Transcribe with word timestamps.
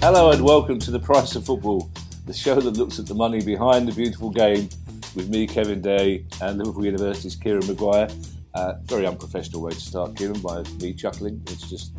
Hello 0.00 0.32
and 0.32 0.42
welcome 0.42 0.78
to 0.80 0.90
the 0.90 0.98
Price 0.98 1.36
of 1.36 1.46
Football, 1.46 1.90
the 2.26 2.32
show 2.32 2.58
that 2.60 2.76
looks 2.76 2.98
at 2.98 3.06
the 3.06 3.14
money 3.14 3.40
behind 3.40 3.86
the 3.86 3.92
beautiful 3.92 4.30
game 4.30 4.68
with 5.14 5.28
me, 5.28 5.46
Kevin 5.46 5.80
Day, 5.80 6.24
and 6.42 6.58
Liverpool 6.58 6.84
University's 6.84 7.36
Kieran 7.36 7.66
Maguire. 7.66 8.08
Uh, 8.54 8.74
very 8.84 9.06
unprofessional 9.06 9.62
way 9.62 9.70
to 9.70 9.80
start, 9.80 10.16
Kieran, 10.16 10.40
by 10.40 10.62
me 10.80 10.92
chuckling. 10.92 11.40
It's 11.46 11.70
just 11.70 11.92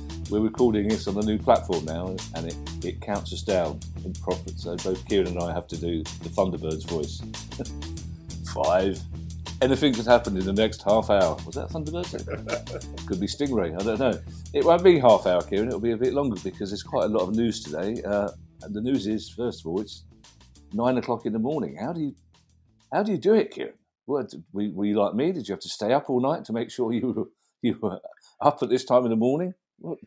we're 0.30 0.40
recording 0.40 0.88
this 0.88 1.06
on 1.06 1.16
a 1.18 1.22
new 1.22 1.38
platform 1.38 1.84
now, 1.84 2.16
and 2.34 2.46
it, 2.46 2.56
it 2.84 3.00
counts 3.00 3.32
us 3.32 3.42
down 3.42 3.78
in 4.04 4.12
profit. 4.14 4.58
So 4.58 4.76
both 4.76 5.06
Kieran 5.06 5.28
and 5.28 5.38
I 5.38 5.52
have 5.52 5.68
to 5.68 5.76
do 5.76 6.02
the 6.02 6.28
Thunderbird's 6.28 6.84
voice. 6.84 7.22
Five. 8.54 9.00
Anything 9.62 9.94
could 9.94 10.06
happen 10.06 10.36
in 10.36 10.44
the 10.44 10.52
next 10.52 10.82
half 10.82 11.10
hour. 11.10 11.36
Was 11.46 11.54
that 11.54 11.68
Thunderbird? 11.68 13.06
could 13.06 13.20
be 13.20 13.26
Stingray. 13.26 13.80
I 13.80 13.84
don't 13.84 14.00
know. 14.00 14.20
It 14.52 14.64
won't 14.64 14.82
be 14.82 14.98
half 14.98 15.26
hour, 15.26 15.42
Kieran. 15.42 15.68
It'll 15.68 15.80
be 15.80 15.92
a 15.92 15.96
bit 15.96 16.12
longer 16.12 16.36
because 16.42 16.70
there's 16.70 16.82
quite 16.82 17.04
a 17.04 17.08
lot 17.08 17.22
of 17.22 17.34
news 17.34 17.62
today. 17.62 18.02
Uh, 18.02 18.28
and 18.62 18.74
the 18.74 18.80
news 18.80 19.06
is, 19.06 19.30
first 19.30 19.60
of 19.60 19.66
all, 19.66 19.80
it's 19.80 20.04
nine 20.72 20.98
o'clock 20.98 21.24
in 21.26 21.32
the 21.32 21.38
morning. 21.38 21.76
How 21.80 21.92
do 21.92 22.00
you 22.00 22.14
how 22.92 23.02
do 23.02 23.12
you 23.12 23.18
do 23.18 23.34
it, 23.34 23.50
Kieran? 23.50 23.74
What, 24.06 24.32
were, 24.52 24.68
were 24.72 24.84
you 24.84 24.98
like 24.98 25.14
me? 25.14 25.32
Did 25.32 25.48
you 25.48 25.52
have 25.52 25.60
to 25.60 25.68
stay 25.68 25.92
up 25.92 26.08
all 26.08 26.20
night 26.20 26.44
to 26.46 26.52
make 26.52 26.70
sure 26.70 26.92
you 26.92 27.08
were, 27.08 27.24
you 27.62 27.78
were 27.80 28.00
up 28.40 28.62
at 28.62 28.68
this 28.68 28.84
time 28.84 29.04
in 29.04 29.10
the 29.10 29.16
morning? 29.16 29.54
What? 29.78 29.98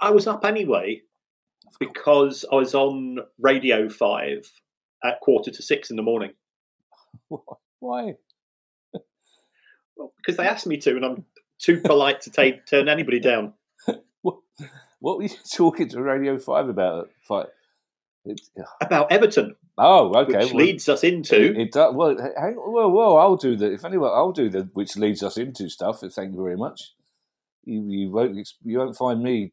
I, 0.00 0.10
was 0.10 0.26
up 0.26 0.44
anyway 0.44 1.02
because 1.78 2.44
I 2.50 2.56
was 2.56 2.74
on 2.74 3.18
Radio 3.38 3.88
5 3.88 4.50
at 5.04 5.20
quarter 5.20 5.50
to 5.50 5.62
six 5.62 5.90
in 5.90 5.96
the 5.96 6.02
morning. 6.02 6.32
Why? 7.80 8.14
Well, 9.96 10.12
because 10.16 10.36
they 10.36 10.46
asked 10.46 10.66
me 10.66 10.76
to, 10.78 10.90
and 10.90 11.04
I'm 11.04 11.24
too 11.58 11.80
polite 11.80 12.20
to 12.22 12.30
take, 12.30 12.66
turn 12.66 12.88
anybody 12.88 13.20
down. 13.20 13.54
What, 14.22 14.38
what 14.98 15.18
were 15.18 15.22
you 15.22 15.30
talking 15.54 15.88
to 15.90 16.02
Radio 16.02 16.38
5 16.38 16.68
about? 16.68 17.08
Five? 17.26 17.46
About 18.80 19.10
Everton, 19.10 19.56
oh, 19.78 20.12
okay. 20.14 20.38
which 20.38 20.52
well, 20.52 20.64
leads 20.64 20.88
us 20.88 21.04
into. 21.04 21.58
It, 21.58 21.72
does. 21.72 21.94
Well, 21.94 22.16
hang, 22.18 22.56
well, 22.56 22.90
well, 22.90 23.16
I'll 23.16 23.36
do 23.36 23.56
the. 23.56 23.72
If 23.72 23.84
anyone, 23.84 24.10
I'll 24.12 24.32
do 24.32 24.50
the 24.50 24.68
which 24.74 24.96
leads 24.96 25.22
us 25.22 25.38
into 25.38 25.68
stuff. 25.68 26.00
Thank 26.00 26.34
you 26.34 26.42
very 26.42 26.56
much. 26.56 26.92
You, 27.64 27.84
you 27.88 28.10
won't. 28.10 28.36
You 28.64 28.78
won't 28.78 28.96
find 28.96 29.22
me 29.22 29.52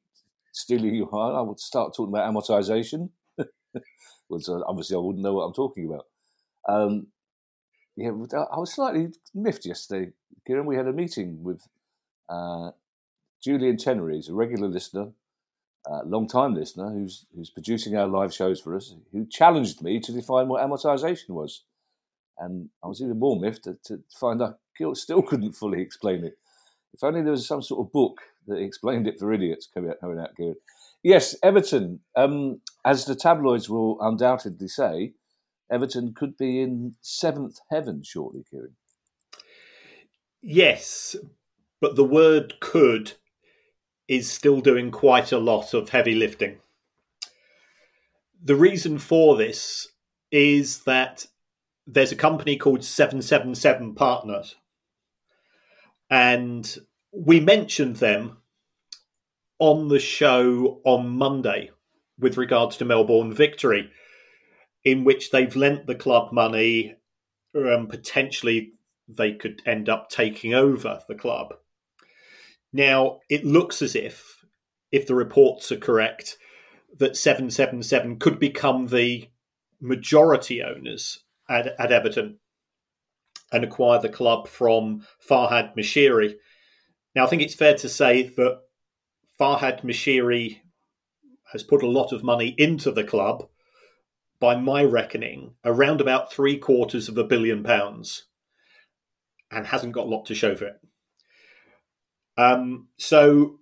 stealing 0.55 0.95
your 0.95 1.09
heart. 1.09 1.35
I 1.35 1.41
would 1.41 1.59
start 1.59 1.93
talking 1.95 2.13
about 2.13 2.31
amortization. 2.33 3.09
Which 4.27 4.49
uh, 4.49 4.61
obviously 4.65 4.95
I 4.95 4.99
wouldn't 4.99 5.23
know 5.23 5.33
what 5.33 5.43
I'm 5.43 5.53
talking 5.53 5.85
about. 5.85 6.05
Um, 6.67 7.07
yeah, 7.95 8.09
I 8.09 8.59
was 8.59 8.73
slightly 8.73 9.09
miffed 9.33 9.65
yesterday. 9.65 10.11
Kieran, 10.47 10.65
we 10.65 10.75
had 10.75 10.87
a 10.87 10.93
meeting 10.93 11.43
with 11.43 11.61
uh, 12.29 12.71
Julian 13.43 13.77
Chenery, 13.77 14.15
who's 14.15 14.29
a 14.29 14.33
regular 14.33 14.67
listener, 14.67 15.11
uh, 15.89 16.01
long 16.05 16.27
time 16.27 16.55
listener, 16.55 16.89
who's 16.89 17.25
who's 17.35 17.49
producing 17.49 17.95
our 17.95 18.07
live 18.07 18.33
shows 18.33 18.59
for 18.59 18.75
us, 18.75 18.95
who 19.11 19.25
challenged 19.27 19.81
me 19.81 19.99
to 19.99 20.11
define 20.11 20.47
what 20.47 20.63
amortization 20.63 21.29
was. 21.29 21.63
And 22.37 22.69
I 22.83 22.87
was 22.87 23.01
even 23.01 23.19
more 23.19 23.39
miffed 23.39 23.63
to, 23.65 23.77
to 23.85 24.03
find 24.19 24.41
I 24.43 24.53
still 24.93 25.21
couldn't 25.21 25.53
fully 25.53 25.81
explain 25.81 26.25
it. 26.25 26.37
If 26.95 27.03
only 27.03 27.21
there 27.21 27.31
was 27.31 27.45
some 27.45 27.61
sort 27.61 27.85
of 27.85 27.91
book 27.91 28.21
that 28.47 28.55
explained 28.55 29.05
it 29.05 29.19
for 29.19 29.33
idiots 29.33 29.67
coming 29.71 29.91
out, 29.91 29.99
coming 29.99 30.17
out 30.17 30.35
Kieran. 30.37 30.55
Yes, 31.03 31.35
Everton, 31.43 31.99
um, 32.15 32.61
as 32.85 33.03
the 33.03 33.15
tabloids 33.15 33.69
will 33.69 33.97
undoubtedly 33.99 34.69
say, 34.69 35.11
Everton 35.69 36.13
could 36.15 36.37
be 36.37 36.61
in 36.61 36.95
seventh 37.01 37.59
heaven 37.69 38.01
shortly, 38.01 38.45
Kieran. 38.49 38.77
Yes, 40.41 41.17
but 41.81 41.97
the 41.97 42.03
word 42.05 42.53
could 42.61 43.13
is 44.07 44.31
still 44.31 44.61
doing 44.61 44.89
quite 44.89 45.33
a 45.33 45.37
lot 45.37 45.73
of 45.73 45.89
heavy 45.89 46.15
lifting. 46.15 46.59
The 48.41 48.55
reason 48.55 48.99
for 48.99 49.35
this 49.35 49.89
is 50.31 50.83
that 50.83 51.25
there's 51.87 52.13
a 52.13 52.15
company 52.15 52.55
called 52.55 52.85
777 52.85 53.95
Partners, 53.95 54.55
and 56.09 56.77
we 57.15 57.39
mentioned 57.39 57.97
them 57.97 58.37
on 59.59 59.87
the 59.87 59.99
show 59.99 60.81
on 60.83 61.09
Monday 61.09 61.71
with 62.19 62.37
regards 62.37 62.77
to 62.77 62.85
Melbourne 62.85 63.33
Victory, 63.33 63.89
in 64.83 65.03
which 65.03 65.31
they've 65.31 65.55
lent 65.55 65.87
the 65.87 65.95
club 65.95 66.31
money, 66.31 66.95
and 67.53 67.89
potentially 67.89 68.73
they 69.07 69.33
could 69.33 69.61
end 69.65 69.89
up 69.89 70.09
taking 70.09 70.53
over 70.53 71.01
the 71.07 71.15
club. 71.15 71.53
Now, 72.73 73.19
it 73.29 73.45
looks 73.45 73.81
as 73.81 73.95
if, 73.95 74.45
if 74.91 75.07
the 75.07 75.15
reports 75.15 75.71
are 75.71 75.77
correct, 75.77 76.37
that 76.97 77.17
777 77.17 78.19
could 78.19 78.39
become 78.39 78.87
the 78.87 79.29
majority 79.81 80.61
owners 80.61 81.23
at, 81.49 81.67
at 81.79 81.91
Everton 81.91 82.39
and 83.51 83.63
acquire 83.63 84.01
the 84.01 84.09
club 84.09 84.47
from 84.47 85.05
Farhad 85.25 85.75
Moshiri. 85.77 86.35
Now, 87.15 87.25
I 87.25 87.27
think 87.27 87.41
it's 87.41 87.55
fair 87.55 87.75
to 87.75 87.89
say 87.89 88.23
that 88.23 88.61
Farhad 89.39 89.83
Moshiri 89.83 90.59
has 91.53 91.63
put 91.63 91.83
a 91.83 91.89
lot 91.89 92.11
of 92.11 92.23
money 92.23 92.53
into 92.57 92.91
the 92.91 93.03
club, 93.03 93.47
by 94.39 94.55
my 94.55 94.83
reckoning, 94.83 95.55
around 95.63 96.01
about 96.01 96.31
three 96.31 96.57
quarters 96.57 97.07
of 97.07 97.17
a 97.17 97.23
billion 97.23 97.63
pounds, 97.63 98.27
and 99.49 99.65
hasn't 99.65 99.93
got 99.93 100.07
a 100.07 100.09
lot 100.09 100.25
to 100.25 100.35
show 100.35 100.55
for 100.55 100.65
it. 100.65 100.75
Um, 102.37 102.89
so, 102.97 103.59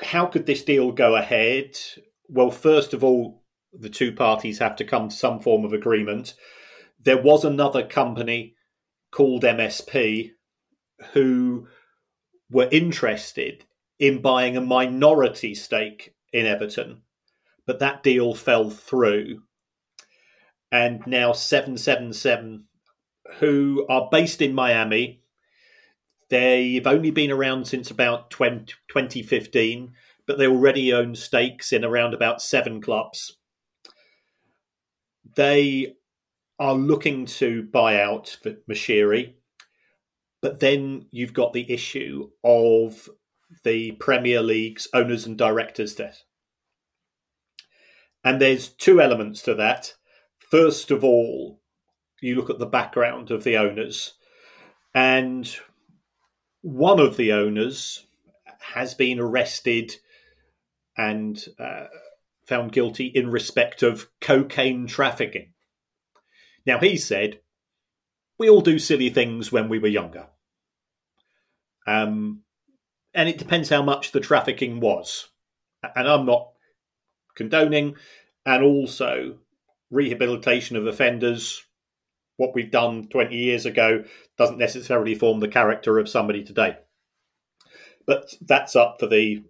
how 0.00 0.26
could 0.26 0.46
this 0.46 0.62
deal 0.62 0.92
go 0.92 1.16
ahead? 1.16 1.76
Well, 2.28 2.50
first 2.50 2.94
of 2.94 3.02
all, 3.02 3.42
the 3.72 3.90
two 3.90 4.12
parties 4.12 4.60
have 4.60 4.76
to 4.76 4.84
come 4.84 5.08
to 5.08 5.16
some 5.16 5.40
form 5.40 5.64
of 5.64 5.72
agreement. 5.72 6.34
There 7.02 7.20
was 7.20 7.44
another 7.44 7.84
company 7.84 8.54
called 9.10 9.42
MSP 9.42 10.30
who 11.12 11.66
were 12.50 12.68
interested 12.70 13.64
in 13.98 14.22
buying 14.22 14.56
a 14.56 14.60
minority 14.60 15.54
stake 15.54 16.14
in 16.32 16.46
Everton, 16.46 17.02
but 17.66 17.78
that 17.78 18.02
deal 18.02 18.34
fell 18.34 18.70
through. 18.70 19.42
And 20.70 21.06
now 21.06 21.32
777, 21.32 22.64
who 23.38 23.86
are 23.88 24.08
based 24.10 24.42
in 24.42 24.54
Miami, 24.54 25.22
They've 26.28 26.86
only 26.86 27.10
been 27.10 27.30
around 27.30 27.66
since 27.66 27.90
about 27.90 28.30
20, 28.30 28.74
2015, 28.88 29.92
but 30.26 30.38
they 30.38 30.46
already 30.46 30.92
own 30.92 31.14
stakes 31.14 31.72
in 31.72 31.84
around 31.84 32.14
about 32.14 32.42
seven 32.42 32.80
clubs. 32.80 33.36
They 35.36 35.94
are 36.58 36.74
looking 36.74 37.26
to 37.26 37.62
buy 37.62 38.00
out 38.00 38.36
Moshiri, 38.68 39.34
but 40.46 40.60
then 40.60 41.06
you've 41.10 41.32
got 41.32 41.52
the 41.52 41.68
issue 41.72 42.30
of 42.44 43.10
the 43.64 43.90
Premier 43.98 44.40
League's 44.40 44.86
owners 44.94 45.26
and 45.26 45.36
directors 45.36 45.96
debt. 45.96 46.22
And 48.22 48.40
there's 48.40 48.68
two 48.68 49.00
elements 49.00 49.42
to 49.42 49.56
that. 49.56 49.94
First 50.38 50.92
of 50.92 51.02
all, 51.02 51.60
you 52.20 52.36
look 52.36 52.48
at 52.48 52.60
the 52.60 52.64
background 52.64 53.32
of 53.32 53.42
the 53.42 53.56
owners, 53.56 54.14
and 54.94 55.52
one 56.62 57.00
of 57.00 57.16
the 57.16 57.32
owners 57.32 58.06
has 58.60 58.94
been 58.94 59.18
arrested 59.18 59.96
and 60.96 61.44
uh, 61.58 61.86
found 62.44 62.70
guilty 62.70 63.06
in 63.06 63.32
respect 63.32 63.82
of 63.82 64.08
cocaine 64.20 64.86
trafficking. 64.86 65.54
Now, 66.64 66.78
he 66.78 66.96
said, 66.96 67.40
We 68.38 68.48
all 68.48 68.60
do 68.60 68.78
silly 68.78 69.10
things 69.10 69.50
when 69.50 69.68
we 69.68 69.80
were 69.80 69.88
younger. 69.88 70.28
Um, 71.86 72.42
and 73.14 73.28
it 73.28 73.38
depends 73.38 73.68
how 73.68 73.82
much 73.82 74.12
the 74.12 74.20
trafficking 74.20 74.80
was. 74.80 75.28
And 75.94 76.08
I'm 76.08 76.26
not 76.26 76.50
condoning, 77.36 77.96
and 78.44 78.64
also 78.64 79.38
rehabilitation 79.90 80.76
of 80.76 80.86
offenders 80.86 81.64
what 82.36 82.54
we've 82.54 82.70
done 82.70 83.08
20 83.08 83.34
years 83.34 83.66
ago 83.66 84.04
doesn't 84.36 84.58
necessarily 84.58 85.14
form 85.14 85.40
the 85.40 85.48
character 85.48 85.98
of 85.98 86.08
somebody 86.08 86.44
today. 86.44 86.76
But 88.06 88.34
that's 88.40 88.76
up 88.76 88.96
for 89.00 89.06
the 89.06 89.42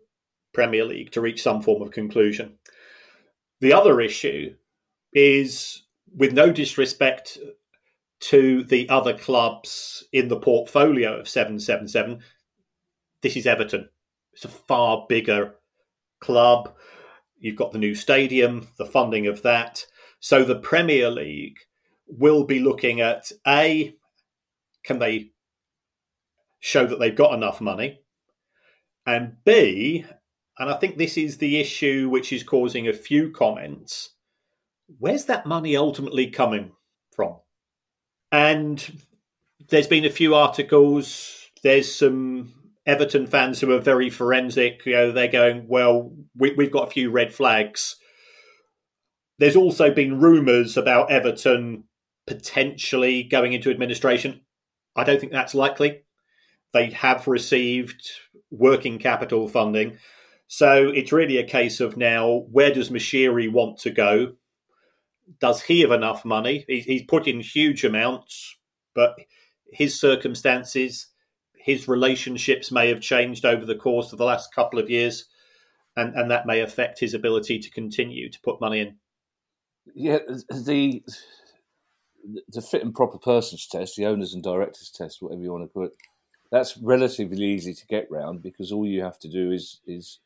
Premier 0.55 0.85
League 0.85 1.13
to 1.13 1.21
reach 1.21 1.43
some 1.43 1.63
form 1.63 1.83
of 1.83 1.91
conclusion. 1.91 2.59
The 3.61 3.73
other 3.73 4.01
issue 4.01 4.55
is, 5.13 5.83
with 6.15 6.33
no 6.33 6.53
disrespect 6.53 7.39
to 8.19 8.65
the 8.65 8.89
other 8.89 9.17
clubs 9.17 10.05
in 10.13 10.29
the 10.29 10.41
portfolio 10.41 11.19
of 11.19 11.29
777, 11.29 12.21
this 13.23 13.37
is 13.37 13.47
Everton. 13.47 13.89
It's 14.33 14.45
a 14.45 14.49
far 14.49 15.07
bigger 15.09 15.55
club. 16.21 16.75
You've 17.39 17.57
got 17.57 17.73
the 17.73 17.79
new 17.79 17.95
stadium, 17.95 18.69
the 18.79 18.87
funding 18.87 19.27
of 19.27 19.43
that. 19.43 19.85
So 20.21 20.45
the 20.45 20.59
Premier 20.59 21.11
League 21.11 21.59
will 22.07 22.45
be 22.45 22.61
looking 22.61 23.01
at 23.01 23.31
A, 23.47 23.95
can 24.85 24.99
they 24.99 25.33
show 26.61 26.87
that 26.87 26.99
they've 26.99 27.15
got 27.15 27.35
enough 27.35 27.61
money? 27.61 28.01
And 29.05 29.37
B, 29.45 30.05
and 30.59 30.71
I 30.71 30.75
think 30.75 30.97
this 30.97 31.17
is 31.17 31.39
the 31.39 31.61
issue 31.61 32.09
which 32.09 32.33
is 32.33 32.43
causing 32.43 32.89
a 32.89 32.93
few 32.93 33.31
comments, 33.31 34.11
where's 34.99 35.27
that 35.27 35.47
money 35.47 35.77
ultimately 35.77 36.29
coming 36.29 36.73
from? 37.15 37.37
And 38.37 39.03
there's 39.71 39.87
been 39.87 40.05
a 40.05 40.11
few 40.11 40.35
articles, 40.35 41.49
there's 41.63 41.95
some 41.95 42.53
Everton 42.85 43.27
fans 43.27 43.59
who 43.59 43.73
are 43.73 43.81
very 43.81 44.11
forensic. 44.11 44.85
You 44.85 44.93
know, 44.93 45.13
they're 45.13 45.27
going, 45.27 45.67
well, 45.69 46.13
we, 46.37 46.55
have 46.59 46.71
got 46.71 46.89
a 46.89 46.91
few 46.91 47.11
red 47.11 47.33
flags. 47.33 47.97
There's 49.39 49.57
also 49.57 49.91
been 49.91 50.21
rumours 50.21 50.77
about 50.77 51.11
Everton 51.11 51.85
potentially 52.27 53.23
going 53.23 53.55
into 53.55 53.71
administration. 53.71 54.43
I 54.95 55.05
don't 55.05 55.19
think 55.19 55.33
that's 55.33 55.55
likely. 55.55 56.03
They 56.75 56.91
have 56.91 57.27
received 57.27 58.03
working 58.51 58.99
capital 58.99 59.49
funding. 59.49 59.97
So 60.47 60.89
it's 60.89 61.11
really 61.11 61.39
a 61.39 61.49
case 61.49 61.81
of 61.81 61.97
now 61.97 62.45
where 62.51 62.73
does 62.73 62.91
Moshiri 62.91 63.51
want 63.51 63.79
to 63.79 63.91
go? 63.91 64.35
Does 65.41 65.63
he 65.63 65.81
have 65.81 65.91
enough 65.91 66.25
money? 66.25 66.65
He's 66.69 67.03
put 67.03 67.27
in 67.27 67.41
huge 67.41 67.85
amounts, 67.85 68.57
but 68.95 69.17
his 69.73 69.99
circumstances, 69.99 71.09
his 71.57 71.89
relationships 71.89 72.71
may 72.71 72.89
have 72.89 73.01
changed 73.01 73.45
over 73.45 73.65
the 73.65 73.75
course 73.75 74.13
of 74.13 74.19
the 74.19 74.25
last 74.25 74.55
couple 74.55 74.79
of 74.79 74.89
years, 74.89 75.27
and, 75.97 76.15
and 76.15 76.31
that 76.31 76.47
may 76.47 76.61
affect 76.61 77.01
his 77.01 77.15
ability 77.15 77.59
to 77.59 77.71
continue 77.71 78.31
to 78.31 78.41
put 78.43 78.61
money 78.61 78.81
in. 78.81 78.97
Yeah, 79.95 80.19
the 80.51 81.03
the 82.49 82.61
fit 82.63 82.83
and 82.83 82.95
proper 82.95 83.19
persons 83.19 83.69
test, 83.69 83.97
the 83.97 84.07
owners 84.07 84.35
and 84.35 84.43
directors 84.43 84.91
test, 84.91 85.23
whatever 85.23 85.43
you 85.43 85.53
want 85.53 85.65
to 85.65 85.69
call 85.69 85.85
it, 85.85 85.93
that's 86.51 86.77
relatively 86.79 87.45
easy 87.45 87.75
to 87.75 87.87
get 87.87 88.11
round 88.11 88.43
because 88.43 88.73
all 88.73 88.87
you 88.87 89.03
have 89.03 89.19
to 89.21 89.29
do 89.29 89.53
is 89.53 89.81
is 89.87 90.21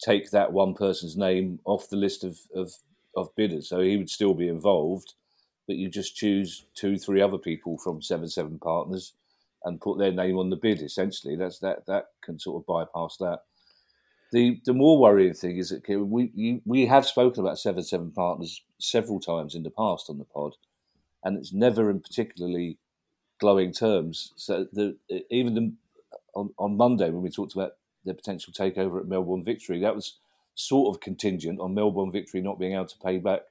take 0.00 0.30
that 0.30 0.52
one 0.52 0.74
person's 0.74 1.16
name 1.16 1.58
off 1.64 1.88
the 1.88 1.96
list 1.96 2.22
of, 2.22 2.38
of, 2.54 2.72
of 3.18 3.34
bidders. 3.36 3.68
So 3.68 3.80
he 3.80 3.96
would 3.96 4.10
still 4.10 4.34
be 4.34 4.48
involved, 4.48 5.14
but 5.66 5.76
you 5.76 5.88
just 5.88 6.16
choose 6.16 6.64
two, 6.74 6.98
three 6.98 7.20
other 7.20 7.38
people 7.38 7.78
from 7.78 8.02
seven 8.02 8.28
seven 8.28 8.58
partners 8.58 9.14
and 9.64 9.80
put 9.80 9.98
their 9.98 10.12
name 10.12 10.38
on 10.38 10.50
the 10.50 10.56
bid. 10.56 10.82
Essentially, 10.82 11.36
that's 11.36 11.58
that 11.60 11.86
that 11.86 12.06
can 12.22 12.38
sort 12.38 12.62
of 12.62 12.66
bypass 12.66 13.16
that. 13.18 13.40
The 14.32 14.60
the 14.64 14.74
more 14.74 14.98
worrying 14.98 15.34
thing 15.34 15.56
is 15.58 15.70
that 15.70 15.88
we 15.88 16.30
you, 16.34 16.60
we 16.64 16.86
have 16.86 17.06
spoken 17.06 17.42
about 17.42 17.58
seven 17.58 17.82
seven 17.82 18.10
partners 18.10 18.62
several 18.78 19.20
times 19.20 19.54
in 19.54 19.62
the 19.62 19.70
past 19.70 20.10
on 20.10 20.18
the 20.18 20.24
pod, 20.24 20.54
and 21.24 21.36
it's 21.36 21.52
never 21.52 21.90
in 21.90 22.00
particularly 22.00 22.78
glowing 23.40 23.72
terms. 23.72 24.32
So 24.36 24.66
the 24.72 24.96
even 25.30 25.54
the, 25.54 25.72
on 26.34 26.50
on 26.58 26.76
Monday 26.76 27.10
when 27.10 27.22
we 27.22 27.30
talked 27.30 27.54
about 27.54 27.72
the 28.04 28.14
potential 28.14 28.52
takeover 28.52 29.00
at 29.00 29.08
Melbourne 29.08 29.44
Victory, 29.44 29.80
that 29.80 29.94
was 29.94 30.18
sort 30.58 30.92
of 30.92 31.00
contingent 31.00 31.60
on 31.60 31.72
Melbourne 31.72 32.10
Victory 32.10 32.40
not 32.40 32.58
being 32.58 32.74
able 32.74 32.86
to 32.86 32.98
pay 32.98 33.18
back 33.18 33.42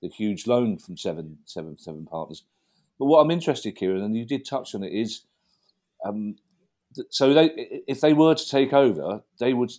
the 0.00 0.08
huge 0.08 0.46
loan 0.46 0.78
from 0.78 0.96
seven 0.96 1.38
seven 1.44 1.76
seven 1.78 2.06
partners. 2.06 2.44
But 2.98 3.06
what 3.06 3.20
I'm 3.20 3.30
interested, 3.32 3.72
Kieran, 3.72 4.02
and 4.02 4.16
you 4.16 4.24
did 4.24 4.44
touch 4.44 4.74
on 4.74 4.84
it, 4.84 4.92
is 4.92 5.22
um, 6.04 6.36
so 7.10 7.34
they 7.34 7.50
if 7.88 8.00
they 8.00 8.12
were 8.12 8.34
to 8.34 8.48
take 8.48 8.72
over, 8.72 9.22
they 9.40 9.52
would 9.52 9.72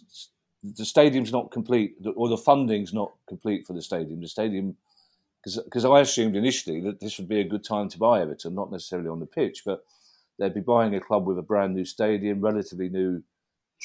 the 0.64 0.84
stadium's 0.84 1.32
not 1.32 1.52
complete 1.52 1.96
or 2.16 2.28
the 2.28 2.38
funding's 2.38 2.94
not 2.94 3.14
complete 3.30 3.66
for 3.66 3.74
the 3.74 3.82
stadium. 3.82 4.20
The 4.20 4.28
stadium 4.28 4.76
because 5.46 5.86
I 5.86 6.02
assumed 6.02 6.36
initially 6.36 6.82
that 6.82 7.00
this 7.00 7.20
would 7.20 7.30
be 7.30 7.40
a 7.40 7.48
good 7.48 7.64
time 7.64 7.88
to 7.90 8.00
buy 8.00 8.20
Everton, 8.22 8.56
not 8.56 8.72
necessarily 8.72 9.10
on 9.10 9.20
the 9.20 9.28
pitch, 9.28 9.62
but 9.64 9.86
they'd 10.40 10.56
be 10.56 10.60
buying 10.60 10.96
a 10.96 11.00
club 11.00 11.26
with 11.28 11.38
a 11.38 11.44
brand 11.44 11.76
new 11.76 11.86
stadium, 11.86 12.42
relatively 12.42 12.90
new 12.90 13.24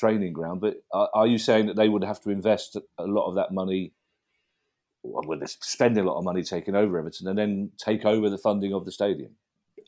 training 0.01 0.33
ground. 0.33 0.61
But 0.61 0.79
are, 0.93 1.11
are 1.15 1.27
you 1.27 1.39
saying 1.39 1.67
that 1.67 1.77
they 1.77 1.89
would 1.89 2.03
have 2.03 2.21
to 2.23 2.31
invest 2.31 2.77
a 2.99 3.05
lot 3.05 3.29
of 3.29 3.35
that 3.37 3.53
money? 3.53 3.93
Well, 5.03 5.39
they're 5.39 5.47
spending 5.47 6.05
a 6.05 6.07
lot 6.07 6.19
of 6.19 6.25
money 6.25 6.43
taking 6.43 6.75
over 6.75 6.99
Everton 6.99 7.29
and 7.29 7.39
then 7.39 7.71
take 7.79 8.05
over 8.05 8.29
the 8.29 8.39
funding 8.39 8.73
of 8.75 8.85
the 8.85 8.93
stadium. 8.93 9.33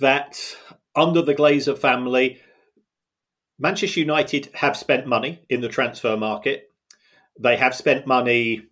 that 0.00 0.56
under 0.94 1.22
the 1.22 1.34
Glazer 1.34 1.76
family, 1.76 2.40
Manchester 3.58 4.00
United 4.00 4.50
have 4.54 4.76
spent 4.76 5.06
money 5.06 5.42
in 5.48 5.60
the 5.60 5.68
transfer 5.68 6.16
market. 6.16 6.68
They 7.38 7.56
have 7.56 7.74
spent 7.74 8.06
money 8.06 8.66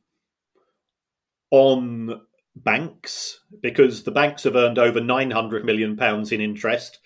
on 1.50 2.20
banks 2.54 3.40
because 3.62 4.02
the 4.02 4.10
banks 4.10 4.44
have 4.44 4.56
earned 4.56 4.78
over 4.78 5.00
900 5.00 5.64
million 5.64 5.96
pounds 5.96 6.32
in 6.32 6.40
interest 6.40 6.98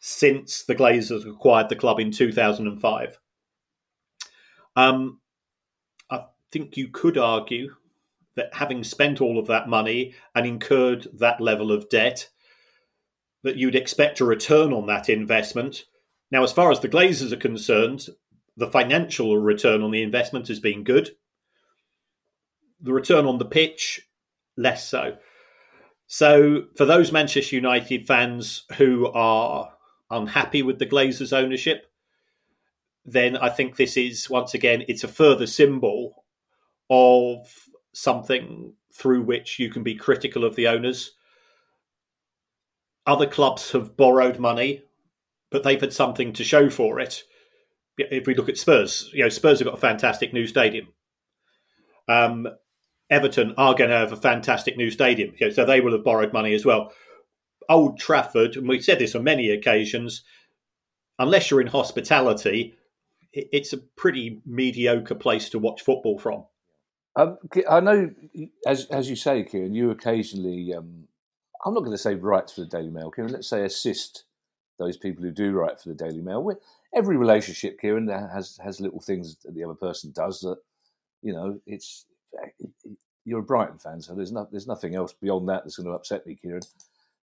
since 0.00 0.62
the 0.62 0.74
Glazers 0.74 1.28
acquired 1.28 1.68
the 1.68 1.76
club 1.76 1.98
in 1.98 2.10
2005. 2.10 3.18
Um, 4.76 5.20
I 6.10 6.24
think 6.52 6.76
you 6.76 6.88
could 6.88 7.18
argue 7.18 7.74
that 8.36 8.54
having 8.54 8.84
spent 8.84 9.20
all 9.20 9.38
of 9.38 9.48
that 9.48 9.68
money 9.68 10.14
and 10.34 10.46
incurred 10.46 11.08
that 11.14 11.40
level 11.40 11.72
of 11.72 11.88
debt, 11.88 12.28
that 13.42 13.56
you'd 13.56 13.74
expect 13.74 14.20
a 14.20 14.24
return 14.24 14.72
on 14.72 14.86
that 14.86 15.08
investment. 15.08 15.84
Now, 16.30 16.44
as 16.44 16.52
far 16.52 16.70
as 16.70 16.80
the 16.80 16.88
Glazers 16.88 17.32
are 17.32 17.36
concerned, 17.36 18.08
the 18.56 18.70
financial 18.70 19.36
return 19.36 19.82
on 19.82 19.90
the 19.90 20.02
investment 20.02 20.46
has 20.48 20.60
been 20.60 20.84
good. 20.84 21.10
The 22.80 22.92
return 22.92 23.26
on 23.26 23.38
the 23.38 23.44
pitch, 23.44 24.00
less 24.56 24.86
so. 24.86 25.16
So, 26.06 26.66
for 26.76 26.84
those 26.84 27.10
Manchester 27.10 27.56
United 27.56 28.06
fans 28.06 28.64
who 28.76 29.08
are 29.08 29.72
unhappy 30.10 30.62
with 30.62 30.78
the 30.78 30.86
Glazers' 30.86 31.36
ownership, 31.36 31.86
then 33.04 33.36
I 33.36 33.48
think 33.48 33.76
this 33.76 33.96
is 33.96 34.28
once 34.28 34.54
again 34.54 34.84
it's 34.88 35.04
a 35.04 35.08
further 35.08 35.46
symbol 35.46 36.24
of 36.90 37.48
something 37.92 38.74
through 38.92 39.22
which 39.22 39.58
you 39.58 39.70
can 39.70 39.82
be 39.82 39.94
critical 39.94 40.44
of 40.44 40.56
the 40.56 40.68
owners. 40.68 41.12
Other 43.06 43.26
clubs 43.26 43.72
have 43.72 43.96
borrowed 43.96 44.38
money, 44.38 44.82
but 45.50 45.62
they've 45.62 45.80
had 45.80 45.92
something 45.92 46.32
to 46.34 46.44
show 46.44 46.68
for 46.68 47.00
it. 47.00 47.22
If 47.96 48.26
we 48.26 48.34
look 48.34 48.48
at 48.48 48.58
Spurs, 48.58 49.10
you 49.12 49.22
know, 49.22 49.28
Spurs 49.28 49.58
have 49.58 49.66
got 49.66 49.78
a 49.78 49.80
fantastic 49.80 50.32
new 50.32 50.46
stadium. 50.46 50.88
Um, 52.08 52.46
Everton 53.10 53.54
are 53.56 53.74
going 53.74 53.90
to 53.90 53.96
have 53.96 54.12
a 54.12 54.16
fantastic 54.16 54.76
new 54.76 54.90
stadium, 54.90 55.34
so 55.52 55.64
they 55.64 55.80
will 55.80 55.92
have 55.92 56.04
borrowed 56.04 56.32
money 56.32 56.54
as 56.54 56.64
well. 56.64 56.92
Old 57.68 57.98
Trafford, 57.98 58.56
and 58.56 58.68
we've 58.68 58.84
said 58.84 58.98
this 58.98 59.14
on 59.14 59.24
many 59.24 59.50
occasions, 59.50 60.22
unless 61.18 61.50
you're 61.50 61.60
in 61.60 61.66
hospitality, 61.66 62.74
it's 63.32 63.72
a 63.72 63.78
pretty 63.78 64.40
mediocre 64.46 65.14
place 65.14 65.50
to 65.50 65.58
watch 65.58 65.82
football 65.82 66.18
from. 66.18 66.44
Um, 67.16 67.38
I 67.68 67.80
know, 67.80 68.10
as 68.66 68.86
as 68.86 69.10
you 69.10 69.16
say, 69.16 69.42
Kieran, 69.42 69.74
you 69.74 69.90
occasionally. 69.90 70.72
Um, 70.74 71.08
I'm 71.64 71.74
not 71.74 71.80
going 71.80 71.92
to 71.92 71.98
say 71.98 72.14
write 72.14 72.50
for 72.50 72.60
the 72.60 72.68
Daily 72.68 72.90
Mail, 72.90 73.10
Kieran. 73.10 73.32
Let's 73.32 73.48
say 73.48 73.64
assist 73.64 74.24
those 74.78 74.96
people 74.96 75.24
who 75.24 75.32
do 75.32 75.50
write 75.52 75.80
for 75.80 75.88
the 75.88 75.94
Daily 75.94 76.20
Mail. 76.20 76.48
Every 76.94 77.16
relationship, 77.16 77.80
Kieran, 77.80 78.08
has 78.08 78.58
has 78.62 78.80
little 78.80 79.00
things 79.00 79.36
that 79.44 79.54
the 79.54 79.64
other 79.64 79.74
person 79.74 80.12
does 80.14 80.40
that 80.40 80.58
you 81.22 81.32
know. 81.32 81.58
It's 81.66 82.06
you're 83.24 83.40
a 83.40 83.42
Brighton 83.42 83.78
fan, 83.78 84.00
so 84.00 84.14
there's 84.14 84.32
no, 84.32 84.48
there's 84.50 84.66
nothing 84.66 84.94
else 84.94 85.12
beyond 85.12 85.48
that 85.48 85.64
that's 85.64 85.76
going 85.76 85.86
to 85.86 85.92
upset 85.92 86.26
me, 86.26 86.34
Kieran. 86.34 86.62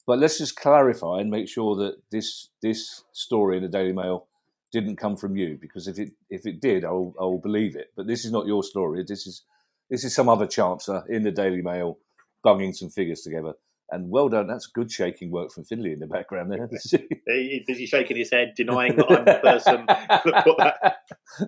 But 0.07 0.19
let's 0.19 0.37
just 0.37 0.55
clarify 0.55 1.19
and 1.19 1.31
make 1.31 1.49
sure 1.49 1.75
that 1.77 1.97
this 2.11 2.49
this 2.61 3.03
story 3.11 3.57
in 3.57 3.63
the 3.63 3.69
Daily 3.69 3.93
Mail 3.93 4.27
didn't 4.71 4.97
come 4.97 5.15
from 5.15 5.35
you, 5.35 5.57
because 5.59 5.87
if 5.87 5.97
it 5.97 6.11
if 6.29 6.45
it 6.45 6.61
did, 6.61 6.85
I 6.85 6.91
will, 6.91 7.15
I 7.19 7.23
will 7.23 7.39
believe 7.39 7.75
it. 7.75 7.91
But 7.95 8.07
this 8.07 8.25
is 8.25 8.31
not 8.31 8.45
your 8.45 8.63
story. 8.63 9.03
This 9.07 9.25
is 9.25 9.43
this 9.89 10.03
is 10.03 10.13
some 10.13 10.29
other 10.29 10.47
chancer 10.47 11.07
in 11.09 11.23
the 11.23 11.31
Daily 11.31 11.61
Mail 11.61 11.97
bunging 12.43 12.73
some 12.73 12.89
figures 12.89 13.21
together. 13.21 13.53
And 13.91 14.09
well 14.09 14.29
done. 14.29 14.47
That's 14.47 14.65
good 14.65 14.91
shaking 14.91 15.29
work 15.29 15.51
from 15.51 15.63
Finley 15.63 15.93
in 15.93 15.99
the 15.99 16.07
background 16.07 16.51
there. 16.51 16.67
He 17.27 17.85
shaking 17.85 18.17
his 18.17 18.31
head, 18.31 18.53
denying 18.55 18.95
that 18.95 19.11
I'm 19.11 19.25
the 19.25 19.39
person 19.43 19.85
that 19.87 20.43
put 20.43 20.57
that, 20.57 20.97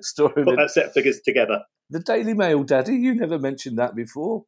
Story 0.02 0.44
put 0.44 0.56
that 0.56 0.70
set 0.70 0.86
of 0.88 0.94
figures 0.94 1.20
together? 1.22 1.64
The 1.90 2.00
Daily 2.00 2.36
Mail, 2.36 2.64
Daddy. 2.64 2.96
You 2.96 3.16
never 3.16 3.40
mentioned 3.40 3.80
that 3.80 3.96
before. 3.96 4.46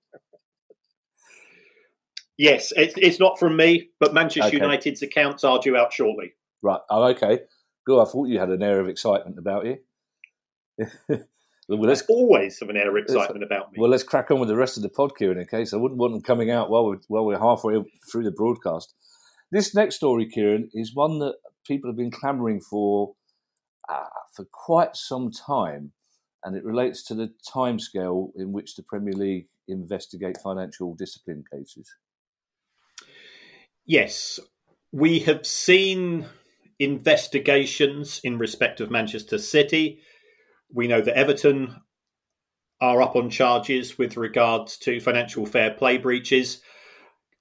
Yes, 2.40 2.72
it's, 2.78 2.94
it's 2.96 3.20
not 3.20 3.38
from 3.38 3.58
me, 3.58 3.90
but 4.00 4.14
Manchester 4.14 4.48
okay. 4.56 4.66
United's 4.66 5.02
accounts 5.02 5.44
are 5.44 5.60
due 5.60 5.76
out 5.76 5.92
shortly. 5.92 6.32
Right. 6.62 6.80
Oh, 6.90 7.04
okay. 7.10 7.42
Good. 7.86 8.02
I 8.02 8.06
thought 8.06 8.30
you 8.30 8.40
had 8.40 8.50
an 8.50 8.64
air 8.64 8.80
of 8.80 8.88
excitement 8.88 9.38
about 9.38 9.66
you. 9.66 9.78
Well, 11.72 11.82
let's 11.82 12.02
always 12.10 12.60
have 12.62 12.70
an 12.70 12.78
air 12.78 12.90
of 12.90 13.04
excitement 13.04 13.44
about 13.44 13.72
me. 13.72 13.78
Well, 13.80 13.92
let's 13.92 14.02
crack 14.02 14.32
on 14.32 14.40
with 14.40 14.50
the 14.50 14.56
rest 14.56 14.76
of 14.76 14.82
the 14.82 14.90
pod, 14.90 15.16
Kieran. 15.16 15.38
In 15.38 15.46
case 15.46 15.72
I 15.72 15.78
wouldn't 15.78 16.00
want 16.00 16.14
them 16.14 16.22
coming 16.24 16.50
out 16.50 16.72
while 16.72 16.84
we're 16.84 16.98
while 17.10 17.24
we're 17.24 17.38
halfway 17.38 17.76
through 18.12 18.24
the 18.24 18.32
broadcast. 18.32 18.96
This 19.52 19.76
next 19.76 19.98
story, 19.98 20.28
Kieran, 20.28 20.72
is 20.74 20.96
one 20.96 21.20
that 21.20 21.36
people 21.68 21.88
have 21.88 21.96
been 21.96 22.10
clamouring 22.10 22.60
for 22.60 23.14
uh, 23.88 24.08
for 24.36 24.46
quite 24.52 24.96
some 24.96 25.30
time, 25.30 25.92
and 26.44 26.58
it 26.58 26.66
relates 26.66 27.04
to 27.04 27.14
the 27.14 27.32
timescale 27.48 28.32
in 28.36 28.52
which 28.52 28.76
the 28.76 28.82
Premier 28.82 29.14
League 29.14 29.46
investigate 29.68 30.40
financial 30.44 30.96
discipline 30.96 31.44
cases. 31.54 31.88
Yes, 33.90 34.40
we 34.92 35.20
have 35.20 35.46
seen 35.46 36.28
investigations 36.78 38.22
in 38.24 38.38
respect 38.38 38.80
of 38.80 38.92
Manchester 38.92 39.38
City 39.38 40.02
we 40.74 40.88
know 40.88 41.02
that 41.02 41.18
Everton 41.18 41.82
are 42.82 43.02
up 43.02 43.16
on 43.16 43.30
charges 43.30 43.98
with 43.98 44.18
regards 44.18 44.78
to 44.78 45.00
financial 45.00 45.46
fair 45.46 45.72
play 45.72 45.98
breaches, 45.98 46.62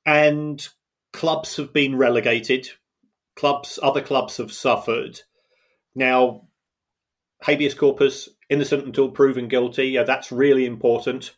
and 0.04 0.66
clubs 1.12 1.56
have 1.56 1.72
been 1.72 1.96
relegated. 1.96 2.70
Clubs, 3.36 3.78
other 3.82 4.00
clubs 4.00 4.38
have 4.38 4.52
suffered. 4.52 5.20
Now, 5.94 6.48
habeas 7.42 7.74
corpus, 7.74 8.28
innocent 8.48 8.84
until 8.84 9.10
proven 9.10 9.46
guilty. 9.46 9.88
Yeah, 9.88 10.02
that's 10.02 10.32
really 10.32 10.66
important. 10.66 11.36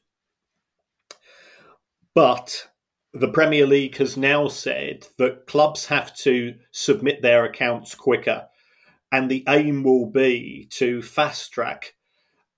But 2.15 2.70
the 3.13 3.29
Premier 3.29 3.67
League 3.67 3.97
has 3.97 4.17
now 4.17 4.49
said 4.49 5.07
that 5.19 5.47
clubs 5.47 5.87
have 5.87 6.15
to 6.17 6.55
submit 6.71 7.23
their 7.23 7.45
accounts 7.45 7.95
quicker 7.95 8.47
and 9.13 9.31
the 9.31 9.45
aim 9.49 9.83
will 9.83 10.07
be 10.07 10.69
to 10.71 11.03
fast 11.03 11.53
track 11.53 11.95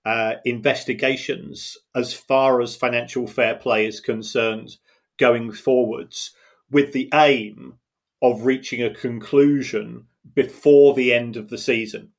uh, 0.05 0.35
investigations 0.45 1.77
as 1.95 2.13
far 2.13 2.61
as 2.61 2.75
financial 2.75 3.25
fair 3.25 3.55
play 3.55 3.85
is 3.85 3.99
concerned 3.99 4.77
going 5.17 5.51
forwards, 5.51 6.31
with 6.69 6.93
the 6.93 7.09
aim 7.13 7.75
of 8.21 8.45
reaching 8.45 8.81
a 8.81 8.93
conclusion 8.93 10.05
before 10.35 10.93
the 10.93 11.13
end 11.13 11.37
of 11.37 11.49
the 11.49 11.57
season. 11.57 12.11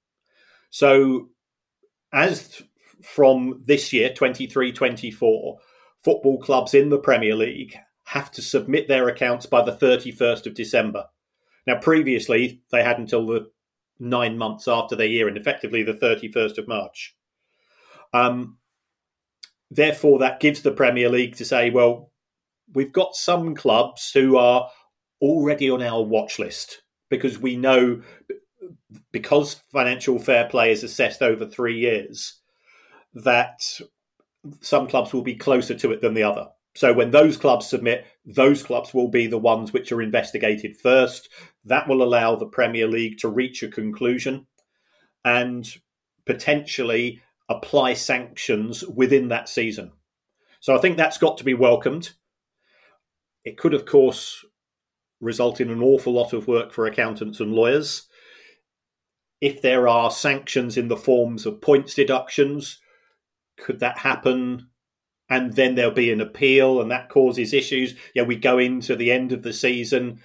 So, 0.71 1.29
as 2.13 2.63
from 3.03 3.63
this 3.67 3.93
year, 3.93 4.13
23 4.13 4.73
24, 4.73 5.59
football 6.03 6.39
clubs 6.39 6.75
in 6.75 6.89
the 6.89 6.99
Premier 6.99 7.35
League 7.35 7.77
have 8.05 8.31
to 8.33 8.43
submit 8.43 8.89
their 8.89 9.09
accounts 9.09 9.47
by 9.47 9.63
the 9.63 9.77
31st 9.77 10.47
of 10.47 10.55
December. 10.55 11.07
Now, 11.67 11.81
previously, 11.81 12.63
they 12.71 12.83
had 12.83 12.99
until 12.99 13.27
the 13.27 13.51
nine 13.99 14.37
months 14.37 14.69
after 14.69 14.97
their 14.97 15.07
year 15.07 15.29
and 15.29 15.37
effectively 15.37 15.83
the 15.83 15.95
31st 15.95 16.59
of 16.59 16.69
March. 16.69 17.17
Um, 18.13 18.59
therefore, 19.71 20.19
that 20.19 20.41
gives 20.41 20.63
the 20.63 20.73
Premier 20.73 21.09
League 21.09 21.37
to 21.37 21.45
say, 21.45 21.71
well, 21.71 22.11
we've 22.75 22.93
got 22.93 23.15
some 23.15 23.55
clubs 23.55 24.11
who 24.13 24.37
are 24.37 24.69
already 25.21 25.71
on 25.71 25.83
our 25.83 26.03
watch 26.03 26.39
list 26.39 26.83
because 27.09 27.39
we 27.39 27.57
know 27.57 28.03
because 29.13 29.63
financial 29.73 30.19
fair 30.19 30.49
play 30.49 30.71
is 30.71 30.85
assessed 30.85 31.23
over 31.23 31.47
three 31.47 31.79
years 31.79 32.41
that 33.15 33.61
some 34.61 34.87
clubs 34.87 35.13
will 35.13 35.23
be 35.23 35.35
closer 35.35 35.75
to 35.75 35.93
it 35.93 36.01
than 36.01 36.15
the 36.15 36.23
other. 36.23 36.49
So 36.75 36.93
when 36.93 37.13
those 37.13 37.37
clubs 37.37 37.67
submit, 37.67 38.05
those 38.27 38.63
clubs 38.63 38.93
will 38.93 39.09
be 39.09 39.27
the 39.27 39.39
ones 39.39 39.73
which 39.73 39.93
are 39.93 40.03
investigated 40.03 40.77
first. 40.77 41.29
That 41.65 41.89
will 41.89 42.03
allow 42.03 42.35
the 42.35 42.47
Premier 42.47 42.89
League 42.89 43.19
to 43.19 43.29
reach 43.29 43.63
a 43.63 43.69
conclusion 43.69 44.47
and 45.25 45.67
potentially 46.27 47.23
apply 47.49 47.95
sanctions 47.95 48.85
within 48.85 49.29
that 49.29 49.49
season. 49.49 49.93
So 50.61 50.75
I 50.75 50.81
think 50.81 50.97
that's 50.97 51.19
got 51.19 51.39
to 51.39 51.45
be 51.45 51.55
welcomed. 51.55 52.13
It 53.45 53.59
could, 53.59 53.75
of 53.75 53.87
course, 53.87 54.45
result 55.21 55.61
in 55.61 55.71
an 55.71 55.83
awful 55.83 56.13
lot 56.13 56.33
of 56.33 56.49
work 56.49 56.73
for 56.73 56.87
accountants 56.87 57.39
and 57.39 57.53
lawyers. 57.53 58.09
If 59.41 59.63
there 59.63 59.87
are 59.87 60.11
sanctions 60.11 60.77
in 60.77 60.89
the 60.89 60.97
forms 60.97 61.47
of 61.47 61.61
points 61.61 61.95
deductions, 61.95 62.81
could 63.59 63.81
that 63.81 63.99
happen 63.99 64.71
and 65.29 65.55
then 65.55 65.75
there'll 65.75 65.91
be 65.91 66.13
an 66.13 66.21
appeal 66.21 66.81
and 66.81 66.91
that 66.91 67.09
causes 67.09 67.53
issues. 67.53 67.95
Yeah, 68.15 68.25
we 68.25 68.37
go 68.37 68.59
into 68.59 68.97
the 68.97 69.11
end 69.11 69.33
of 69.33 69.43
the 69.43 69.53
season 69.53 70.21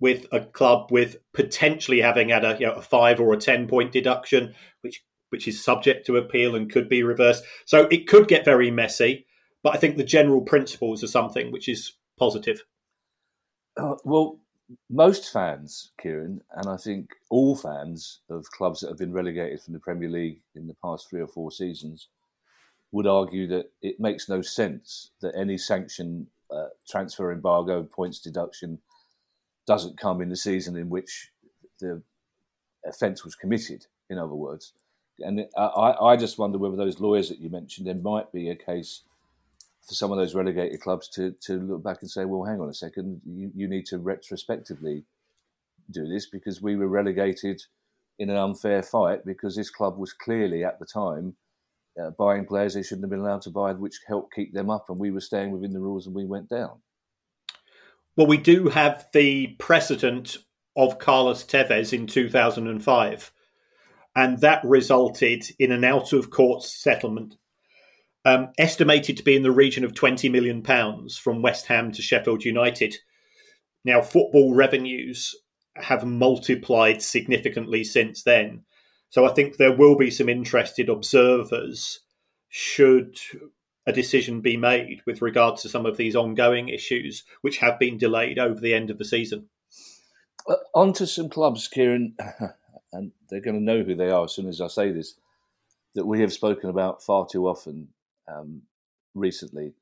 with 0.00 0.26
a 0.32 0.40
club 0.40 0.90
with 0.90 1.16
potentially 1.32 2.00
having 2.00 2.28
had 2.28 2.44
a, 2.44 2.56
you 2.58 2.66
know, 2.66 2.74
a 2.74 2.82
five 2.82 3.20
or 3.20 3.32
a 3.32 3.38
ten 3.38 3.66
point 3.66 3.92
deduction, 3.92 4.54
which 4.82 5.02
which 5.30 5.46
is 5.46 5.62
subject 5.62 6.06
to 6.06 6.16
appeal 6.16 6.56
and 6.56 6.72
could 6.72 6.88
be 6.88 7.02
reversed. 7.02 7.44
So 7.66 7.86
it 7.90 8.06
could 8.06 8.28
get 8.28 8.44
very 8.44 8.70
messy, 8.70 9.26
but 9.62 9.74
I 9.74 9.78
think 9.78 9.96
the 9.96 10.04
general 10.04 10.40
principles 10.40 11.04
are 11.04 11.08
something 11.08 11.52
which 11.52 11.68
is 11.68 11.92
positive. 12.18 12.64
Uh, 13.76 13.96
well, 14.04 14.40
most 14.90 15.32
fans, 15.32 15.92
Kieran, 16.00 16.40
and 16.54 16.68
I 16.68 16.76
think 16.76 17.10
all 17.30 17.56
fans 17.56 18.20
of 18.30 18.50
clubs 18.50 18.80
that 18.80 18.88
have 18.88 18.98
been 18.98 19.12
relegated 19.12 19.60
from 19.60 19.74
the 19.74 19.80
Premier 19.80 20.08
League 20.08 20.40
in 20.54 20.66
the 20.66 20.76
past 20.82 21.08
three 21.08 21.20
or 21.20 21.26
four 21.26 21.50
seasons, 21.50 22.08
would 22.92 23.06
argue 23.06 23.46
that 23.48 23.70
it 23.82 24.00
makes 24.00 24.28
no 24.28 24.40
sense 24.40 25.10
that 25.20 25.34
any 25.36 25.58
sanction, 25.58 26.26
uh, 26.50 26.68
transfer 26.88 27.32
embargo, 27.32 27.82
points 27.82 28.18
deduction 28.18 28.78
doesn't 29.66 29.98
come 29.98 30.22
in 30.22 30.30
the 30.30 30.36
season 30.36 30.76
in 30.76 30.88
which 30.88 31.30
the 31.80 32.02
offence 32.86 33.24
was 33.24 33.34
committed. 33.34 33.86
In 34.08 34.18
other 34.18 34.34
words, 34.34 34.72
and 35.20 35.46
I, 35.56 35.94
I 36.00 36.16
just 36.16 36.38
wonder 36.38 36.58
whether 36.58 36.76
those 36.76 37.00
lawyers 37.00 37.28
that 37.28 37.40
you 37.40 37.50
mentioned, 37.50 37.86
there 37.86 37.94
might 37.94 38.32
be 38.32 38.48
a 38.48 38.56
case 38.56 39.02
for 39.86 39.94
some 39.94 40.12
of 40.12 40.18
those 40.18 40.34
relegated 40.34 40.80
clubs 40.80 41.08
to, 41.08 41.32
to 41.42 41.54
look 41.54 41.82
back 41.82 41.98
and 42.00 42.10
say, 42.10 42.24
well, 42.24 42.44
hang 42.44 42.60
on 42.60 42.68
a 42.68 42.74
second, 42.74 43.20
you, 43.26 43.50
you 43.54 43.68
need 43.68 43.86
to 43.86 43.98
retrospectively 43.98 45.04
do 45.90 46.06
this 46.06 46.26
because 46.26 46.62
we 46.62 46.76
were 46.76 46.88
relegated 46.88 47.62
in 48.18 48.30
an 48.30 48.36
unfair 48.36 48.82
fight 48.82 49.24
because 49.24 49.56
this 49.56 49.70
club 49.70 49.98
was 49.98 50.12
clearly 50.12 50.64
at 50.64 50.78
the 50.78 50.86
time 50.86 51.34
uh, 52.00 52.10
buying 52.18 52.46
players 52.46 52.74
they 52.74 52.82
shouldn't 52.82 53.04
have 53.04 53.10
been 53.10 53.20
allowed 53.20 53.42
to 53.42 53.50
buy, 53.50 53.72
which 53.72 54.00
helped 54.06 54.34
keep 54.34 54.52
them 54.52 54.70
up, 54.70 54.86
and 54.88 54.98
we 54.98 55.10
were 55.10 55.20
staying 55.20 55.50
within 55.50 55.72
the 55.72 55.80
rules 55.80 56.06
and 56.06 56.14
we 56.14 56.24
went 56.24 56.48
down. 56.48 56.80
Well, 58.16 58.26
we 58.26 58.36
do 58.36 58.68
have 58.68 59.06
the 59.12 59.48
precedent 59.58 60.38
of 60.76 60.98
Carlos 60.98 61.44
Tevez 61.44 61.92
in 61.92 62.06
2005, 62.06 63.32
and 64.16 64.40
that 64.40 64.64
resulted 64.64 65.44
in 65.58 65.72
an 65.72 65.84
out 65.84 66.12
of 66.12 66.30
court 66.30 66.62
settlement 66.62 67.36
um, 68.24 68.48
estimated 68.58 69.16
to 69.16 69.22
be 69.22 69.36
in 69.36 69.42
the 69.42 69.50
region 69.50 69.84
of 69.84 69.94
20 69.94 70.28
million 70.28 70.62
pounds 70.62 71.16
from 71.16 71.42
West 71.42 71.66
Ham 71.66 71.92
to 71.92 72.02
Sheffield 72.02 72.44
United. 72.44 72.96
Now, 73.84 74.02
football 74.02 74.54
revenues 74.54 75.34
have 75.76 76.04
multiplied 76.04 77.00
significantly 77.02 77.84
since 77.84 78.22
then. 78.22 78.64
So 79.10 79.24
I 79.24 79.32
think 79.32 79.56
there 79.56 79.74
will 79.74 79.96
be 79.96 80.10
some 80.10 80.28
interested 80.28 80.88
observers 80.88 82.00
should 82.48 83.18
a 83.86 83.92
decision 83.92 84.42
be 84.42 84.56
made 84.56 85.00
with 85.06 85.22
regards 85.22 85.62
to 85.62 85.68
some 85.68 85.86
of 85.86 85.96
these 85.96 86.14
ongoing 86.14 86.68
issues 86.68 87.24
which 87.40 87.58
have 87.58 87.78
been 87.78 87.96
delayed 87.96 88.38
over 88.38 88.60
the 88.60 88.74
end 88.74 88.90
of 88.90 88.98
the 88.98 89.04
season. 89.04 89.48
Uh, 90.46 90.56
on 90.74 90.92
to 90.92 91.06
some 91.06 91.30
clubs, 91.30 91.68
Kieran, 91.68 92.14
and 92.92 93.12
they're 93.30 93.40
going 93.40 93.56
to 93.56 93.62
know 93.62 93.82
who 93.82 93.94
they 93.94 94.10
are 94.10 94.24
as 94.24 94.32
soon 94.32 94.46
as 94.46 94.60
I 94.60 94.66
say 94.68 94.92
this, 94.92 95.14
that 95.94 96.06
we 96.06 96.20
have 96.20 96.32
spoken 96.32 96.68
about 96.68 97.02
far 97.02 97.26
too 97.26 97.48
often 97.48 97.88
um, 98.28 98.62
recently. 99.14 99.72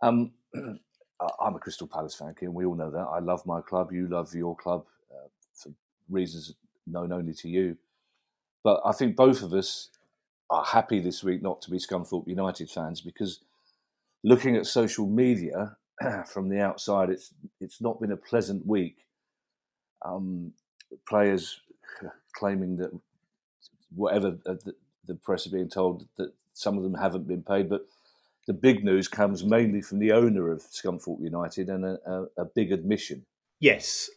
Um, 0.00 0.32
I'm 0.54 1.56
a 1.56 1.58
Crystal 1.58 1.88
Palace 1.88 2.14
fan, 2.14 2.34
Kieran. 2.38 2.54
We 2.54 2.66
all 2.66 2.76
know 2.76 2.90
that. 2.90 2.98
I 2.98 3.18
love 3.18 3.44
my 3.46 3.60
club. 3.60 3.92
You 3.92 4.06
love 4.06 4.32
your 4.32 4.54
club 4.54 4.84
uh, 5.10 5.28
for 5.54 5.72
reasons 6.08 6.54
known 6.86 7.12
only 7.12 7.34
to 7.34 7.48
you. 7.48 7.76
But 8.64 8.80
I 8.84 8.92
think 8.92 9.14
both 9.14 9.42
of 9.42 9.52
us 9.52 9.90
are 10.50 10.64
happy 10.64 10.98
this 10.98 11.22
week 11.22 11.42
not 11.42 11.62
to 11.62 11.70
be 11.70 11.78
Scunthorpe 11.78 12.26
United 12.26 12.70
fans 12.70 13.00
because 13.00 13.40
looking 14.24 14.56
at 14.56 14.66
social 14.66 15.06
media 15.06 15.76
from 16.26 16.48
the 16.48 16.60
outside, 16.60 17.10
it's 17.10 17.32
it's 17.60 17.80
not 17.80 18.00
been 18.00 18.10
a 18.10 18.16
pleasant 18.16 18.66
week. 18.66 19.06
Um, 20.04 20.52
players 21.08 21.60
claiming 22.34 22.76
that 22.78 22.90
whatever 23.94 24.38
uh, 24.46 24.54
the, 24.64 24.74
the 25.06 25.14
press 25.14 25.46
are 25.46 25.50
being 25.50 25.68
told 25.68 26.08
that 26.16 26.32
some 26.54 26.76
of 26.76 26.82
them 26.82 26.94
haven't 26.94 27.28
been 27.28 27.42
paid, 27.42 27.68
but 27.68 27.86
the 28.46 28.52
big 28.52 28.84
news 28.84 29.08
comes 29.08 29.44
mainly 29.44 29.80
from 29.80 29.98
the 29.98 30.12
owner 30.12 30.50
of 30.50 30.62
Scunthorpe 30.62 31.22
United 31.22 31.68
and 31.68 31.84
a, 31.84 31.98
a, 32.06 32.42
a 32.42 32.44
big 32.44 32.72
admission. 32.72 33.24
Yes. 33.60 34.10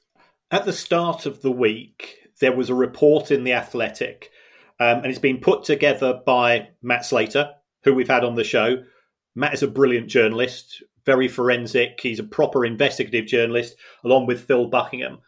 At 0.51 0.65
the 0.65 0.73
start 0.73 1.25
of 1.25 1.41
the 1.41 1.51
week, 1.51 2.29
there 2.39 2.55
was 2.55 2.69
a 2.69 2.75
report 2.75 3.31
in 3.31 3.43
The 3.43 3.53
Athletic, 3.53 4.31
um, 4.79 4.97
and 4.99 5.07
it's 5.07 5.19
been 5.19 5.39
put 5.39 5.63
together 5.63 6.21
by 6.25 6.69
Matt 6.81 7.05
Slater, 7.05 7.51
who 7.83 7.93
we've 7.93 8.07
had 8.07 8.23
on 8.23 8.35
the 8.35 8.43
show. 8.43 8.83
Matt 9.35 9.53
is 9.53 9.63
a 9.63 9.67
brilliant 9.67 10.07
journalist, 10.07 10.83
very 11.05 11.27
forensic. 11.27 11.99
He's 12.01 12.19
a 12.19 12.23
proper 12.23 12.65
investigative 12.65 13.25
journalist, 13.25 13.75
along 14.03 14.27
with 14.27 14.45
Phil 14.45 14.67
Buckingham. 14.67 15.19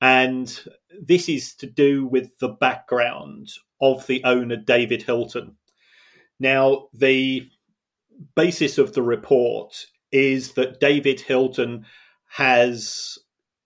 And 0.00 0.58
this 1.00 1.28
is 1.28 1.54
to 1.56 1.66
do 1.66 2.06
with 2.06 2.38
the 2.38 2.48
background 2.48 3.50
of 3.80 4.06
the 4.06 4.22
owner, 4.24 4.56
David 4.56 5.02
Hilton. 5.02 5.56
Now, 6.40 6.88
the 6.92 7.48
basis 8.34 8.78
of 8.78 8.94
the 8.94 9.02
report 9.02 9.86
is 10.10 10.52
that 10.52 10.80
David 10.80 11.20
Hilton 11.20 11.84
has 12.28 13.18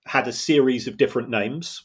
had 0.06 0.26
a 0.26 0.32
series 0.32 0.88
of 0.88 0.96
different 0.96 1.28
names. 1.28 1.84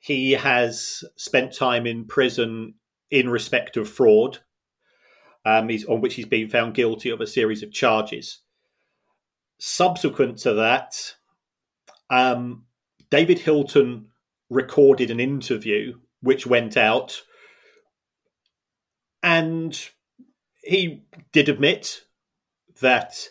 He 0.00 0.32
has 0.32 1.04
spent 1.16 1.54
time 1.54 1.86
in 1.86 2.06
prison 2.06 2.74
in 3.10 3.28
respect 3.28 3.76
of 3.76 3.88
fraud, 3.88 4.38
um, 5.44 5.68
on 5.88 6.00
which 6.00 6.14
he's 6.14 6.26
been 6.26 6.48
found 6.48 6.74
guilty 6.74 7.10
of 7.10 7.20
a 7.20 7.26
series 7.26 7.62
of 7.62 7.70
charges. 7.70 8.40
Subsequent 9.58 10.38
to 10.38 10.54
that, 10.54 11.14
um, 12.08 12.64
David 13.10 13.40
Hilton 13.40 14.06
recorded 14.48 15.10
an 15.10 15.20
interview 15.20 15.98
which 16.22 16.46
went 16.46 16.78
out, 16.78 17.20
and 19.22 19.78
he 20.62 21.04
did 21.32 21.50
admit 21.50 22.04
that 22.80 23.28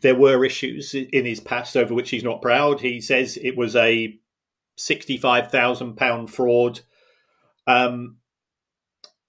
there 0.00 0.14
were 0.14 0.44
issues 0.46 0.94
in 0.94 1.26
his 1.26 1.40
past 1.40 1.76
over 1.76 1.92
which 1.92 2.08
he's 2.08 2.24
not 2.24 2.40
proud. 2.40 2.80
He 2.80 3.02
says 3.02 3.36
it 3.36 3.56
was 3.56 3.76
a 3.76 4.18
sixty-five 4.78 5.50
thousand 5.50 5.96
pound 5.96 6.32
fraud. 6.32 6.80
Um, 7.66 8.16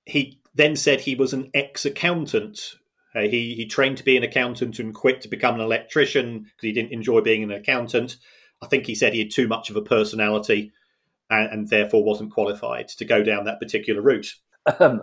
he 0.05 0.39
then 0.55 0.75
said 0.75 1.01
he 1.01 1.15
was 1.15 1.33
an 1.33 1.51
ex-accountant. 1.53 2.75
Uh, 3.15 3.21
he 3.21 3.55
he 3.55 3.65
trained 3.65 3.97
to 3.97 4.03
be 4.03 4.17
an 4.17 4.23
accountant 4.23 4.79
and 4.79 4.93
quit 4.93 5.21
to 5.21 5.27
become 5.27 5.55
an 5.55 5.61
electrician 5.61 6.39
because 6.39 6.61
he 6.61 6.71
didn't 6.71 6.93
enjoy 6.93 7.21
being 7.21 7.43
an 7.43 7.51
accountant. 7.51 8.17
I 8.61 8.67
think 8.67 8.85
he 8.85 8.95
said 8.95 9.13
he 9.13 9.19
had 9.19 9.31
too 9.31 9.47
much 9.47 9.69
of 9.69 9.75
a 9.75 9.81
personality 9.81 10.71
and, 11.29 11.51
and 11.51 11.69
therefore 11.69 12.03
wasn't 12.03 12.31
qualified 12.31 12.89
to 12.89 13.05
go 13.05 13.23
down 13.23 13.45
that 13.45 13.59
particular 13.59 14.01
route. 14.01 14.35
Um, 14.79 15.01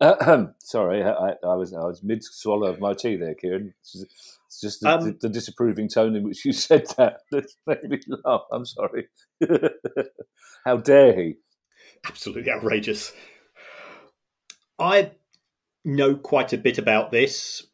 sorry, 0.58 1.02
I, 1.02 1.34
I, 1.42 1.54
was 1.54 1.74
I 1.74 1.84
was 1.84 2.02
mid 2.02 2.22
swallow 2.22 2.68
of 2.68 2.80
my 2.80 2.94
tea 2.94 3.16
there, 3.16 3.34
Kieran. 3.34 3.74
It's 4.48 4.60
just 4.60 4.80
the, 4.80 4.90
um, 4.90 5.04
the, 5.04 5.18
the, 5.20 5.28
disapproving 5.28 5.88
tone 5.88 6.16
in 6.16 6.24
which 6.24 6.44
you 6.44 6.52
said 6.54 6.86
that 6.96 7.20
that 7.30 7.46
made 7.66 7.82
me 7.84 8.00
laugh. 8.24 8.42
I'm 8.50 8.64
sorry. 8.64 9.08
How 10.64 10.78
dare 10.78 11.14
he? 11.14 11.34
Absolutely 12.06 12.50
outrageous. 12.50 13.12
I 14.78 15.12
know 15.84 16.14
quite 16.16 16.54
a 16.54 16.58
bit 16.58 16.78
about 16.78 17.10
this. 17.10 17.66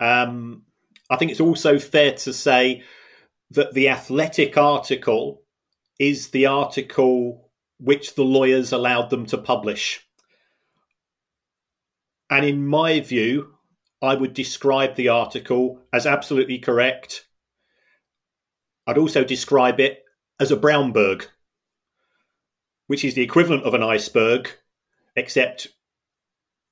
Um, 0.00 0.62
I 1.08 1.16
think 1.16 1.30
it's 1.30 1.40
also 1.40 1.78
fair 1.78 2.12
to 2.12 2.32
say 2.32 2.82
that 3.52 3.74
the 3.74 3.88
athletic 3.88 4.58
article 4.58 5.42
is 6.00 6.30
the 6.30 6.46
article 6.46 7.50
which 7.78 8.16
the 8.16 8.24
lawyers 8.24 8.72
allowed 8.72 9.10
them 9.10 9.24
to 9.26 9.38
publish. 9.38 10.04
And 12.28 12.44
in 12.44 12.66
my 12.66 13.00
view, 13.00 13.54
I 14.00 14.14
would 14.14 14.34
describe 14.34 14.94
the 14.94 15.08
article 15.08 15.82
as 15.92 16.06
absolutely 16.06 16.58
correct. 16.58 17.26
I'd 18.86 18.98
also 18.98 19.24
describe 19.24 19.80
it 19.80 20.04
as 20.40 20.52
a 20.52 20.56
Brownberg, 20.56 21.26
which 22.86 23.04
is 23.04 23.14
the 23.14 23.22
equivalent 23.22 23.64
of 23.64 23.74
an 23.74 23.82
iceberg, 23.82 24.50
except 25.16 25.68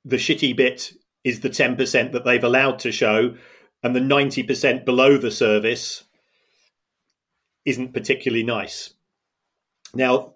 the 0.04 0.16
shitty 0.16 0.56
bit 0.56 0.92
is 1.24 1.40
the 1.40 1.50
10% 1.50 2.12
that 2.12 2.24
they've 2.24 2.44
allowed 2.44 2.78
to 2.78 2.92
show, 2.92 3.34
and 3.82 3.94
the 3.94 4.00
90% 4.00 4.84
below 4.84 5.18
the 5.18 5.30
service 5.30 6.04
isn't 7.64 7.92
particularly 7.92 8.44
nice. 8.44 8.94
Now, 9.92 10.34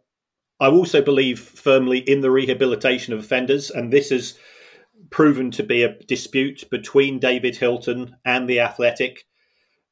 I 0.59 0.67
also 0.67 1.01
believe 1.01 1.39
firmly 1.39 1.99
in 1.99 2.21
the 2.21 2.31
rehabilitation 2.31 3.15
of 3.15 3.21
offenders, 3.21 3.71
and 3.71 3.93
this 3.93 4.11
has 4.11 4.37
proven 5.11 5.51
to 5.53 5.63
be 5.63 5.83
a 5.83 5.97
dispute 6.05 6.69
between 6.71 7.19
David 7.19 7.57
Hilton 7.57 8.17
and 8.25 8.49
the 8.49 8.61
Athletic. 8.61 9.27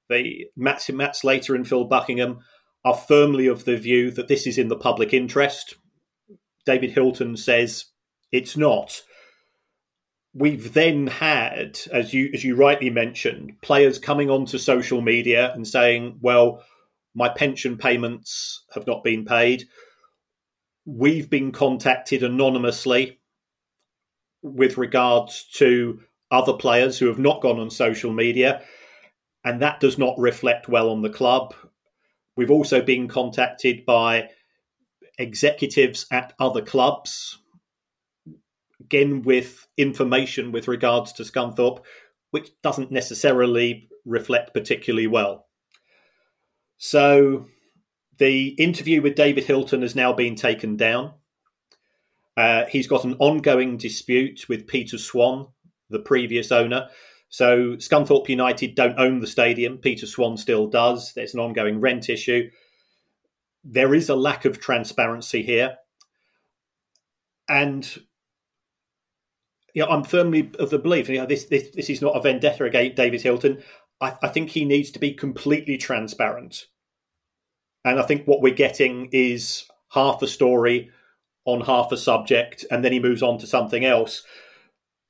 The 0.08 0.46
Matt, 0.56 0.88
Matt 0.90 1.16
Slater 1.16 1.54
and 1.54 1.66
Phil 1.66 1.84
Buckingham 1.84 2.40
are 2.84 2.94
firmly 2.94 3.46
of 3.46 3.64
the 3.64 3.76
view 3.76 4.10
that 4.12 4.28
this 4.28 4.46
is 4.46 4.58
in 4.58 4.68
the 4.68 4.76
public 4.76 5.12
interest. 5.12 5.74
David 6.64 6.92
Hilton 6.92 7.36
says 7.36 7.86
it's 8.32 8.56
not. 8.56 9.02
We've 10.34 10.72
then 10.72 11.06
had, 11.06 11.80
as 11.90 12.12
you 12.12 12.30
as 12.32 12.44
you 12.44 12.54
rightly 12.54 12.90
mentioned, 12.90 13.60
players 13.62 13.98
coming 13.98 14.30
onto 14.30 14.58
social 14.58 15.00
media 15.00 15.52
and 15.54 15.66
saying, 15.66 16.18
"Well, 16.20 16.62
my 17.14 17.28
pension 17.28 17.76
payments 17.76 18.64
have 18.74 18.86
not 18.86 19.02
been 19.02 19.24
paid. 19.24 19.64
We've 20.84 21.28
been 21.28 21.52
contacted 21.52 22.22
anonymously 22.22 23.17
with 24.54 24.78
regards 24.78 25.44
to 25.54 26.00
other 26.30 26.52
players 26.52 26.98
who 26.98 27.06
have 27.06 27.18
not 27.18 27.40
gone 27.40 27.58
on 27.58 27.70
social 27.70 28.12
media, 28.12 28.62
and 29.44 29.62
that 29.62 29.80
does 29.80 29.98
not 29.98 30.18
reflect 30.18 30.68
well 30.68 30.90
on 30.90 31.02
the 31.02 31.10
club. 31.10 31.54
We've 32.36 32.50
also 32.50 32.82
been 32.82 33.08
contacted 33.08 33.84
by 33.86 34.28
executives 35.18 36.06
at 36.10 36.32
other 36.38 36.62
clubs, 36.62 37.38
again 38.80 39.22
with 39.22 39.66
information 39.76 40.52
with 40.52 40.68
regards 40.68 41.12
to 41.14 41.24
Scunthorpe, 41.24 41.82
which 42.30 42.50
doesn't 42.62 42.92
necessarily 42.92 43.88
reflect 44.04 44.54
particularly 44.54 45.06
well. 45.06 45.46
So 46.76 47.46
the 48.18 48.48
interview 48.50 49.02
with 49.02 49.14
David 49.14 49.44
Hilton 49.44 49.82
has 49.82 49.96
now 49.96 50.12
been 50.12 50.36
taken 50.36 50.76
down. 50.76 51.14
Uh, 52.38 52.66
he's 52.66 52.86
got 52.86 53.02
an 53.04 53.16
ongoing 53.18 53.76
dispute 53.76 54.48
with 54.48 54.68
Peter 54.68 54.96
Swan, 54.96 55.48
the 55.90 55.98
previous 55.98 56.52
owner. 56.52 56.88
So 57.30 57.72
Scunthorpe 57.78 58.28
United 58.28 58.76
don't 58.76 58.96
own 58.96 59.18
the 59.18 59.26
stadium. 59.26 59.78
Peter 59.78 60.06
Swan 60.06 60.36
still 60.36 60.68
does. 60.68 61.12
There's 61.14 61.34
an 61.34 61.40
ongoing 61.40 61.80
rent 61.80 62.08
issue. 62.08 62.48
There 63.64 63.92
is 63.92 64.08
a 64.08 64.14
lack 64.14 64.44
of 64.44 64.60
transparency 64.60 65.42
here. 65.42 65.78
And 67.48 67.84
you 69.74 69.82
know, 69.82 69.88
I'm 69.88 70.04
firmly 70.04 70.52
of 70.60 70.70
the 70.70 70.78
belief, 70.78 71.08
you 71.08 71.18
know, 71.18 71.26
this, 71.26 71.46
this, 71.46 71.70
this 71.74 71.90
is 71.90 72.00
not 72.00 72.16
a 72.16 72.22
vendetta 72.22 72.64
against 72.64 72.96
David 72.96 73.20
Hilton. 73.20 73.64
I, 74.00 74.14
I 74.22 74.28
think 74.28 74.50
he 74.50 74.64
needs 74.64 74.92
to 74.92 75.00
be 75.00 75.12
completely 75.12 75.76
transparent. 75.76 76.66
And 77.84 77.98
I 77.98 78.02
think 78.04 78.28
what 78.28 78.42
we're 78.42 78.54
getting 78.54 79.08
is 79.10 79.64
half 79.90 80.22
a 80.22 80.28
story 80.28 80.92
on 81.48 81.62
half 81.62 81.90
a 81.92 81.96
subject, 81.96 82.66
and 82.70 82.84
then 82.84 82.92
he 82.92 83.00
moves 83.00 83.22
on 83.22 83.38
to 83.38 83.46
something 83.46 83.82
else. 83.82 84.22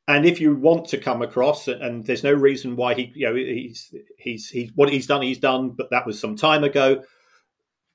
And 0.07 0.24
if 0.24 0.40
you 0.40 0.55
want 0.55 0.87
to 0.90 0.98
come 0.98 1.20
across, 1.20 1.66
and 1.66 2.07
there's 2.07 2.22
no 2.22 2.33
reason 2.33 2.77
why 2.77 2.94
he, 2.94 3.12
you 3.12 3.27
know, 3.27 3.35
he's 3.35 3.92
he's 4.16 4.48
he's 4.48 4.70
what 4.77 4.88
he's 4.88 5.09
done, 5.09 5.22
he's 5.22 5.40
done, 5.40 5.70
but 5.70 5.90
that 5.90 6.07
was 6.07 6.20
some 6.20 6.37
time 6.37 6.62
ago. 6.62 7.03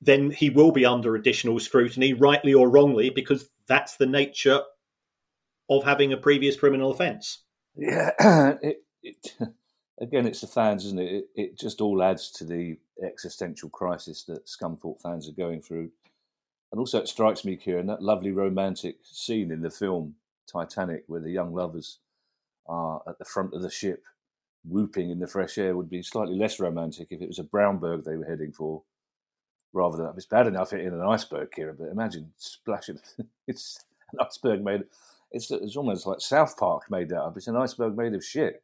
Then 0.01 0.29
he 0.29 0.49
will 0.49 0.73
be 0.73 0.85
under 0.85 1.15
additional 1.15 1.57
scrutiny, 1.61 2.11
rightly 2.13 2.53
or 2.53 2.69
wrongly, 2.69 3.09
because 3.09 3.49
that's 3.65 3.95
the 3.95 4.05
nature 4.05 4.61
of 5.69 5.85
having 5.85 6.11
a 6.11 6.17
previous 6.17 6.57
criminal 6.57 6.91
offence. 6.91 7.39
Yeah, 7.77 8.11
it, 8.61 8.83
it, 9.01 9.33
again, 10.01 10.27
it's 10.27 10.41
the 10.41 10.47
fans, 10.47 10.83
isn't 10.85 10.99
it? 10.99 11.11
it? 11.13 11.25
It 11.35 11.57
just 11.57 11.79
all 11.79 12.03
adds 12.03 12.29
to 12.31 12.43
the 12.43 12.77
existential 13.01 13.69
crisis 13.69 14.25
that 14.25 14.45
Scunthorpe 14.47 15.01
fans 15.01 15.29
are 15.29 15.33
going 15.33 15.61
through. 15.61 15.91
And 16.73 16.79
also, 16.79 16.99
it 16.99 17.07
strikes 17.07 17.45
me, 17.45 17.55
Kieran, 17.55 17.85
that 17.85 18.01
lovely 18.01 18.31
romantic 18.31 18.97
scene 19.03 19.51
in 19.51 19.61
the 19.61 19.69
film 19.69 20.15
Titanic, 20.51 21.03
where 21.05 21.21
the 21.21 21.29
young 21.29 21.53
lovers 21.53 21.99
are 22.65 22.99
at 23.07 23.19
the 23.19 23.25
front 23.25 23.53
of 23.53 23.61
the 23.61 23.69
ship, 23.69 24.03
whooping 24.67 25.11
in 25.11 25.19
the 25.19 25.27
fresh 25.27 25.59
air, 25.59 25.77
would 25.77 25.87
be 25.87 26.01
slightly 26.01 26.35
less 26.35 26.59
romantic 26.59 27.09
if 27.11 27.21
it 27.21 27.27
was 27.27 27.37
a 27.37 27.43
Brownberg 27.43 28.03
they 28.03 28.15
were 28.15 28.25
heading 28.25 28.51
for, 28.51 28.81
rather 29.71 29.97
than 29.97 30.07
oh, 30.07 30.13
it's 30.17 30.25
bad 30.25 30.47
enough 30.47 30.73
in 30.73 30.79
an 30.95 31.01
iceberg, 31.01 31.51
Kieran. 31.51 31.75
But 31.77 31.89
imagine 31.89 32.33
splashing. 32.37 32.99
it's 33.47 33.85
an 34.11 34.25
iceberg 34.25 34.63
made. 34.63 34.85
It's 35.31 35.51
it's 35.51 35.77
almost 35.77 36.07
like 36.07 36.21
South 36.21 36.57
Park 36.57 36.89
made 36.89 37.09
that 37.09 37.21
up. 37.21 37.37
It's 37.37 37.45
an 37.45 37.55
iceberg 37.55 37.95
made 37.95 38.15
of 38.15 38.25
shit. 38.25 38.63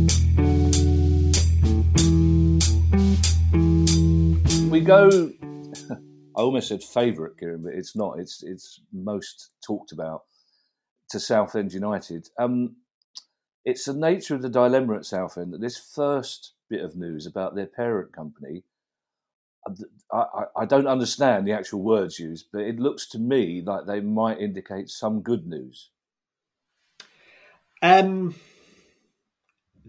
We 4.71 4.79
go. 4.79 5.09
I 5.91 6.39
almost 6.39 6.69
said 6.69 6.81
favourite, 6.81 7.37
Kieran, 7.37 7.63
but 7.63 7.73
it's 7.73 7.93
not. 7.93 8.19
It's 8.19 8.41
it's 8.41 8.79
most 8.93 9.49
talked 9.61 9.91
about 9.91 10.21
to 11.09 11.19
Southend 11.19 11.73
United. 11.73 12.29
Um, 12.39 12.77
it's 13.65 13.83
the 13.83 13.93
nature 13.93 14.33
of 14.33 14.41
the 14.41 14.47
dilemma 14.47 14.95
at 14.95 15.05
Southend 15.05 15.51
that 15.51 15.59
this 15.59 15.77
first 15.77 16.53
bit 16.69 16.85
of 16.85 16.95
news 16.95 17.25
about 17.27 17.53
their 17.53 17.65
parent 17.65 18.13
company, 18.13 18.63
I, 19.67 20.17
I, 20.17 20.43
I, 20.61 20.65
don't 20.65 20.87
understand 20.87 21.45
the 21.45 21.51
actual 21.51 21.81
words 21.81 22.17
used, 22.17 22.45
but 22.53 22.61
it 22.61 22.79
looks 22.79 23.05
to 23.09 23.19
me 23.19 23.61
like 23.61 23.85
they 23.85 23.99
might 23.99 24.39
indicate 24.39 24.89
some 24.89 25.21
good 25.21 25.45
news. 25.45 25.89
Um, 27.81 28.35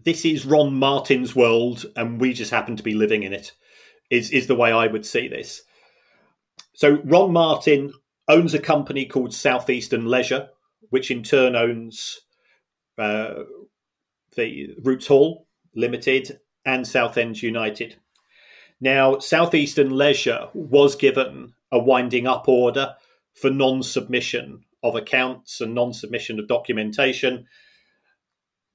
this 0.05 0.25
is 0.25 0.45
Ron 0.45 0.75
Martin's 0.75 1.37
world, 1.37 1.87
and 1.95 2.21
we 2.21 2.33
just 2.33 2.51
happen 2.51 2.75
to 2.75 2.83
be 2.83 2.95
living 2.95 3.23
in 3.23 3.33
it. 3.33 3.53
Is 4.13 4.31
is 4.31 4.47
the 4.47 4.55
way 4.55 4.71
I 4.71 4.87
would 4.87 5.07
see 5.07 5.27
this. 5.27 5.63
So 6.75 7.01
Ron 7.05 7.33
Martin 7.33 7.93
owns 8.29 8.53
a 8.53 8.59
company 8.59 9.07
called 9.07 9.33
South 9.33 9.71
Eastern 9.71 10.05
Leisure, 10.07 10.51
which 10.91 11.11
in 11.11 11.23
turn 11.23 11.57
owns 11.57 12.21
uh, 12.99 13.45
the 14.37 14.75
Roots 14.83 15.07
Hall 15.07 15.47
Limited 15.75 16.39
and 16.67 16.87
Southend 16.87 17.43
United. 17.43 17.97
Now, 18.81 19.19
South 19.19 19.55
Eastern 19.55 19.91
Leisure 19.91 20.49
was 20.53 20.97
given 20.97 21.55
a 21.71 21.79
winding 21.79 22.27
up 22.27 22.49
order 22.49 22.95
for 23.35 23.49
non 23.49 23.83
submission 23.83 24.65
of 24.83 24.95
accounts 24.95 25.61
and 25.61 25.75
non 25.75 25.95
submission 25.95 26.39
of 26.39 26.49
documentation. 26.49 27.47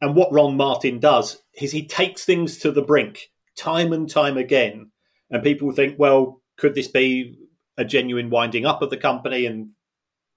And 0.02 0.16
what 0.16 0.32
Ron 0.32 0.58
Martin 0.58 1.00
does 1.00 1.44
is 1.54 1.72
he 1.72 1.86
takes 1.86 2.24
things 2.24 2.58
to 2.60 2.72
the 2.72 2.82
brink 2.82 3.30
time 3.56 3.94
and 3.94 4.10
time 4.10 4.38
again. 4.38 4.92
And 5.30 5.44
people 5.44 5.72
think, 5.72 5.98
well, 6.00 6.42
could 6.58 6.76
this 6.76 6.88
be 6.88 7.38
a 7.78 7.86
genuine 7.86 8.30
winding 8.30 8.66
up 8.66 8.82
of 8.82 8.90
the 8.90 8.98
company? 8.98 9.46
And 9.46 9.72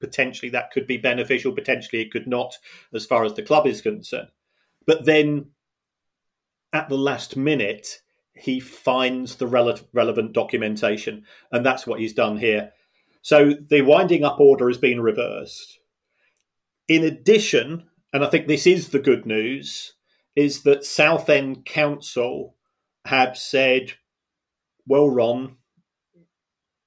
potentially 0.00 0.50
that 0.50 0.70
could 0.70 0.86
be 0.86 0.96
beneficial, 0.96 1.52
potentially 1.52 2.02
it 2.02 2.10
could 2.10 2.26
not, 2.26 2.56
as 2.94 3.06
far 3.06 3.24
as 3.24 3.34
the 3.34 3.42
club 3.42 3.66
is 3.66 3.80
concerned. 3.80 4.30
But 4.86 5.04
then 5.04 5.50
at 6.72 6.88
the 6.88 6.98
last 6.98 7.36
minute, 7.36 8.00
he 8.34 8.60
finds 8.60 9.36
the 9.36 9.46
rele- 9.46 9.86
relevant 9.92 10.32
documentation, 10.32 11.24
and 11.52 11.64
that's 11.64 11.86
what 11.86 12.00
he's 12.00 12.14
done 12.14 12.38
here. 12.38 12.72
So 13.22 13.52
the 13.52 13.82
winding 13.82 14.24
up 14.24 14.40
order 14.40 14.68
has 14.68 14.78
been 14.78 15.00
reversed. 15.00 15.78
In 16.88 17.04
addition, 17.04 17.84
and 18.12 18.24
I 18.24 18.28
think 18.28 18.46
this 18.46 18.66
is 18.66 18.88
the 18.88 18.98
good 18.98 19.26
news, 19.26 19.94
is 20.34 20.62
that 20.62 20.84
Southend 20.84 21.66
Council 21.66 22.56
have 23.04 23.36
said, 23.36 23.94
well, 24.86 25.08
Ron, 25.08 25.56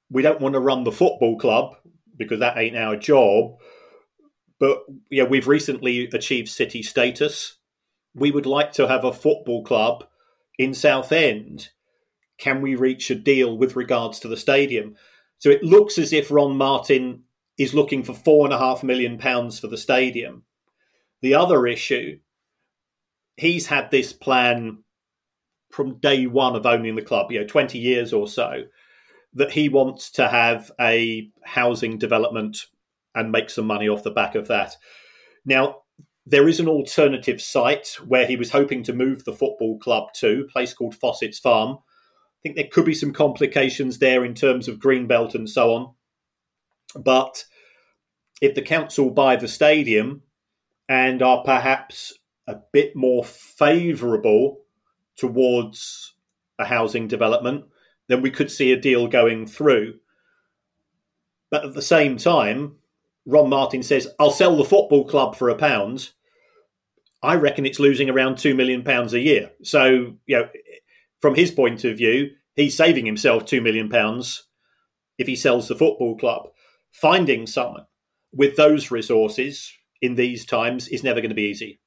we 0.09 0.21
don't 0.21 0.41
want 0.41 0.53
to 0.53 0.59
run 0.59 0.83
the 0.83 0.91
football 0.91 1.37
club 1.37 1.75
because 2.17 2.39
that 2.39 2.57
ain't 2.57 2.77
our 2.77 2.95
job. 2.95 3.57
But 4.59 4.83
yeah, 5.09 5.23
we've 5.23 5.47
recently 5.47 6.05
achieved 6.13 6.49
city 6.49 6.83
status. 6.83 7.57
We 8.15 8.31
would 8.31 8.45
like 8.45 8.73
to 8.73 8.87
have 8.87 9.03
a 9.03 9.13
football 9.13 9.63
club 9.63 10.05
in 10.57 10.73
Southend. 10.73 11.69
Can 12.37 12.61
we 12.61 12.75
reach 12.75 13.09
a 13.09 13.15
deal 13.15 13.57
with 13.57 13.75
regards 13.75 14.19
to 14.19 14.27
the 14.27 14.37
stadium? 14.37 14.95
So 15.39 15.49
it 15.49 15.63
looks 15.63 15.97
as 15.97 16.13
if 16.13 16.31
Ron 16.31 16.55
Martin 16.55 17.23
is 17.57 17.73
looking 17.73 18.03
for 18.03 18.13
four 18.13 18.45
and 18.45 18.53
a 18.53 18.57
half 18.57 18.83
million 18.83 19.17
pounds 19.17 19.59
for 19.59 19.67
the 19.67 19.77
stadium. 19.77 20.43
The 21.21 21.35
other 21.35 21.65
issue, 21.67 22.19
he's 23.37 23.67
had 23.67 23.91
this 23.91 24.13
plan 24.13 24.82
from 25.73 25.97
day 25.97 26.27
one 26.27 26.55
of 26.55 26.67
owning 26.67 26.95
the 26.95 27.01
club, 27.01 27.31
you 27.31 27.39
know, 27.39 27.47
20 27.47 27.79
years 27.79 28.13
or 28.13 28.27
so 28.27 28.63
that 29.33 29.51
he 29.51 29.67
wants 29.67 30.11
to 30.11 30.27
have 30.27 30.71
a 30.79 31.27
housing 31.43 31.97
development 31.97 32.67
and 33.15 33.31
make 33.31 33.49
some 33.49 33.65
money 33.65 33.89
off 33.89 34.03
the 34.03 34.11
back 34.11 34.35
of 34.35 34.47
that. 34.47 34.75
Now, 35.45 35.77
there 36.27 36.47
is 36.47 36.59
an 36.59 36.67
alternative 36.67 37.41
site 37.41 37.97
where 38.05 38.27
he 38.27 38.35
was 38.35 38.51
hoping 38.51 38.83
to 38.83 38.93
move 38.93 39.25
the 39.25 39.33
football 39.33 39.79
club 39.79 40.13
to, 40.13 40.45
a 40.47 40.51
place 40.51 40.73
called 40.75 40.95
Fossetts 40.95 41.39
Farm. 41.39 41.79
I 41.79 42.39
think 42.43 42.55
there 42.55 42.69
could 42.71 42.85
be 42.85 42.93
some 42.93 43.11
complications 43.11 43.97
there 43.97 44.23
in 44.23 44.35
terms 44.35 44.67
of 44.67 44.77
Greenbelt 44.77 45.33
and 45.33 45.49
so 45.49 45.73
on. 45.73 45.93
But 46.95 47.45
if 48.41 48.53
the 48.53 48.61
council 48.61 49.09
buy 49.09 49.37
the 49.37 49.47
stadium 49.47 50.21
and 50.87 51.23
are 51.23 51.43
perhaps 51.43 52.13
a 52.45 52.57
bit 52.71 52.95
more 52.95 53.23
favourable 53.23 54.62
towards 55.17 56.13
a 56.59 56.65
housing 56.65 57.07
development, 57.07 57.65
then 58.07 58.21
we 58.21 58.31
could 58.31 58.51
see 58.51 58.71
a 58.71 58.79
deal 58.79 59.07
going 59.07 59.47
through. 59.47 59.95
But 61.49 61.65
at 61.65 61.73
the 61.73 61.81
same 61.81 62.17
time, 62.17 62.77
Ron 63.25 63.49
Martin 63.49 63.83
says, 63.83 64.07
I'll 64.19 64.31
sell 64.31 64.57
the 64.57 64.65
football 64.65 65.05
club 65.05 65.35
for 65.35 65.49
a 65.49 65.55
pound. 65.55 66.11
I 67.21 67.35
reckon 67.35 67.65
it's 67.65 67.79
losing 67.79 68.09
around 68.09 68.37
two 68.37 68.53
million 68.53 68.83
pounds 68.83 69.13
a 69.13 69.19
year. 69.19 69.51
So, 69.63 70.15
you 70.25 70.37
know, 70.37 70.49
from 71.21 71.35
his 71.35 71.51
point 71.51 71.85
of 71.85 71.97
view, 71.97 72.31
he's 72.55 72.75
saving 72.75 73.05
himself 73.05 73.45
two 73.45 73.61
million 73.61 73.89
pounds 73.89 74.47
if 75.17 75.27
he 75.27 75.35
sells 75.35 75.67
the 75.67 75.75
football 75.75 76.17
club. 76.17 76.49
Finding 76.91 77.47
someone 77.47 77.85
with 78.33 78.57
those 78.57 78.91
resources 78.91 79.71
in 80.01 80.15
these 80.15 80.45
times 80.45 80.87
is 80.89 81.03
never 81.03 81.21
going 81.21 81.29
to 81.29 81.35
be 81.35 81.43
easy. 81.43 81.79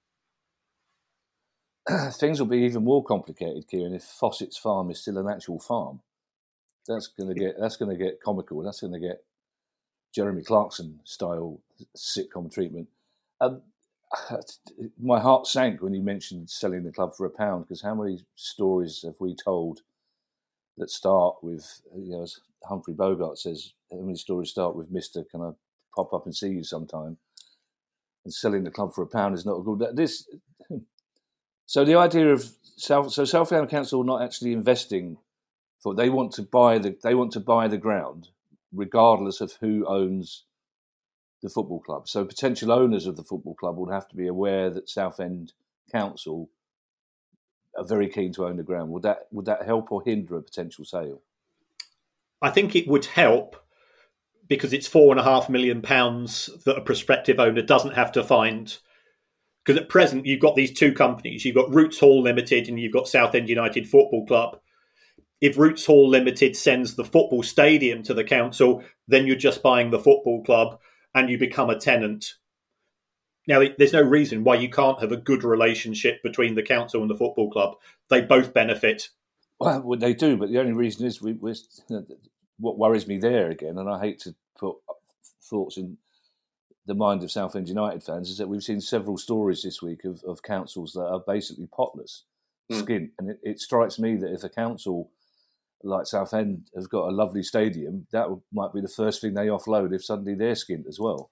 Things 2.12 2.40
will 2.40 2.48
be 2.48 2.58
even 2.58 2.84
more 2.84 3.04
complicated, 3.04 3.68
Kieran, 3.68 3.94
if 3.94 4.02
Fossetts 4.04 4.58
farm 4.58 4.90
is 4.90 5.00
still 5.00 5.18
an 5.18 5.28
actual 5.28 5.60
farm 5.60 6.00
that's 6.86 7.08
going 7.08 7.32
to 7.32 7.40
get 7.40 7.56
that's 7.60 7.76
going 7.76 7.96
to 7.96 8.02
get 8.02 8.22
comical. 8.22 8.62
That's 8.62 8.80
going 8.80 8.92
to 8.92 9.00
get 9.00 9.24
Jeremy 10.14 10.42
Clarkson 10.42 11.00
style 11.04 11.60
sitcom 11.96 12.52
treatment. 12.52 12.88
Um, 13.40 13.62
my 15.00 15.20
heart 15.20 15.46
sank 15.46 15.82
when 15.82 15.94
you 15.94 16.02
mentioned 16.02 16.50
selling 16.50 16.84
the 16.84 16.92
club 16.92 17.14
for 17.16 17.26
a 17.26 17.30
pound 17.30 17.64
because 17.64 17.82
how 17.82 17.94
many 17.94 18.24
stories 18.36 19.02
have 19.04 19.16
we 19.20 19.34
told 19.34 19.80
that 20.78 20.90
start 20.90 21.36
with 21.42 21.82
you 21.96 22.12
know 22.12 22.22
as 22.22 22.40
Humphrey 22.64 22.94
Bogart 22.94 23.38
says 23.38 23.72
how 23.90 23.98
many 23.98 24.16
stories 24.16 24.50
start 24.50 24.76
with 24.76 24.90
Mister 24.90 25.24
can 25.24 25.42
I 25.42 25.50
pop 25.96 26.12
up 26.14 26.26
and 26.26 26.36
see 26.36 26.50
you 26.50 26.64
sometime 26.64 27.18
and 28.24 28.34
selling 28.34 28.64
the 28.64 28.70
club 28.70 28.94
for 28.94 29.02
a 29.02 29.06
pound 29.06 29.34
is 29.34 29.46
not 29.46 29.58
a 29.58 29.62
good 29.62 29.96
this 29.96 30.28
so 31.66 31.84
the 31.84 31.96
idea 31.96 32.32
of 32.32 32.50
South 32.76 33.12
so 33.12 33.24
Southend 33.24 33.68
Council 33.68 34.02
not 34.04 34.22
actually 34.22 34.52
investing 34.52 35.18
for 35.78 35.94
they 35.94 36.08
want 36.08 36.32
to 36.32 36.42
buy 36.42 36.78
the 36.78 36.96
they 37.02 37.14
want 37.14 37.32
to 37.32 37.40
buy 37.40 37.68
the 37.68 37.78
ground 37.78 38.28
regardless 38.72 39.40
of 39.40 39.52
who 39.60 39.84
owns 39.86 40.44
the 41.42 41.50
football 41.50 41.80
club. 41.80 42.08
So 42.08 42.24
potential 42.24 42.72
owners 42.72 43.06
of 43.06 43.16
the 43.16 43.24
football 43.24 43.54
club 43.54 43.76
would 43.76 43.92
have 43.92 44.08
to 44.08 44.16
be 44.16 44.26
aware 44.26 44.70
that 44.70 44.88
Southend 44.88 45.52
Council 45.92 46.50
are 47.76 47.84
very 47.84 48.08
keen 48.08 48.32
to 48.32 48.46
own 48.46 48.56
the 48.56 48.62
ground. 48.62 48.90
Would 48.90 49.02
that 49.02 49.28
would 49.30 49.46
that 49.46 49.64
help 49.64 49.92
or 49.92 50.02
hinder 50.02 50.36
a 50.36 50.42
potential 50.42 50.84
sale? 50.84 51.20
I 52.42 52.50
think 52.50 52.74
it 52.74 52.88
would 52.88 53.06
help 53.06 53.56
because 54.48 54.72
it's 54.72 54.86
four 54.86 55.10
and 55.10 55.20
a 55.20 55.24
half 55.24 55.48
million 55.48 55.82
pounds 55.82 56.50
that 56.64 56.76
a 56.76 56.80
prospective 56.80 57.38
owner 57.38 57.62
doesn't 57.62 57.94
have 57.94 58.12
to 58.12 58.24
find. 58.24 58.78
Because 59.66 59.82
at 59.82 59.88
present 59.88 60.26
you've 60.26 60.40
got 60.40 60.54
these 60.54 60.72
two 60.72 60.92
companies. 60.92 61.44
You've 61.44 61.56
got 61.56 61.74
Roots 61.74 61.98
Hall 61.98 62.22
Limited 62.22 62.68
and 62.68 62.78
you've 62.78 62.92
got 62.92 63.08
Southend 63.08 63.48
United 63.48 63.88
Football 63.88 64.24
Club. 64.24 64.60
If 65.40 65.58
Roots 65.58 65.84
Hall 65.84 66.08
Limited 66.08 66.56
sends 66.56 66.94
the 66.94 67.04
football 67.04 67.42
stadium 67.42 68.02
to 68.04 68.14
the 68.14 68.24
council, 68.24 68.84
then 69.08 69.26
you're 69.26 69.36
just 69.36 69.62
buying 69.62 69.90
the 69.90 69.98
football 69.98 70.44
club 70.44 70.78
and 71.14 71.28
you 71.28 71.36
become 71.36 71.68
a 71.68 71.78
tenant. 71.78 72.34
Now, 73.48 73.62
there's 73.76 73.92
no 73.92 74.02
reason 74.02 74.44
why 74.44 74.56
you 74.56 74.70
can't 74.70 75.00
have 75.00 75.12
a 75.12 75.16
good 75.16 75.44
relationship 75.44 76.22
between 76.22 76.54
the 76.54 76.62
council 76.62 77.00
and 77.00 77.10
the 77.10 77.16
football 77.16 77.50
club. 77.50 77.74
They 78.08 78.20
both 78.20 78.54
benefit. 78.54 79.10
Well, 79.58 79.96
they 79.98 80.14
do, 80.14 80.36
but 80.36 80.48
the 80.50 80.58
only 80.58 80.72
reason 80.72 81.06
is 81.06 81.20
we, 81.20 81.38
what 82.58 82.78
worries 82.78 83.06
me 83.06 83.18
there 83.18 83.50
again, 83.50 83.78
and 83.78 83.88
I 83.88 84.00
hate 84.00 84.20
to 84.20 84.34
put 84.58 84.76
thoughts 85.42 85.76
in 85.76 85.98
the 86.86 86.94
mind 86.94 87.22
of 87.22 87.30
Southend 87.30 87.68
United 87.68 88.02
fans, 88.02 88.30
is 88.30 88.38
that 88.38 88.48
we've 88.48 88.62
seen 88.62 88.80
several 88.80 89.18
stories 89.18 89.62
this 89.62 89.82
week 89.82 90.04
of, 90.04 90.22
of 90.24 90.42
councils 90.42 90.92
that 90.92 91.06
are 91.06 91.22
basically 91.26 91.66
potless, 91.66 92.22
mm. 92.70 92.82
skint. 92.82 93.10
And 93.18 93.30
it, 93.30 93.40
it, 93.42 93.60
strikes 93.60 93.98
me 93.98 94.16
that 94.16 94.32
if 94.32 94.44
a 94.44 94.48
council 94.48 95.10
like 95.82 96.06
Southend 96.06 96.68
has 96.74 96.86
got 96.86 97.08
a 97.08 97.14
lovely 97.14 97.42
stadium, 97.42 98.06
that 98.12 98.28
might 98.52 98.72
be 98.72 98.80
the 98.80 98.88
first 98.88 99.20
thing 99.20 99.34
they 99.34 99.46
offload 99.46 99.94
if 99.94 100.04
suddenly 100.04 100.34
they're 100.34 100.52
skint 100.52 100.86
as 100.86 100.98
well. 101.00 101.30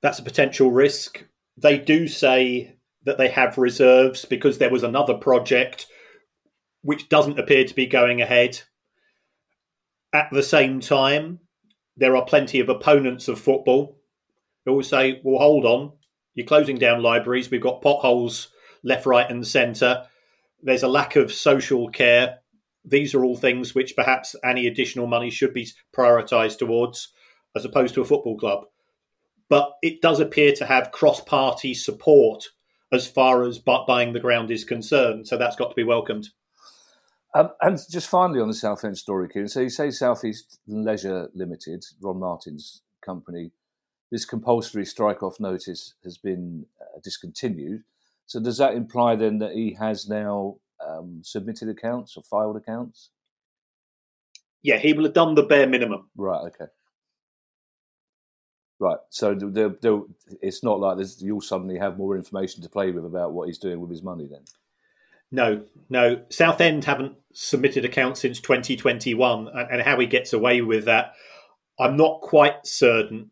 That's 0.00 0.18
a 0.18 0.24
potential 0.24 0.70
risk. 0.70 1.24
They 1.56 1.78
do 1.78 2.08
say 2.08 2.76
that 3.04 3.18
they 3.18 3.28
have 3.28 3.58
reserves 3.58 4.24
because 4.24 4.58
there 4.58 4.70
was 4.70 4.82
another 4.82 5.14
project 5.14 5.86
which 6.82 7.08
doesn't 7.08 7.38
appear 7.38 7.64
to 7.64 7.74
be 7.74 7.86
going 7.86 8.20
ahead. 8.20 8.62
At 10.12 10.28
the 10.32 10.42
same 10.42 10.80
time, 10.80 11.40
there 11.96 12.16
are 12.16 12.24
plenty 12.24 12.58
of 12.58 12.68
opponents 12.68 13.28
of 13.28 13.38
football 13.38 14.01
who 14.64 14.72
will 14.74 14.82
say, 14.82 15.20
well, 15.24 15.40
hold 15.40 15.64
on, 15.64 15.92
you're 16.34 16.46
closing 16.46 16.76
down 16.76 17.02
libraries, 17.02 17.50
we've 17.50 17.60
got 17.60 17.82
potholes 17.82 18.48
left, 18.82 19.06
right, 19.06 19.30
and 19.30 19.46
centre. 19.46 20.04
There's 20.62 20.82
a 20.82 20.88
lack 20.88 21.16
of 21.16 21.32
social 21.32 21.88
care 21.88 22.38
these 22.84 23.14
are 23.14 23.24
all 23.24 23.36
things 23.36 23.74
which 23.74 23.96
perhaps 23.96 24.34
any 24.44 24.66
additional 24.66 25.06
money 25.06 25.30
should 25.30 25.54
be 25.54 25.68
prioritised 25.96 26.58
towards, 26.58 27.08
as 27.54 27.64
opposed 27.64 27.94
to 27.94 28.00
a 28.00 28.06
football 28.06 28.36
club. 28.36 28.64
But 29.48 29.72
it 29.82 30.00
does 30.00 30.20
appear 30.20 30.52
to 30.54 30.66
have 30.66 30.92
cross 30.92 31.20
party 31.20 31.74
support 31.74 32.48
as 32.90 33.06
far 33.06 33.44
as 33.44 33.58
buying 33.58 34.12
the 34.12 34.20
ground 34.20 34.50
is 34.50 34.64
concerned. 34.64 35.26
So 35.28 35.36
that's 35.36 35.56
got 35.56 35.68
to 35.68 35.74
be 35.74 35.84
welcomed. 35.84 36.28
Um, 37.34 37.50
and 37.62 37.78
just 37.90 38.08
finally 38.08 38.40
on 38.40 38.48
the 38.48 38.54
Southend 38.54 38.98
story, 38.98 39.28
Kieran. 39.28 39.48
So 39.48 39.60
you 39.60 39.70
say 39.70 39.90
Southeast 39.90 40.58
Leisure 40.66 41.30
Limited, 41.34 41.82
Ron 42.02 42.20
Martin's 42.20 42.82
company, 43.04 43.52
this 44.12 44.26
compulsory 44.26 44.84
strike 44.84 45.22
off 45.22 45.40
notice 45.40 45.94
has 46.04 46.18
been 46.18 46.66
uh, 46.78 47.00
discontinued. 47.02 47.82
So 48.26 48.40
does 48.40 48.58
that 48.58 48.74
imply 48.74 49.16
then 49.16 49.38
that 49.38 49.52
he 49.52 49.72
has 49.80 50.06
now 50.06 50.56
um, 50.86 51.22
submitted 51.24 51.70
accounts 51.70 52.16
or 52.16 52.22
filed 52.22 52.58
accounts? 52.58 53.08
Yeah, 54.62 54.76
he 54.76 54.92
will 54.92 55.04
have 55.04 55.14
done 55.14 55.34
the 55.34 55.42
bare 55.42 55.66
minimum. 55.66 56.10
Right. 56.14 56.42
Okay. 56.48 56.66
Right. 58.78 58.98
So 59.08 59.34
they're, 59.34 59.76
they're, 59.80 60.02
it's 60.42 60.62
not 60.62 60.78
like 60.78 60.98
you'll 61.18 61.40
suddenly 61.40 61.78
have 61.78 61.96
more 61.96 62.14
information 62.14 62.62
to 62.62 62.68
play 62.68 62.90
with 62.90 63.06
about 63.06 63.32
what 63.32 63.48
he's 63.48 63.58
doing 63.58 63.80
with 63.80 63.90
his 63.90 64.02
money 64.02 64.28
then. 64.30 64.42
No, 65.30 65.62
no. 65.88 66.22
Southend 66.28 66.84
haven't 66.84 67.14
submitted 67.32 67.86
accounts 67.86 68.20
since 68.20 68.40
2021, 68.40 69.48
and 69.48 69.80
how 69.80 69.98
he 69.98 70.06
gets 70.06 70.34
away 70.34 70.60
with 70.60 70.84
that, 70.84 71.14
I'm 71.80 71.96
not 71.96 72.20
quite 72.20 72.66
certain. 72.66 73.30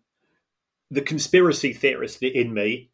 The 0.90 1.02
conspiracy 1.02 1.72
theorist 1.72 2.22
in 2.22 2.52
me 2.52 2.90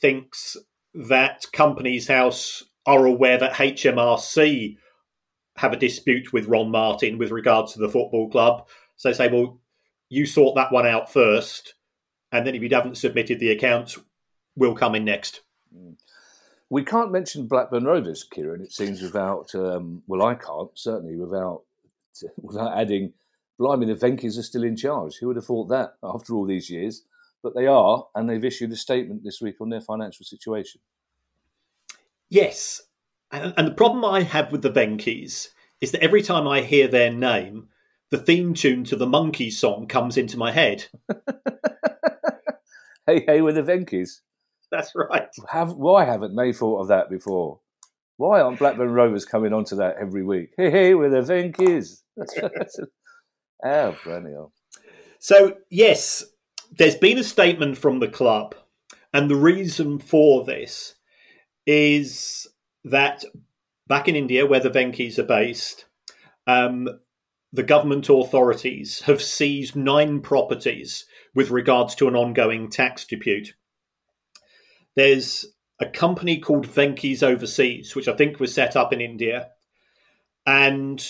thinks 0.00 0.56
that 0.94 1.46
Companies 1.52 2.08
House 2.08 2.64
are 2.86 3.04
aware 3.04 3.38
that 3.38 3.54
HMRC 3.54 4.76
have 5.56 5.72
a 5.72 5.76
dispute 5.76 6.32
with 6.32 6.46
Ron 6.46 6.70
Martin 6.70 7.18
with 7.18 7.30
regards 7.30 7.72
to 7.72 7.80
the 7.80 7.88
football 7.88 8.30
club. 8.30 8.68
So 8.96 9.08
they 9.08 9.14
say, 9.14 9.28
well, 9.28 9.60
you 10.08 10.26
sort 10.26 10.54
that 10.54 10.72
one 10.72 10.86
out 10.86 11.12
first, 11.12 11.74
and 12.30 12.46
then 12.46 12.54
if 12.54 12.62
you 12.62 12.68
haven't 12.70 12.98
submitted 12.98 13.40
the 13.40 13.50
accounts, 13.50 13.98
we'll 14.54 14.74
come 14.74 14.94
in 14.94 15.04
next. 15.04 15.40
We 16.68 16.84
can't 16.84 17.12
mention 17.12 17.46
Blackburn 17.46 17.84
Rovers, 17.84 18.24
Kieran. 18.24 18.60
It 18.60 18.72
seems 18.72 19.02
without, 19.02 19.54
um, 19.54 20.02
well, 20.06 20.26
I 20.26 20.34
can't 20.34 20.70
certainly 20.74 21.16
without 21.16 21.62
without 22.40 22.76
adding, 22.76 23.12
blimey, 23.58 23.86
the 23.86 23.94
Venky's 23.94 24.38
are 24.38 24.42
still 24.42 24.64
in 24.64 24.76
charge. 24.76 25.16
Who 25.16 25.28
would 25.28 25.36
have 25.36 25.44
thought 25.44 25.68
that 25.68 25.94
after 26.02 26.34
all 26.34 26.46
these 26.46 26.70
years? 26.70 27.02
But 27.46 27.54
they 27.54 27.68
are, 27.68 28.08
and 28.16 28.28
they've 28.28 28.44
issued 28.44 28.72
a 28.72 28.76
statement 28.76 29.22
this 29.22 29.40
week 29.40 29.60
on 29.60 29.68
their 29.68 29.80
financial 29.80 30.24
situation. 30.24 30.80
Yes. 32.28 32.82
And, 33.30 33.54
and 33.56 33.68
the 33.68 33.74
problem 33.74 34.04
I 34.04 34.22
have 34.22 34.50
with 34.50 34.62
the 34.62 34.72
Venky's 34.72 35.50
is 35.80 35.92
that 35.92 36.02
every 36.02 36.22
time 36.22 36.48
I 36.48 36.62
hear 36.62 36.88
their 36.88 37.12
name, 37.12 37.68
the 38.10 38.18
theme 38.18 38.52
tune 38.52 38.82
to 38.82 38.96
the 38.96 39.06
Monkees 39.06 39.52
song 39.52 39.86
comes 39.86 40.16
into 40.16 40.36
my 40.36 40.50
head. 40.50 40.86
hey, 43.06 43.24
hey, 43.24 43.42
with 43.42 43.54
the 43.54 43.62
Venky's. 43.62 44.22
That's 44.72 44.90
right. 44.96 45.28
Have 45.48 45.74
why 45.74 46.04
haven't 46.04 46.34
they 46.34 46.52
thought 46.52 46.80
of 46.80 46.88
that 46.88 47.08
before? 47.10 47.60
Why 48.16 48.40
aren't 48.40 48.58
Blackburn 48.58 48.90
Rovers 48.90 49.24
coming 49.24 49.52
onto 49.52 49.76
that 49.76 49.98
every 50.00 50.24
week? 50.24 50.50
Hey, 50.56 50.72
hey, 50.72 50.94
with 50.94 51.12
the 51.12 51.20
Venky's. 51.20 52.02
oh, 53.64 53.96
perennial. 54.02 54.52
So 55.20 55.58
yes, 55.70 56.24
there's 56.76 56.96
been 56.96 57.18
a 57.18 57.24
statement 57.24 57.78
from 57.78 58.00
the 58.00 58.08
club, 58.08 58.54
and 59.12 59.30
the 59.30 59.36
reason 59.36 59.98
for 59.98 60.44
this 60.44 60.94
is 61.66 62.46
that 62.84 63.24
back 63.86 64.08
in 64.08 64.16
India, 64.16 64.46
where 64.46 64.60
the 64.60 64.70
Venky's 64.70 65.18
are 65.18 65.24
based, 65.24 65.86
um, 66.46 66.88
the 67.52 67.62
government 67.62 68.08
authorities 68.08 69.00
have 69.02 69.22
seized 69.22 69.74
nine 69.74 70.20
properties 70.20 71.06
with 71.34 71.50
regards 71.50 71.94
to 71.96 72.08
an 72.08 72.16
ongoing 72.16 72.68
tax 72.70 73.04
dispute. 73.04 73.54
There's 74.94 75.46
a 75.80 75.86
company 75.86 76.38
called 76.38 76.66
Venky's 76.66 77.22
Overseas, 77.22 77.94
which 77.94 78.08
I 78.08 78.14
think 78.14 78.40
was 78.40 78.54
set 78.54 78.76
up 78.76 78.92
in 78.92 79.00
India, 79.00 79.50
and 80.46 81.02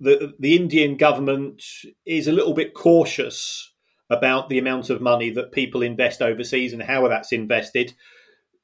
the 0.00 0.34
the 0.38 0.56
Indian 0.56 0.96
government 0.96 1.62
is 2.04 2.26
a 2.26 2.32
little 2.32 2.54
bit 2.54 2.74
cautious 2.74 3.71
about 4.12 4.48
the 4.48 4.58
amount 4.58 4.90
of 4.90 5.00
money 5.00 5.30
that 5.30 5.52
people 5.52 5.82
invest 5.82 6.20
overseas 6.20 6.72
and 6.72 6.82
how 6.82 7.08
that's 7.08 7.32
invested. 7.32 7.94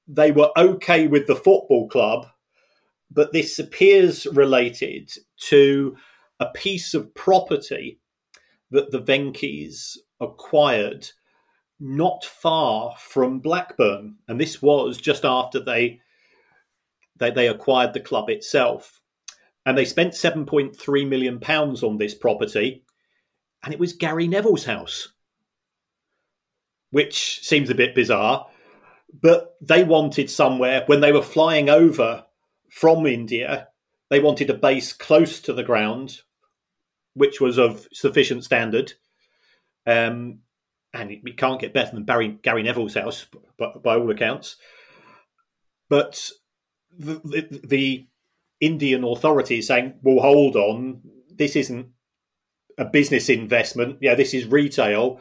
They 0.07 0.31
were 0.31 0.51
okay 0.57 1.09
with 1.09 1.27
the 1.27 1.35
football 1.35 1.89
club, 1.89 2.27
but 3.11 3.33
this 3.33 3.59
appears 3.59 4.27
related 4.27 5.11
to 5.49 5.97
a 6.39 6.47
piece 6.47 6.95
of 6.95 7.15
property 7.15 7.99
that 8.71 8.91
the 8.91 9.01
Venky's 9.01 9.99
acquired 10.21 11.09
not 11.81 12.25
far 12.25 12.95
from 12.99 13.39
Blackburn, 13.39 14.17
and 14.27 14.41
this 14.41 14.61
was 14.61 14.99
just 14.99 15.25
after 15.25 15.61
they 15.61 16.01
they, 17.17 17.31
they 17.31 17.49
acquired 17.49 17.95
the 17.95 18.01
club 18.01 18.29
itself, 18.29 19.01
and 19.65 19.79
they 19.79 19.85
spent 19.85 20.15
seven 20.15 20.45
point 20.45 20.77
three 20.77 21.05
million 21.05 21.41
pounds 21.41 21.83
on 21.83 21.99
this 21.99 22.15
property, 22.15 22.85
and 23.65 23.73
it 23.73 23.81
was 23.81 23.93
Gary 23.93 24.29
Neville's 24.29 24.65
house, 24.65 25.13
which 26.91 27.41
seems 27.43 27.71
a 27.71 27.75
bit 27.75 27.95
bizarre 27.95 28.47
but 29.13 29.57
they 29.61 29.85
wanted 29.85 30.31
somewhere 30.31 30.85
when 30.87 31.01
they 31.01 31.13
were 31.13 31.23
flying 31.23 31.69
over 31.69 32.25
from 32.71 33.07
India, 33.07 33.69
they 34.11 34.21
wanted 34.21 34.51
a 34.51 34.55
base 34.55 34.93
close 34.93 35.41
to 35.41 35.53
the 35.53 35.63
ground, 35.63 36.21
which 37.15 37.41
was 37.41 37.59
of 37.59 37.89
sufficient 37.93 38.45
standard. 38.45 38.95
Um, 39.87 40.41
and 40.93 41.11
it, 41.11 41.37
can't 41.37 41.61
get 41.61 41.75
better 41.75 41.95
than 41.95 42.05
Barry, 42.05 42.39
Gary 42.43 42.63
Neville's 42.63 42.95
house, 42.95 43.27
by, 43.59 43.73
by 43.83 43.97
all 43.97 44.11
accounts. 44.11 44.57
But 45.89 46.31
the, 46.97 47.21
the, 47.25 47.61
the 47.67 48.07
Indian 48.61 49.05
authorities 49.05 49.69
saying, 49.69 49.95
well, 50.03 50.21
hold 50.21 50.57
on, 50.57 51.01
this 51.35 51.57
isn't 51.57 51.89
a 52.77 52.85
business 52.85 53.29
investment. 53.29 53.99
Yeah, 54.01 54.15
this 54.15 54.35
is 54.35 54.47
retail. 54.47 55.21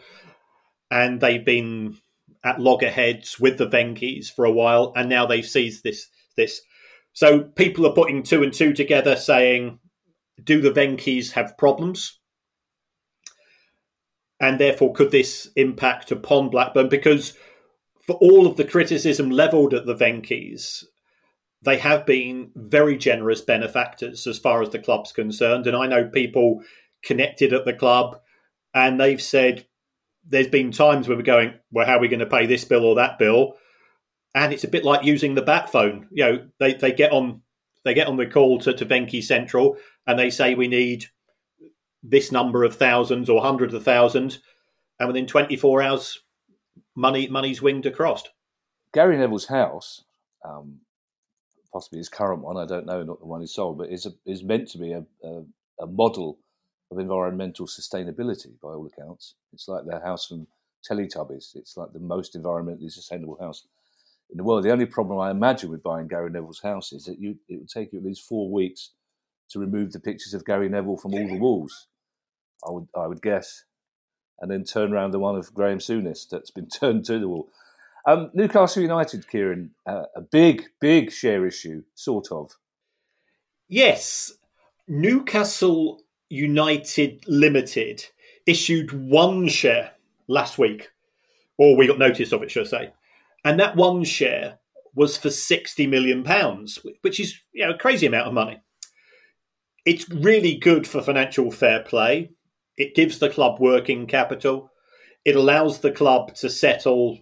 And 0.90 1.20
they've 1.20 1.44
been 1.44 1.98
at 2.44 2.60
loggerheads 2.60 3.40
with 3.40 3.58
the 3.58 3.68
Venky's 3.68 4.30
for 4.30 4.46
a 4.46 4.52
while, 4.52 4.94
and 4.96 5.10
now 5.10 5.26
they've 5.26 5.46
seized 5.46 5.84
this. 5.84 6.08
This, 6.36 6.62
so 7.14 7.42
people 7.42 7.88
are 7.88 7.94
putting 7.94 8.22
two 8.22 8.44
and 8.44 8.54
two 8.54 8.74
together, 8.74 9.16
saying, 9.16 9.80
"Do 10.44 10.62
the 10.62 10.72
Venky's 10.72 11.32
have 11.32 11.58
problems?" 11.58 12.20
and 14.40 14.60
therefore 14.60 14.94
could 14.94 15.12
this 15.12 15.50
impact 15.56 16.12
upon 16.12 16.50
Blackburn? 16.50 16.90
Because 16.90 17.34
for 18.06 18.16
all 18.18 18.48
of 18.48 18.58
the 18.58 18.64
criticism 18.64 19.30
levelled 19.30 19.74
at 19.74 19.86
the 19.86 19.96
Venky's, 19.96 20.86
they 21.64 21.78
have 21.78 22.06
been 22.06 22.52
very 22.56 22.98
generous 22.98 23.42
benefactors 23.42 24.28
as 24.28 24.38
far 24.38 24.62
as 24.62 24.70
the 24.70 24.80
club's 24.80 25.12
concerned. 25.12 25.66
And 25.66 25.76
I 25.76 25.88
know 25.88 26.08
people 26.08 26.62
connected 27.04 27.52
at 27.52 27.66
the 27.66 27.74
club, 27.74 28.20
and 28.74 29.00
they've 29.00 29.22
said 29.22 29.66
there's 30.28 30.48
been 30.48 30.72
times 30.72 31.08
where 31.08 31.18
we're 31.18 31.24
going, 31.24 31.54
well, 31.72 31.86
how 31.86 31.98
are 31.98 32.02
we 32.02 32.08
going 32.08 32.20
to 32.20 32.26
pay 32.26 32.46
this 32.46 32.66
bill 32.66 32.86
or 32.86 32.96
that 32.96 33.18
bill? 33.18 33.54
And 34.36 34.54
it's 34.54 34.64
a 34.64 34.70
bit 34.70 34.84
like 34.84 35.06
using 35.06 35.36
the 35.36 35.42
bat 35.42 35.72
phone. 35.72 36.08
You 36.12 36.24
know, 36.24 36.48
they, 36.60 36.74
they 36.74 36.92
get 36.92 37.12
on 37.12 37.42
they 37.84 37.94
get 37.94 38.08
on 38.08 38.18
the 38.18 38.28
call 38.28 38.60
to, 38.60 38.74
to 38.74 38.86
Venky 38.86 39.24
Central 39.24 39.78
and 40.06 40.20
they 40.20 40.30
say 40.30 40.56
we 40.56 40.68
need 40.68 41.06
this 42.04 42.32
number 42.32 42.64
of 42.64 42.76
thousands 42.76 43.30
or 43.30 43.42
hundreds 43.42 43.74
of 43.74 43.84
thousands, 43.84 44.40
and 45.00 45.08
within 45.08 45.28
24 45.28 45.82
hours, 45.82 46.20
money 46.96 47.28
money's 47.28 47.62
winged 47.62 47.86
across. 47.86 48.24
Gary 48.94 49.18
Neville's 49.18 49.48
house, 49.48 50.04
um, 50.46 50.80
possibly 51.74 52.00
his 52.00 52.10
current 52.10 52.42
one, 52.42 52.58
I 52.58 52.66
don't 52.66 52.86
know, 52.86 53.04
not 53.04 53.20
the 53.20 53.26
one 53.26 53.42
he 53.42 53.48
sold, 53.48 53.78
but 53.78 53.90
is 53.90 54.06
a, 54.06 54.12
is 54.26 54.44
meant 54.44 54.70
to 54.70 54.78
be 54.78 54.94
a, 54.94 55.04
a, 55.24 55.44
a 55.82 55.88
model 55.88 56.40
of 56.92 57.00
environmental 57.00 57.66
sustainability 57.66 58.60
by 58.62 58.70
all 58.70 58.86
accounts. 58.88 59.36
It's 59.54 59.68
like 59.68 59.86
the 59.86 60.00
house 60.00 60.28
from 60.28 60.48
Teletubbies. 60.88 61.56
It's 61.56 61.76
like 61.76 61.94
the 61.94 62.00
most 62.00 62.36
environmentally 62.36 62.92
sustainable 62.92 63.38
house 63.40 63.66
in 64.30 64.38
the 64.38 64.44
world. 64.44 64.64
The 64.64 64.72
only 64.72 64.86
problem 64.86 65.20
I 65.20 65.32
imagine 65.32 65.70
with 65.70 65.84
buying 65.84 66.08
Gary 66.08 66.30
Neville's 66.30 66.62
house 66.62 66.94
is 66.94 67.06
that 67.06 67.20
you 67.20 67.38
it 67.50 67.58
would 67.58 67.70
take 67.70 67.92
you 67.92 68.00
at 68.00 68.06
least 68.06 68.28
four 68.28 68.50
weeks 68.50 68.92
to 69.50 69.60
remove 69.60 69.92
the 69.92 70.00
pictures 70.00 70.34
of 70.34 70.46
Gary 70.46 70.70
Neville 70.70 70.98
from 70.98 71.14
all 71.14 71.28
the 71.28 71.38
walls. 71.38 71.88
I 72.68 72.72
would 72.72 72.88
I 72.96 73.08
would 73.08 73.22
guess, 73.22 73.64
and 74.40 74.50
then 74.50 74.64
turn 74.64 74.94
around 74.94 75.12
the 75.12 75.20
one 75.20 75.36
of 75.36 75.54
Graham 75.54 75.80
Souness 75.80 76.28
that's 76.30 76.52
been 76.52 76.68
turned 76.70 77.06
to 77.06 77.20
the 77.20 77.28
wall. 77.28 77.50
Um, 78.06 78.32
Newcastle 78.34 78.82
United, 78.82 79.28
Kieran, 79.28 79.72
uh, 79.86 80.06
a 80.16 80.22
big 80.22 80.70
big 80.80 81.12
share 81.12 81.46
issue, 81.46 81.84
sort 81.94 82.32
of. 82.32 82.56
Yes, 83.68 84.32
Newcastle 84.88 86.02
United 86.30 87.24
Limited 87.28 88.06
issued 88.46 88.92
one 88.92 89.48
share 89.48 89.92
last 90.28 90.58
week, 90.58 90.90
or 91.58 91.76
we 91.76 91.88
got 91.88 92.00
notice 92.00 92.32
of 92.32 92.44
it, 92.44 92.52
should 92.52 92.68
I 92.68 92.70
say? 92.70 92.94
And 93.44 93.60
that 93.60 93.76
one 93.76 94.04
share 94.04 94.60
was 94.94 95.18
for 95.18 95.30
sixty 95.30 95.88
million 95.88 96.24
pounds, 96.24 96.80
which 97.02 97.20
is 97.20 97.36
you 97.54 97.66
know 97.66 97.74
a 97.74 97.78
crazy 97.78 98.08
amount 98.08 98.28
of 98.28 98.34
money. 98.34 98.62
It's 99.86 100.10
really 100.10 100.56
good 100.56 100.86
for 100.86 101.02
financial 101.02 101.50
fair 101.52 101.82
play. 101.82 102.32
It 102.78 102.96
gives 102.96 103.20
the 103.20 103.30
club 103.30 103.60
working 103.60 104.06
capital. 104.06 104.72
It 105.24 105.36
allows 105.36 105.80
the 105.80 105.92
club 105.92 106.36
to 106.36 106.50
settle 106.50 107.20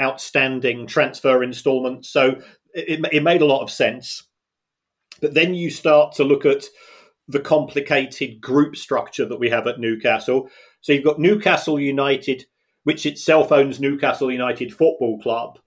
outstanding 0.00 0.86
transfer 0.86 1.42
instalments. 1.42 2.08
So 2.08 2.40
it, 2.74 3.04
it 3.12 3.22
made 3.22 3.42
a 3.42 3.46
lot 3.46 3.62
of 3.62 3.70
sense. 3.70 4.22
But 5.20 5.34
then 5.34 5.54
you 5.54 5.70
start 5.70 6.14
to 6.14 6.24
look 6.24 6.46
at 6.46 6.64
the 7.28 7.40
complicated 7.40 8.40
group 8.40 8.76
structure 8.76 9.24
that 9.24 9.38
we 9.38 9.50
have 9.50 9.66
at 9.66 9.78
Newcastle. 9.78 10.48
So 10.80 10.92
you've 10.92 11.04
got 11.04 11.18
Newcastle 11.18 11.78
United, 11.78 12.46
which 12.84 13.06
itself 13.06 13.52
owns 13.52 13.80
Newcastle 13.80 14.30
United 14.30 14.74
Football 14.74 15.20
Club, 15.20 15.58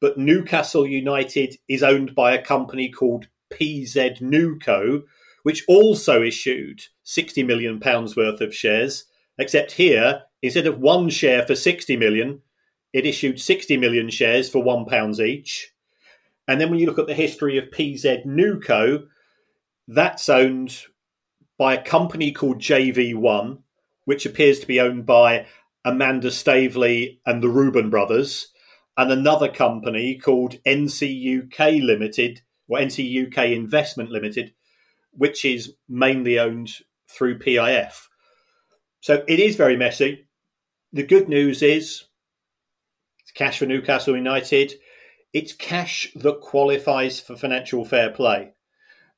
but 0.00 0.18
Newcastle 0.18 0.86
United 0.86 1.56
is 1.68 1.82
owned 1.82 2.14
by 2.14 2.32
a 2.32 2.44
company 2.44 2.90
called 2.90 3.28
PZ 3.52 4.20
Newco, 4.20 5.02
which 5.42 5.64
also 5.68 6.22
issued 6.22 6.82
60 7.04 7.42
million 7.42 7.80
pounds 7.80 8.16
worth 8.16 8.40
of 8.40 8.54
shares, 8.54 9.04
except 9.38 9.72
here, 9.72 10.22
instead 10.42 10.66
of 10.66 10.78
one 10.78 11.08
share 11.08 11.46
for 11.46 11.54
60 11.54 11.96
million, 11.96 12.42
it 12.92 13.06
issued 13.06 13.40
60 13.40 13.76
million 13.76 14.10
shares 14.10 14.48
for 14.48 14.62
1 14.62 14.84
pounds 14.84 15.20
each. 15.20 15.72
And 16.46 16.60
then 16.60 16.70
when 16.70 16.78
you 16.78 16.86
look 16.86 16.98
at 16.98 17.06
the 17.06 17.14
history 17.14 17.56
of 17.56 17.70
PZ 17.70 18.26
Newco, 18.26 19.04
that's 19.88 20.28
owned 20.28 20.84
by 21.58 21.74
a 21.74 21.82
company 21.82 22.32
called 22.32 22.58
JV1, 22.58 23.58
which 24.04 24.26
appears 24.26 24.60
to 24.60 24.66
be 24.66 24.80
owned 24.80 25.06
by 25.06 25.46
Amanda 25.84 26.30
Staveley 26.30 27.20
and 27.26 27.42
the 27.42 27.48
Reuben 27.48 27.90
brothers, 27.90 28.48
and 28.96 29.10
another 29.10 29.48
company 29.48 30.18
called 30.18 30.62
NCUK 30.64 31.84
Limited, 31.84 32.42
or 32.68 32.78
NCUK 32.78 33.54
Investment 33.54 34.10
Limited, 34.10 34.52
which 35.12 35.44
is 35.44 35.74
mainly 35.88 36.38
owned 36.38 36.70
through 37.08 37.38
PIF. 37.38 38.08
So 39.00 39.24
it 39.26 39.40
is 39.40 39.56
very 39.56 39.76
messy. 39.76 40.26
The 40.92 41.02
good 41.02 41.28
news 41.28 41.62
is 41.62 42.04
it's 43.20 43.32
cash 43.32 43.58
for 43.58 43.66
Newcastle 43.66 44.16
United. 44.16 44.74
It's 45.32 45.52
cash 45.52 46.12
that 46.14 46.40
qualifies 46.40 47.18
for 47.20 47.36
financial 47.36 47.84
fair 47.84 48.10
play. 48.10 48.52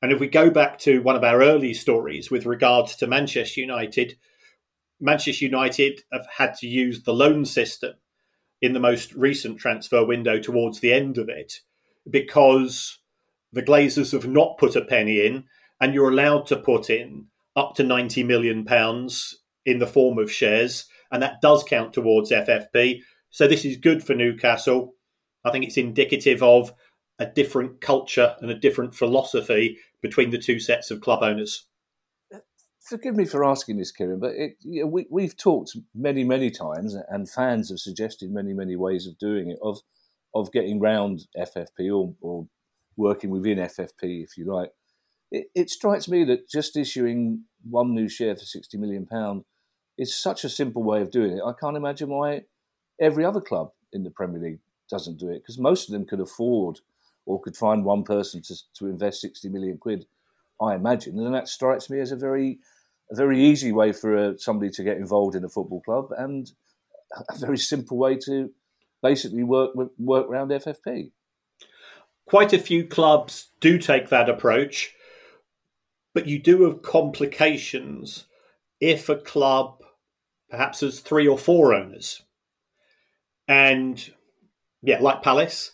And 0.01 0.11
if 0.11 0.19
we 0.19 0.27
go 0.27 0.49
back 0.49 0.77
to 0.79 1.01
one 1.01 1.15
of 1.15 1.23
our 1.23 1.41
early 1.41 1.73
stories 1.73 2.29
with 2.29 2.45
regards 2.45 2.95
to 2.97 3.07
Manchester 3.07 3.61
United, 3.61 4.17
Manchester 4.99 5.45
United 5.45 6.01
have 6.11 6.27
had 6.37 6.55
to 6.55 6.67
use 6.67 7.03
the 7.03 7.13
loan 7.13 7.45
system 7.45 7.93
in 8.61 8.73
the 8.73 8.79
most 8.79 9.13
recent 9.13 9.59
transfer 9.59 10.05
window 10.05 10.39
towards 10.39 10.79
the 10.79 10.93
end 10.93 11.17
of 11.17 11.29
it 11.29 11.61
because 12.09 12.99
the 13.51 13.63
Glazers 13.63 14.11
have 14.11 14.27
not 14.27 14.57
put 14.57 14.75
a 14.75 14.83
penny 14.83 15.25
in 15.25 15.45
and 15.79 15.93
you're 15.93 16.11
allowed 16.11 16.45
to 16.47 16.55
put 16.55 16.89
in 16.89 17.27
up 17.55 17.75
to 17.75 17.83
90 17.83 18.23
million 18.23 18.65
pounds 18.65 19.41
in 19.65 19.79
the 19.79 19.87
form 19.87 20.17
of 20.17 20.31
shares, 20.31 20.85
and 21.11 21.21
that 21.23 21.41
does 21.41 21.63
count 21.63 21.93
towards 21.93 22.31
FFP. 22.31 22.99
So 23.29 23.47
this 23.47 23.65
is 23.65 23.77
good 23.77 24.03
for 24.03 24.13
Newcastle. 24.13 24.93
I 25.43 25.51
think 25.51 25.65
it's 25.65 25.77
indicative 25.77 26.43
of 26.43 26.73
a 27.19 27.25
different 27.25 27.81
culture 27.81 28.35
and 28.41 28.51
a 28.51 28.59
different 28.59 28.95
philosophy 28.95 29.77
between 30.01 30.31
the 30.31 30.37
two 30.37 30.59
sets 30.59 30.91
of 30.91 31.01
club 31.01 31.23
owners. 31.23 31.65
Forgive 32.81 33.15
me 33.15 33.25
for 33.25 33.43
asking 33.43 33.77
this, 33.77 33.91
Kieran, 33.91 34.19
but 34.19 34.33
it, 34.35 34.57
you 34.59 34.81
know, 34.81 34.87
we, 34.87 35.07
we've 35.09 35.35
talked 35.35 35.75
many, 35.95 36.23
many 36.23 36.51
times, 36.51 36.95
and 37.09 37.27
fans 37.27 37.69
have 37.69 37.79
suggested 37.79 38.29
many, 38.31 38.53
many 38.53 38.75
ways 38.75 39.07
of 39.07 39.17
doing 39.17 39.49
it, 39.49 39.57
of 39.61 39.79
of 40.35 40.51
getting 40.51 40.81
round 40.81 41.27
FFP 41.37 41.89
or, 41.89 42.13
or 42.19 42.45
working 42.97 43.29
within 43.29 43.57
FFP, 43.57 44.21
if 44.23 44.37
you 44.37 44.45
like 44.45 44.71
it, 45.31 45.47
it 45.55 45.69
strikes 45.69 46.07
me 46.07 46.23
that 46.25 46.49
just 46.49 46.77
issuing 46.77 47.43
one 47.69 47.93
new 47.93 48.07
share 48.07 48.35
for 48.35 48.45
sixty 48.45 48.77
million 48.77 49.05
pound 49.05 49.43
is 49.97 50.15
such 50.15 50.43
a 50.43 50.49
simple 50.49 50.83
way 50.83 51.01
of 51.01 51.11
doing 51.11 51.37
it. 51.37 51.41
I 51.45 51.53
can't 51.59 51.77
imagine 51.77 52.09
why 52.09 52.43
every 52.99 53.25
other 53.25 53.41
club 53.41 53.71
in 53.93 54.03
the 54.03 54.11
Premier 54.11 54.41
League 54.41 54.59
doesn't 54.89 55.19
do 55.19 55.29
it 55.29 55.41
because 55.41 55.57
most 55.57 55.89
of 55.89 55.93
them 55.93 56.05
could 56.05 56.19
afford 56.19 56.79
or 57.25 57.41
could 57.41 57.57
find 57.57 57.83
one 57.83 58.03
person 58.03 58.41
to 58.43 58.55
to 58.75 58.87
invest 58.87 59.21
sixty 59.21 59.49
million 59.49 59.77
quid. 59.77 60.05
I 60.61 60.75
imagine, 60.75 61.19
and 61.19 61.35
that 61.35 61.49
strikes 61.49 61.89
me 61.89 61.99
as 61.99 62.11
a 62.11 62.15
very 62.15 62.59
a 63.11 63.15
very 63.15 63.43
easy 63.43 63.71
way 63.71 63.91
for 63.91 64.17
uh, 64.17 64.33
somebody 64.37 64.71
to 64.71 64.83
get 64.83 64.97
involved 64.97 65.35
in 65.35 65.43
a 65.43 65.49
football 65.49 65.81
club 65.81 66.11
and 66.17 66.51
a 67.29 67.37
very 67.37 67.57
simple 67.57 67.97
way 67.97 68.17
to 68.17 68.51
basically 69.03 69.43
work 69.43 69.71
work 69.97 70.27
around 70.27 70.49
FFP. 70.49 71.11
Quite 72.25 72.53
a 72.53 72.59
few 72.59 72.85
clubs 72.85 73.49
do 73.59 73.77
take 73.77 74.09
that 74.09 74.29
approach 74.29 74.95
but 76.15 76.27
you 76.27 76.39
do 76.39 76.63
have 76.63 76.81
complications 76.81 78.25
if 78.79 79.09
a 79.09 79.17
club 79.17 79.83
perhaps 80.49 80.79
has 80.79 81.01
three 81.01 81.27
or 81.27 81.37
four 81.37 81.73
owners. 81.73 82.23
And 83.49 84.11
yeah, 84.81 84.99
like 85.01 85.21
Palace. 85.21 85.71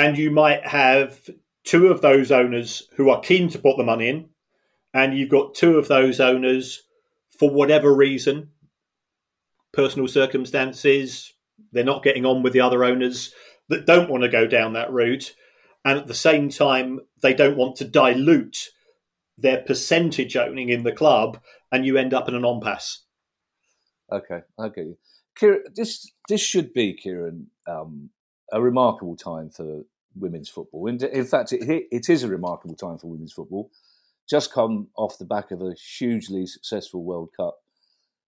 And 0.00 0.16
you 0.16 0.30
might 0.30 0.66
have 0.66 1.28
two 1.62 1.88
of 1.88 2.00
those 2.00 2.32
owners 2.32 2.88
who 2.96 3.10
are 3.10 3.20
keen 3.20 3.50
to 3.50 3.58
put 3.58 3.76
the 3.76 3.84
money 3.84 4.08
in, 4.08 4.30
and 4.94 5.14
you've 5.14 5.28
got 5.28 5.54
two 5.54 5.76
of 5.76 5.88
those 5.88 6.20
owners 6.20 6.84
for 7.38 7.50
whatever 7.50 7.94
reason, 7.94 8.48
personal 9.74 10.08
circumstances, 10.08 11.34
they're 11.70 11.84
not 11.84 12.02
getting 12.02 12.24
on 12.24 12.42
with 12.42 12.54
the 12.54 12.62
other 12.62 12.82
owners 12.82 13.34
that 13.68 13.84
don't 13.84 14.08
want 14.08 14.22
to 14.22 14.30
go 14.30 14.46
down 14.46 14.72
that 14.72 14.90
route. 14.90 15.34
And 15.84 15.98
at 15.98 16.06
the 16.06 16.14
same 16.14 16.48
time, 16.48 17.00
they 17.20 17.34
don't 17.34 17.58
want 17.58 17.76
to 17.76 17.84
dilute 17.84 18.70
their 19.36 19.58
percentage 19.58 20.34
owning 20.34 20.70
in 20.70 20.82
the 20.82 20.92
club, 20.92 21.40
and 21.70 21.84
you 21.84 21.98
end 21.98 22.14
up 22.14 22.26
in 22.26 22.34
an 22.34 22.46
impasse. 22.46 23.04
Okay, 24.10 24.40
okay. 24.58 24.94
Kieran, 25.36 25.64
this 25.76 26.10
this 26.26 26.40
should 26.40 26.72
be 26.72 26.94
Kieran 26.94 27.48
um, 27.66 28.08
a 28.52 28.60
remarkable 28.60 29.16
time 29.16 29.50
for 29.50 29.84
women's 30.14 30.48
football. 30.48 30.86
In, 30.86 31.02
in 31.04 31.24
fact, 31.24 31.52
it, 31.52 31.86
it 31.90 32.08
is 32.08 32.22
a 32.22 32.28
remarkable 32.28 32.74
time 32.74 32.98
for 32.98 33.08
women's 33.08 33.32
football. 33.32 33.70
Just 34.28 34.52
come 34.52 34.88
off 34.96 35.18
the 35.18 35.24
back 35.24 35.50
of 35.50 35.60
a 35.60 35.74
hugely 35.74 36.46
successful 36.46 37.02
World 37.02 37.30
Cup, 37.36 37.58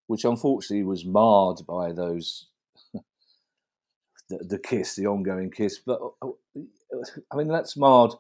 which 0.06 0.24
unfortunately 0.24 0.84
was 0.84 1.04
marred 1.04 1.60
by 1.66 1.92
those 1.92 2.46
the, 2.92 4.38
the 4.38 4.58
kiss, 4.58 4.96
the 4.96 5.06
ongoing 5.06 5.50
kiss. 5.50 5.78
But 5.78 6.00
uh, 6.20 6.30
I 7.30 7.36
mean, 7.36 7.48
that's 7.48 7.76
marred 7.76 8.12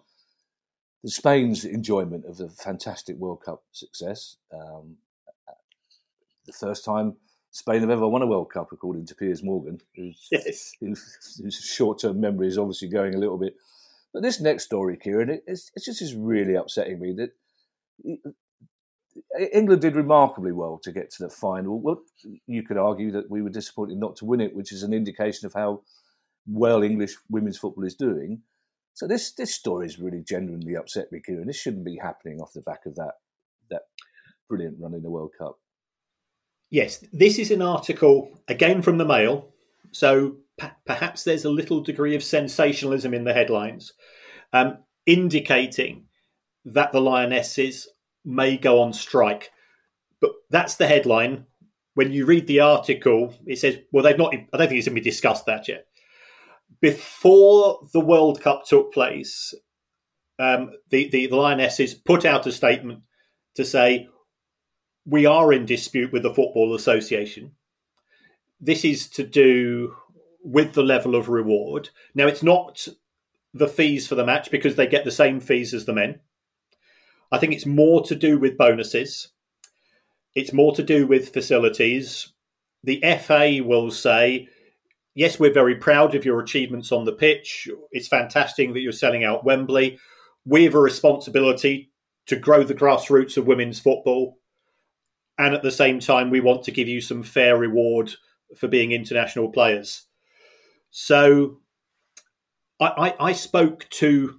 the 1.02 1.10
Spain's 1.10 1.64
enjoyment 1.64 2.24
of 2.24 2.36
the 2.36 2.48
fantastic 2.48 3.16
World 3.16 3.42
Cup 3.44 3.64
success. 3.72 4.36
Um, 4.52 4.96
the 6.46 6.52
first 6.52 6.84
time 6.84 7.16
Spain 7.52 7.82
have 7.82 7.90
ever 7.90 8.08
won 8.08 8.22
a 8.22 8.26
World 8.26 8.50
Cup, 8.50 8.72
according 8.72 9.04
to 9.06 9.14
Piers 9.14 9.42
Morgan, 9.42 9.78
who's, 9.94 10.26
Yes. 10.32 10.72
whose 10.80 11.54
short-term 11.54 12.18
memory 12.20 12.48
is 12.48 12.58
obviously 12.58 12.88
going 12.88 13.14
a 13.14 13.18
little 13.18 13.38
bit. 13.38 13.54
But 14.12 14.22
this 14.22 14.40
next 14.40 14.64
story, 14.64 14.96
Kieran, 14.96 15.28
it, 15.30 15.44
it's, 15.46 15.70
it's 15.74 15.84
just 15.84 16.02
is 16.02 16.14
really 16.14 16.54
upsetting 16.54 16.98
me 16.98 17.12
that 17.14 17.30
England 19.52 19.82
did 19.82 19.94
remarkably 19.96 20.52
well 20.52 20.78
to 20.82 20.92
get 20.92 21.10
to 21.12 21.22
the 21.22 21.28
final. 21.30 21.78
Well, 21.78 22.02
you 22.46 22.62
could 22.62 22.78
argue 22.78 23.10
that 23.12 23.30
we 23.30 23.42
were 23.42 23.50
disappointed 23.50 23.98
not 23.98 24.16
to 24.16 24.24
win 24.24 24.40
it, 24.40 24.56
which 24.56 24.72
is 24.72 24.82
an 24.82 24.92
indication 24.94 25.46
of 25.46 25.52
how 25.54 25.82
well 26.46 26.82
English 26.82 27.16
women's 27.30 27.58
football 27.58 27.84
is 27.84 27.94
doing. 27.94 28.42
So 28.94 29.06
this 29.06 29.32
this 29.32 29.54
story 29.54 29.86
is 29.86 29.98
really 29.98 30.20
genuinely 30.22 30.74
upset 30.76 31.12
me, 31.12 31.20
Kieran. 31.24 31.46
This 31.46 31.56
shouldn't 31.56 31.84
be 31.84 31.96
happening 31.96 32.40
off 32.40 32.52
the 32.52 32.60
back 32.62 32.84
of 32.86 32.94
that 32.96 33.14
that 33.70 33.82
brilliant 34.48 34.76
run 34.80 34.94
in 34.94 35.02
the 35.02 35.10
World 35.10 35.32
Cup. 35.38 35.58
Yes, 36.72 37.04
this 37.12 37.38
is 37.38 37.50
an 37.50 37.60
article 37.60 38.40
again 38.48 38.80
from 38.80 38.96
the 38.96 39.04
Mail, 39.04 39.50
so 39.90 40.36
p- 40.58 40.68
perhaps 40.86 41.22
there's 41.22 41.44
a 41.44 41.50
little 41.50 41.82
degree 41.82 42.14
of 42.14 42.24
sensationalism 42.24 43.12
in 43.12 43.24
the 43.24 43.34
headlines, 43.34 43.92
um, 44.54 44.78
indicating 45.04 46.06
that 46.64 46.90
the 46.90 47.00
Lionesses 47.00 47.88
may 48.24 48.56
go 48.56 48.80
on 48.80 48.94
strike. 48.94 49.50
But 50.18 50.30
that's 50.48 50.76
the 50.76 50.86
headline. 50.86 51.44
When 51.92 52.10
you 52.10 52.24
read 52.24 52.46
the 52.46 52.60
article, 52.60 53.34
it 53.46 53.58
says, 53.58 53.76
well, 53.92 54.02
they've 54.02 54.16
not, 54.16 54.34
I 54.34 54.56
don't 54.56 54.68
think 54.68 54.78
it's 54.78 54.88
going 54.88 54.96
to 54.96 55.02
be 55.02 55.10
discussed 55.10 55.44
that 55.44 55.68
yet. 55.68 55.84
Before 56.80 57.86
the 57.92 58.00
World 58.00 58.40
Cup 58.40 58.64
took 58.64 58.94
place, 58.94 59.52
um, 60.38 60.70
the, 60.88 61.10
the, 61.10 61.26
the 61.26 61.36
Lionesses 61.36 61.92
put 61.92 62.24
out 62.24 62.46
a 62.46 62.52
statement 62.52 63.00
to 63.56 63.64
say, 63.66 64.08
we 65.04 65.26
are 65.26 65.52
in 65.52 65.66
dispute 65.66 66.12
with 66.12 66.22
the 66.22 66.34
Football 66.34 66.74
Association. 66.74 67.52
This 68.60 68.84
is 68.84 69.08
to 69.10 69.24
do 69.24 69.96
with 70.44 70.72
the 70.72 70.82
level 70.82 71.14
of 71.14 71.28
reward. 71.28 71.90
Now, 72.14 72.26
it's 72.26 72.42
not 72.42 72.86
the 73.54 73.68
fees 73.68 74.06
for 74.06 74.14
the 74.14 74.24
match 74.24 74.50
because 74.50 74.76
they 74.76 74.86
get 74.86 75.04
the 75.04 75.10
same 75.10 75.40
fees 75.40 75.74
as 75.74 75.84
the 75.84 75.92
men. 75.92 76.20
I 77.30 77.38
think 77.38 77.52
it's 77.52 77.66
more 77.66 78.02
to 78.04 78.14
do 78.14 78.38
with 78.38 78.58
bonuses. 78.58 79.28
It's 80.34 80.52
more 80.52 80.74
to 80.74 80.82
do 80.82 81.06
with 81.06 81.32
facilities. 81.32 82.32
The 82.84 83.02
FA 83.20 83.60
will 83.64 83.90
say, 83.90 84.48
yes, 85.14 85.38
we're 85.38 85.52
very 85.52 85.76
proud 85.76 86.14
of 86.14 86.24
your 86.24 86.40
achievements 86.40 86.92
on 86.92 87.04
the 87.04 87.12
pitch. 87.12 87.68
It's 87.90 88.08
fantastic 88.08 88.72
that 88.72 88.80
you're 88.80 88.92
selling 88.92 89.24
out 89.24 89.44
Wembley. 89.44 89.98
We 90.44 90.64
have 90.64 90.74
a 90.74 90.80
responsibility 90.80 91.90
to 92.26 92.36
grow 92.36 92.64
the 92.64 92.74
grassroots 92.74 93.36
of 93.36 93.46
women's 93.46 93.80
football. 93.80 94.38
And 95.38 95.54
at 95.54 95.62
the 95.62 95.70
same 95.70 96.00
time, 96.00 96.30
we 96.30 96.40
want 96.40 96.64
to 96.64 96.70
give 96.70 96.88
you 96.88 97.00
some 97.00 97.22
fair 97.22 97.56
reward 97.56 98.12
for 98.56 98.68
being 98.68 98.92
international 98.92 99.50
players. 99.50 100.06
So 100.90 101.60
I, 102.80 102.86
I, 103.18 103.26
I 103.28 103.32
spoke 103.32 103.88
to 103.90 104.38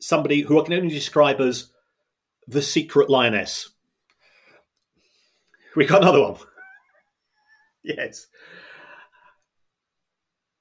somebody 0.00 0.40
who 0.40 0.60
I 0.60 0.64
can 0.64 0.74
only 0.74 0.88
describe 0.88 1.40
as 1.40 1.70
the 2.46 2.62
secret 2.62 3.10
lioness. 3.10 3.70
We 5.76 5.86
got 5.86 6.02
another 6.02 6.22
one. 6.22 6.36
yes. 7.84 8.26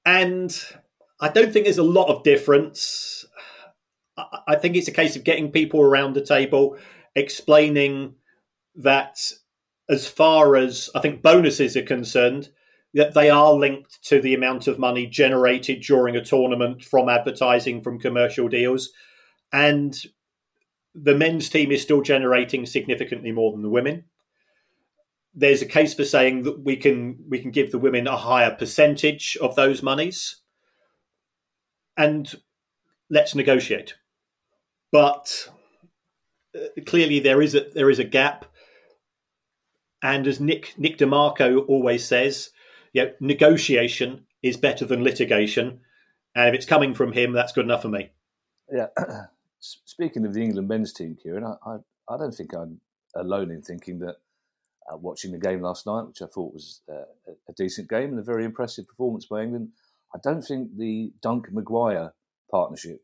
And 0.05 0.55
I 1.20 1.30
don't 1.30 1.51
think 1.51 1.65
there's 1.65 1.78
a 1.78 1.84
lot 1.84 2.09
of 2.09 2.24
difference. 2.24 3.26
I, 4.15 4.39
I 4.49 4.55
think 4.55 4.76
it's 4.76 4.88
a 4.88 4.93
case 4.93 5.15
of 5.15 5.24
getting 5.24 5.51
people 5.51 5.82
around 5.82 6.13
the 6.13 6.26
table, 6.26 6.78
explaining 7.15 8.15
that 8.78 9.19
as 9.89 10.07
far 10.07 10.55
as 10.55 10.89
I 10.95 10.99
think 10.99 11.21
bonuses 11.21 11.75
are 11.75 11.84
concerned, 11.84 12.49
that 12.93 13.13
they 13.13 13.30
are 13.30 13.53
linked 13.53 14.03
to 14.05 14.21
the 14.21 14.34
amount 14.34 14.67
of 14.67 14.80
money 14.80 15.05
generated 15.05 15.82
during 15.82 16.15
a 16.15 16.23
tournament 16.23 16.84
from 16.84 17.09
advertising, 17.09 17.82
from 17.82 17.99
commercial 17.99 18.47
deals. 18.47 18.89
And 19.51 19.95
the 20.95 21.15
men's 21.15 21.49
team 21.49 21.71
is 21.71 21.82
still 21.82 22.01
generating 22.01 22.65
significantly 22.65 23.32
more 23.32 23.51
than 23.51 23.61
the 23.61 23.69
women. 23.69 24.05
There's 25.34 25.61
a 25.61 25.67
case 25.67 25.93
for 25.93 26.03
saying 26.03 26.43
that 26.43 26.63
we 26.63 26.75
can 26.75 27.17
we 27.30 27.39
can 27.39 27.51
give 27.51 27.71
the 27.71 27.78
women 27.78 28.07
a 28.07 28.17
higher 28.17 28.55
percentage 28.55 29.38
of 29.39 29.55
those 29.55 29.84
monies, 29.84 30.38
and 31.95 32.34
let's 33.11 33.36
negotiate. 33.36 33.93
But 34.91 35.49
uh, 36.55 36.82
clearly, 36.88 37.19
there 37.19 37.41
is 37.43 37.53
a 37.53 37.67
there 37.75 37.91
is 37.91 37.99
a 37.99 38.03
gap, 38.03 38.45
and 40.01 40.27
as 40.27 40.39
Nick 40.39 40.73
Nick 40.77 40.97
De 40.97 41.05
Marco 41.05 41.61
always 41.61 42.05
says, 42.05 42.51
yeah, 42.93 43.09
negotiation 43.19 44.25
is 44.43 44.57
better 44.57 44.85
than 44.85 45.03
litigation, 45.03 45.79
and 46.35 46.49
if 46.49 46.55
it's 46.55 46.65
coming 46.65 46.93
from 46.93 47.13
him, 47.13 47.33
that's 47.33 47.53
good 47.53 47.65
enough 47.65 47.81
for 47.81 47.89
me. 47.89 48.11
Yeah. 48.71 48.87
Speaking 49.59 50.25
of 50.25 50.33
the 50.33 50.43
England 50.43 50.67
men's 50.67 50.93
team, 50.93 51.17
Kieran, 51.21 51.43
I, 51.43 51.55
I, 51.65 51.77
I 52.13 52.17
don't 52.17 52.33
think 52.33 52.53
I'm 52.53 52.79
alone 53.15 53.49
in 53.49 53.61
thinking 53.61 53.99
that 53.99 54.17
uh, 54.91 54.97
watching 54.97 55.31
the 55.31 55.39
game 55.39 55.61
last 55.61 55.85
night, 55.85 56.03
which 56.03 56.21
I 56.21 56.27
thought 56.27 56.53
was 56.53 56.81
uh, 56.89 57.31
a 57.49 57.53
decent 57.53 57.89
game 57.89 58.09
and 58.09 58.19
a 58.19 58.23
very 58.23 58.45
impressive 58.45 58.87
performance 58.87 59.25
by 59.25 59.43
England, 59.43 59.69
I 60.13 60.19
don't 60.23 60.43
think 60.43 60.77
the 60.77 61.11
Duncan 61.21 61.55
Maguire 61.55 62.13
partnership 62.49 63.03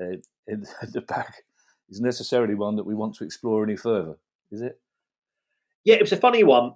uh, 0.00 0.16
in 0.46 0.64
the 0.92 1.02
back 1.02 1.44
is 1.88 2.00
necessarily 2.00 2.54
one 2.54 2.76
that 2.76 2.86
we 2.86 2.94
want 2.94 3.14
to 3.16 3.24
explore 3.24 3.62
any 3.62 3.76
further, 3.76 4.16
is 4.50 4.62
it? 4.62 4.80
Yeah, 5.84 5.96
it 5.96 6.00
was 6.00 6.12
a 6.12 6.16
funny 6.16 6.44
one. 6.44 6.74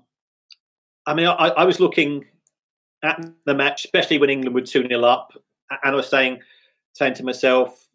I 1.07 1.15
mean, 1.15 1.27
I, 1.27 1.49
I 1.49 1.65
was 1.65 1.81
looking 1.81 2.27
at 3.03 3.25
the 3.47 3.55
match, 3.55 3.85
especially 3.85 4.19
when 4.19 4.31
England 4.31 4.55
were 4.55 4.61
2 4.61 4.89
0 4.89 5.05
up, 5.05 5.33
and 5.71 5.93
I 5.93 5.95
was 5.95 6.09
saying, 6.09 6.41
saying 6.93 7.15
to 7.15 7.25
myself, 7.25 7.89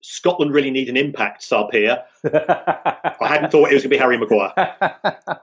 Scotland 0.00 0.52
really 0.52 0.70
need 0.70 0.88
an 0.88 0.96
impact 0.96 1.42
sub 1.42 1.70
here. 1.72 2.02
I 2.24 3.12
hadn't 3.20 3.50
thought 3.50 3.70
it 3.70 3.74
was 3.74 3.82
going 3.82 3.82
to 3.82 3.88
be 3.88 3.98
Harry 3.98 4.18
Maguire. 4.18 4.52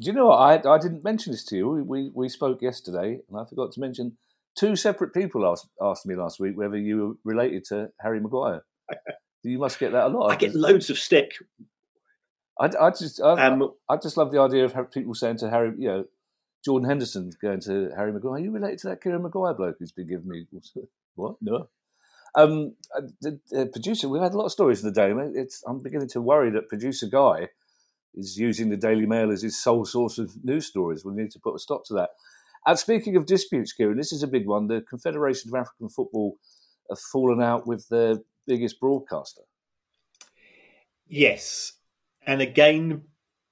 Do 0.00 0.10
you 0.10 0.12
know 0.12 0.26
what? 0.26 0.66
I, 0.66 0.74
I 0.74 0.78
didn't 0.78 1.04
mention 1.04 1.32
this 1.32 1.44
to 1.46 1.56
you. 1.56 1.68
We, 1.68 1.82
we, 1.82 2.10
we 2.14 2.28
spoke 2.28 2.60
yesterday, 2.60 3.20
and 3.28 3.38
I 3.38 3.44
forgot 3.44 3.72
to 3.72 3.80
mention 3.80 4.16
two 4.56 4.76
separate 4.76 5.14
people 5.14 5.46
asked, 5.46 5.68
asked 5.80 6.06
me 6.06 6.16
last 6.16 6.40
week 6.40 6.56
whether 6.56 6.76
you 6.76 6.96
were 7.24 7.32
related 7.32 7.64
to 7.66 7.88
Harry 8.00 8.20
Maguire. 8.20 8.62
you 9.42 9.58
must 9.58 9.78
get 9.78 9.92
that 9.92 10.06
a 10.06 10.08
lot. 10.08 10.32
I 10.32 10.36
get 10.36 10.54
loads 10.54 10.90
of 10.90 10.98
stick. 10.98 11.34
I, 12.58 12.70
I 12.80 12.90
just 12.90 13.20
I, 13.20 13.46
Um, 13.46 13.72
I 13.88 13.96
just 13.96 14.16
love 14.16 14.30
the 14.30 14.40
idea 14.40 14.64
of 14.64 14.90
people 14.92 15.14
saying 15.14 15.38
to 15.38 15.50
Harry, 15.50 15.72
you 15.78 15.88
know, 15.88 16.04
Jordan 16.64 16.88
Henderson 16.88 17.30
going 17.42 17.60
to 17.60 17.90
Harry 17.96 18.12
Maguire. 18.12 18.34
Are 18.34 18.38
you 18.38 18.50
related 18.50 18.78
to 18.80 18.88
that 18.88 19.02
Kieran 19.02 19.22
Maguire 19.22 19.54
bloke 19.54 19.76
who's 19.78 19.92
been 19.92 20.08
giving 20.08 20.28
me 20.28 20.46
what? 21.14 21.36
No. 21.40 21.68
Um, 22.36 22.74
uh, 22.96 23.02
the, 23.20 23.40
the 23.50 23.66
producer, 23.66 24.08
we've 24.08 24.22
had 24.22 24.34
a 24.34 24.36
lot 24.36 24.46
of 24.46 24.52
stories 24.52 24.82
in 24.82 24.92
the 24.92 24.94
day. 24.94 25.12
It's 25.34 25.62
I'm 25.66 25.82
beginning 25.82 26.08
to 26.10 26.20
worry 26.20 26.50
that 26.50 26.68
producer 26.68 27.06
guy 27.06 27.48
is 28.14 28.36
using 28.36 28.70
the 28.70 28.76
Daily 28.76 29.06
Mail 29.06 29.30
as 29.30 29.42
his 29.42 29.60
sole 29.60 29.84
source 29.84 30.18
of 30.18 30.32
news 30.44 30.66
stories. 30.66 31.04
We 31.04 31.14
need 31.14 31.30
to 31.32 31.40
put 31.40 31.54
a 31.54 31.58
stop 31.58 31.84
to 31.86 31.94
that. 31.94 32.10
And 32.66 32.78
speaking 32.78 33.16
of 33.16 33.26
disputes, 33.26 33.72
Kieran, 33.72 33.98
this 33.98 34.12
is 34.12 34.22
a 34.22 34.28
big 34.28 34.46
one. 34.46 34.68
The 34.68 34.80
Confederation 34.88 35.50
of 35.50 35.60
African 35.60 35.88
Football 35.88 36.38
have 36.88 36.98
fallen 36.98 37.42
out 37.42 37.66
with 37.66 37.88
their 37.88 38.16
biggest 38.46 38.80
broadcaster. 38.80 39.42
Yes. 41.06 41.72
And 42.26 42.40
again, 42.40 43.02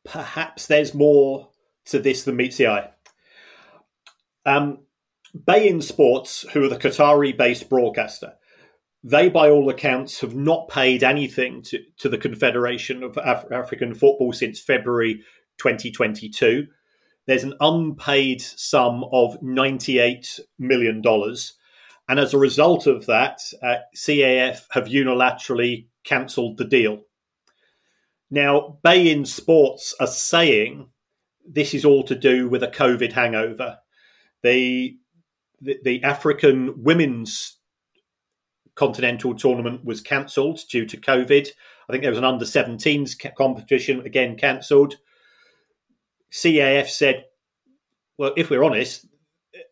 perhaps 0.05 0.67
there's 0.67 0.95
more 0.95 1.49
to 1.87 1.99
this 1.99 2.25
than 2.25 2.37
meets 2.37 2.57
the 2.57 2.69
eye. 2.69 2.91
Um, 4.45 4.81
beIN 5.37 5.83
Sports, 5.83 6.45
who 6.53 6.65
are 6.65 6.69
the 6.69 6.77
Qatari 6.77 7.37
based 7.37 7.69
broadcaster, 7.69 8.35
they, 9.05 9.29
by 9.29 9.51
all 9.51 9.69
accounts, 9.69 10.21
have 10.21 10.35
not 10.35 10.69
paid 10.69 11.03
anything 11.03 11.63
to, 11.63 11.81
to 11.99 12.09
the 12.09 12.19
Confederation 12.19 13.03
of 13.03 13.17
Af- 13.17 13.51
African 13.51 13.95
Football 13.95 14.33
since 14.33 14.61
February 14.61 15.23
2022. 15.59 16.67
There's 17.27 17.45
an 17.45 17.55
unpaid 17.61 18.41
sum 18.41 19.05
of 19.13 19.41
$98 19.41 20.41
million. 20.59 21.03
And 22.09 22.21
as 22.21 22.35
a 22.35 22.39
result 22.39 22.87
of 22.87 23.07
that, 23.07 23.41
uh, 23.63 23.77
CAF 23.97 24.67
have 24.71 24.87
unilaterally 24.87 25.87
cancelled 26.05 26.59
the 26.59 26.65
deal. 26.65 27.03
Now, 28.33 28.79
beIN 28.83 29.27
Sports 29.27 29.95
are 30.01 30.07
saying 30.07 30.89
this 31.47 31.75
is 31.75 31.85
all 31.85 32.03
to 32.05 32.15
do 32.15 32.49
with 32.49 32.63
a 32.63 32.69
COVID 32.69 33.13
hangover. 33.13 33.77
The, 34.43 34.97
the, 35.61 35.79
the 35.85 36.03
African 36.03 36.83
women's 36.83 37.59
continental 38.75 39.35
tournament 39.35 39.85
was 39.85 40.01
cancelled 40.01 40.61
due 40.71 40.87
to 40.87 40.97
COVID. 40.97 41.47
I 41.47 41.93
think 41.93 42.01
there 42.01 42.11
was 42.11 42.19
an 42.19 42.25
under 42.25 42.47
17s 42.47 43.35
competition, 43.37 44.01
again 44.07 44.39
cancelled. 44.39 44.97
CAF 46.33 46.89
said, 46.89 47.27
well, 48.17 48.33
if 48.39 48.49
we're 48.49 48.65
honest, 48.65 49.05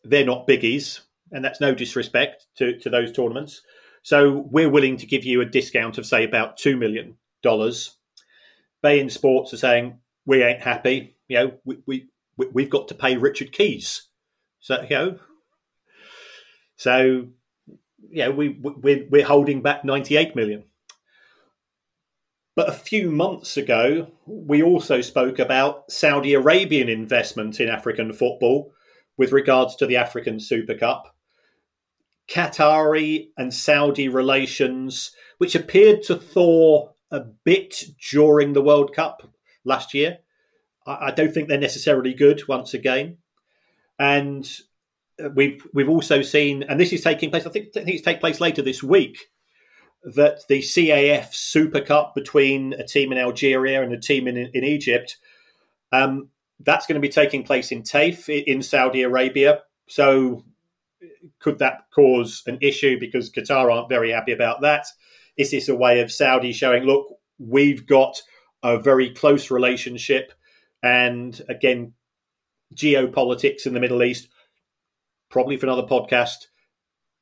they're 0.05 0.27
not 0.27 0.47
biggies, 0.47 1.01
and 1.33 1.43
that's 1.43 1.63
no 1.63 1.75
disrespect 1.75 2.45
to, 2.57 2.79
to 2.81 2.91
those 2.91 3.11
tournaments. 3.11 3.63
So 4.03 4.47
we're 4.51 4.69
willing 4.69 4.99
to 4.99 5.07
give 5.07 5.25
you 5.25 5.41
a 5.41 5.47
discount 5.47 5.97
of, 5.97 6.05
say, 6.05 6.25
about 6.25 6.59
$2 6.59 6.79
million. 6.79 7.17
beIN 8.83 9.11
Sports 9.11 9.53
are 9.53 9.59
saying, 9.59 9.99
we 10.27 10.43
ain't 10.43 10.61
happy. 10.61 11.17
You 11.29 11.37
know, 11.39 11.53
we, 11.65 11.79
we, 11.87 12.09
we, 12.37 12.63
have 12.63 12.71
got 12.71 12.89
to 12.89 12.95
pay 12.95 13.17
Richard 13.17 13.53
Keys. 13.53 14.09
So 14.61 14.83
you 14.83 14.97
know, 14.97 15.19
so 16.77 17.27
yeah, 18.11 18.29
we 18.29 18.49
we're, 18.61 19.07
we're 19.11 19.25
holding 19.25 19.63
back 19.63 19.85
ninety 19.85 20.17
eight 20.17 20.37
million. 20.37 20.65
But 22.57 22.69
a 22.69 22.73
few 22.73 23.11
months 23.11 23.57
ago, 23.57 24.09
we 24.27 24.63
also 24.63 25.01
spoke 25.01 25.39
about 25.39 25.91
Saudi 25.91 26.35
Arabian 26.35 26.89
investment 26.89 27.61
in 27.61 27.69
African 27.69 28.13
football 28.13 28.73
with 29.17 29.33
regards 29.33 29.77
to 29.77 29.87
the 29.87 29.97
African 29.97 30.41
Super 30.41 30.75
Cup. 30.75 31.15
Qatari 32.29 33.29
and 33.37 33.53
Saudi 33.53 34.09
relations, 34.09 35.13
which 35.39 35.55
appeared 35.55 36.03
to 36.05 36.17
thaw 36.17 36.93
a 37.11 37.21
bit 37.21 37.85
during 38.11 38.53
the 38.53 38.63
World 38.63 38.95
Cup 38.95 39.23
last 39.65 39.95
year. 39.95 40.19
I 40.87 41.11
don't 41.11 41.33
think 41.33 41.49
they're 41.49 41.59
necessarily 41.59 42.15
good 42.15 42.49
once 42.49 42.75
again. 42.75 43.19
And 43.99 44.51
we've 45.35 45.67
we've 45.75 45.89
also 45.89 46.23
seen, 46.23 46.63
and 46.65 46.81
this 46.81 46.93
is 46.93 47.03
taking 47.03 47.31
place. 47.31 47.47
I 47.47 47.51
think, 47.51 47.69
I 47.77 47.85
think 47.85 47.97
it's 47.97 48.05
take 48.05 48.21
place 48.21 48.41
later 48.41 48.63
this 48.63 48.83
week 48.83 49.31
that 50.03 50.41
the 50.49 50.61
CAF 50.61 51.35
Super 51.35 51.81
Cup 51.81 52.15
between 52.15 52.73
a 52.75 52.87
team 52.87 53.13
in 53.13 53.19
Algeria 53.19 53.83
and 53.83 53.93
a 53.93 54.01
team 54.01 54.27
in, 54.27 54.37
in 54.37 54.65
Egypt, 54.65 55.19
um, 55.93 56.31
that's 56.61 56.87
going 56.87 56.95
to 56.95 57.07
be 57.07 57.13
taking 57.13 57.43
place 57.43 57.71
in 57.71 57.83
Taif 57.83 58.29
in 58.29 58.63
Saudi 58.63 59.03
Arabia. 59.03 59.61
So, 59.89 60.45
could 61.39 61.59
that 61.59 61.87
cause 61.95 62.43
an 62.47 62.59
issue 62.61 62.99
because 62.99 63.31
Qatar 63.31 63.73
aren't 63.73 63.89
very 63.89 64.11
happy 64.11 64.33
about 64.33 64.63
that? 64.63 64.87
Is 65.41 65.51
this 65.51 65.69
a 65.69 65.75
way 65.75 66.01
of 66.01 66.13
Saudi 66.13 66.53
showing, 66.53 66.85
look, 66.85 67.07
we've 67.39 67.87
got 67.87 68.21
a 68.63 68.79
very 68.79 69.11
close 69.11 69.51
relationship, 69.51 70.33
and 70.83 71.41
again, 71.49 71.95
geopolitics 72.75 73.67
in 73.67 73.75
the 73.75 73.81
Middle 73.81 74.03
East, 74.03 74.29
probably 75.31 75.57
for 75.57 75.67
another 75.67 75.87
podcast 75.87 76.47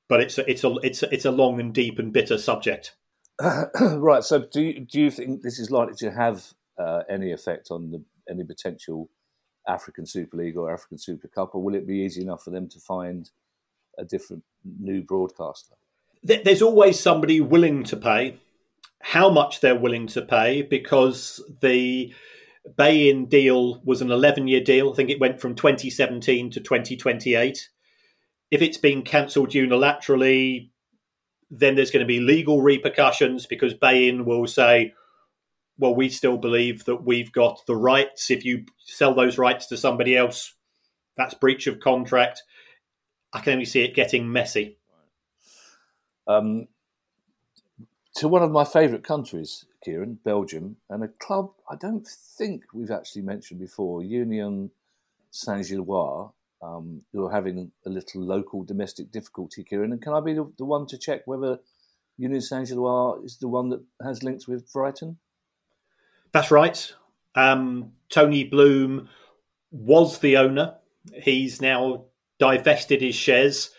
but 0.08 0.20
it's 0.20 0.38
a, 0.38 0.50
it's 0.50 0.64
a 0.64 0.74
it's 0.82 1.02
a, 1.02 1.14
it's 1.14 1.24
a 1.24 1.30
long 1.30 1.60
and 1.60 1.72
deep 1.72 1.98
and 1.98 2.12
bitter 2.12 2.38
subject. 2.38 2.96
right. 3.80 4.24
So, 4.24 4.46
do 4.50 4.62
you, 4.62 4.80
do 4.80 5.00
you 5.00 5.10
think 5.10 5.42
this 5.42 5.58
is 5.58 5.70
likely 5.70 5.94
to 5.96 6.10
have 6.10 6.44
uh, 6.78 7.02
any 7.08 7.32
effect 7.32 7.68
on 7.70 7.90
the, 7.90 8.02
any 8.28 8.44
potential 8.44 9.10
African 9.68 10.06
Super 10.06 10.38
League 10.38 10.56
or 10.56 10.72
African 10.72 10.98
Super 10.98 11.28
Cup, 11.28 11.54
or 11.54 11.62
will 11.62 11.74
it 11.74 11.86
be 11.86 11.98
easy 11.98 12.22
enough 12.22 12.42
for 12.42 12.50
them 12.50 12.68
to 12.70 12.80
find 12.80 13.30
a 13.98 14.04
different 14.04 14.42
new 14.64 15.02
broadcaster? 15.02 15.74
There's 16.22 16.62
always 16.62 16.98
somebody 16.98 17.40
willing 17.40 17.84
to 17.84 17.96
pay. 17.96 18.38
How 19.00 19.30
much 19.30 19.60
they're 19.60 19.78
willing 19.78 20.08
to 20.08 20.22
pay, 20.22 20.62
because 20.62 21.40
the 21.60 22.12
beIN 22.76 23.28
deal 23.28 23.80
was 23.84 24.02
an 24.02 24.10
11 24.10 24.48
year 24.48 24.60
deal. 24.60 24.90
I 24.90 24.94
think 24.94 25.10
it 25.10 25.20
went 25.20 25.40
from 25.40 25.54
2017 25.54 26.50
to 26.50 26.60
2028 26.60 27.68
if 28.50 28.62
it's 28.62 28.78
been 28.78 29.02
cancelled 29.02 29.50
unilaterally, 29.50 30.70
then 31.50 31.74
there's 31.74 31.90
going 31.90 32.04
to 32.04 32.06
be 32.06 32.20
legal 32.20 32.62
repercussions 32.62 33.46
because 33.46 33.74
beIN 33.74 34.24
will 34.24 34.46
say, 34.46 34.94
well, 35.78 35.94
we 35.94 36.08
still 36.08 36.36
believe 36.36 36.84
that 36.86 37.04
we've 37.04 37.32
got 37.32 37.60
the 37.66 37.76
rights. 37.76 38.30
If 38.30 38.44
you 38.44 38.64
sell 38.84 39.14
those 39.14 39.38
rights 39.38 39.66
to 39.66 39.76
somebody 39.76 40.16
else, 40.16 40.54
that's 41.16 41.34
breach 41.34 41.66
of 41.66 41.80
contract. 41.80 42.42
I 43.32 43.40
can 43.40 43.54
only 43.54 43.64
see 43.64 43.82
it 43.82 43.94
getting 43.94 44.32
messy. 44.32 44.77
Um, 46.28 46.68
to 48.16 48.28
one 48.28 48.42
of 48.42 48.50
my 48.50 48.64
favourite 48.64 49.04
countries, 49.04 49.64
Kieran, 49.84 50.18
Belgium, 50.24 50.76
and 50.90 51.02
a 51.02 51.08
club 51.08 51.50
I 51.70 51.76
don't 51.76 52.06
think 52.06 52.64
we've 52.74 52.90
actually 52.90 53.22
mentioned 53.22 53.60
before, 53.60 54.02
Union 54.02 54.70
Saint 55.30 55.66
Gilloise, 55.66 56.30
um, 56.62 57.02
who 57.12 57.26
are 57.26 57.30
having 57.30 57.70
a 57.86 57.88
little 57.88 58.22
local 58.22 58.64
domestic 58.64 59.12
difficulty, 59.12 59.62
Kieran. 59.62 59.92
And 59.92 60.02
can 60.02 60.12
I 60.12 60.20
be 60.20 60.34
the, 60.34 60.50
the 60.58 60.64
one 60.64 60.86
to 60.88 60.98
check 60.98 61.26
whether 61.26 61.60
Union 62.16 62.40
Saint 62.40 62.68
Gilloise 62.68 63.24
is 63.24 63.36
the 63.38 63.48
one 63.48 63.68
that 63.70 63.82
has 64.02 64.22
links 64.22 64.48
with 64.48 64.70
Brighton? 64.72 65.18
That's 66.32 66.50
right. 66.50 66.92
Um, 67.34 67.92
Tony 68.10 68.44
Bloom 68.44 69.08
was 69.70 70.18
the 70.18 70.36
owner. 70.36 70.74
He's 71.14 71.60
now 71.60 72.04
divested 72.38 73.00
his 73.00 73.14
shares 73.14 73.70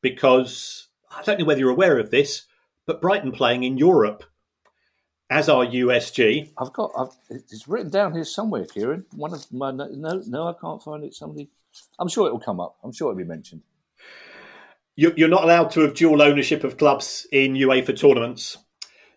because 0.00 0.87
I 1.10 1.22
don't 1.22 1.38
know 1.38 1.44
whether 1.44 1.60
you're 1.60 1.70
aware 1.70 1.98
of 1.98 2.10
this, 2.10 2.46
but 2.86 3.00
Brighton 3.00 3.32
playing 3.32 3.64
in 3.64 3.78
Europe 3.78 4.24
as 5.30 5.48
are 5.48 5.64
USG. 5.64 6.52
I've 6.58 6.72
got 6.72 6.90
I've, 6.96 7.14
it's 7.28 7.68
written 7.68 7.90
down 7.90 8.14
here 8.14 8.24
somewhere, 8.24 8.64
Kieran. 8.64 9.04
One 9.14 9.34
of 9.34 9.50
my 9.52 9.70
no, 9.70 10.22
no, 10.26 10.48
I 10.48 10.54
can't 10.60 10.82
find 10.82 11.04
it. 11.04 11.14
Somebody 11.14 11.50
I'm 11.98 12.08
sure 12.08 12.26
it 12.28 12.32
will 12.32 12.40
come 12.40 12.60
up. 12.60 12.76
I'm 12.82 12.92
sure 12.92 13.10
it'll 13.10 13.18
be 13.18 13.24
mentioned. 13.24 13.62
You're 14.96 15.28
not 15.28 15.44
allowed 15.44 15.70
to 15.72 15.82
have 15.82 15.94
dual 15.94 16.20
ownership 16.20 16.64
of 16.64 16.76
clubs 16.76 17.24
in 17.30 17.54
UEFA 17.54 17.96
tournaments. 17.96 18.58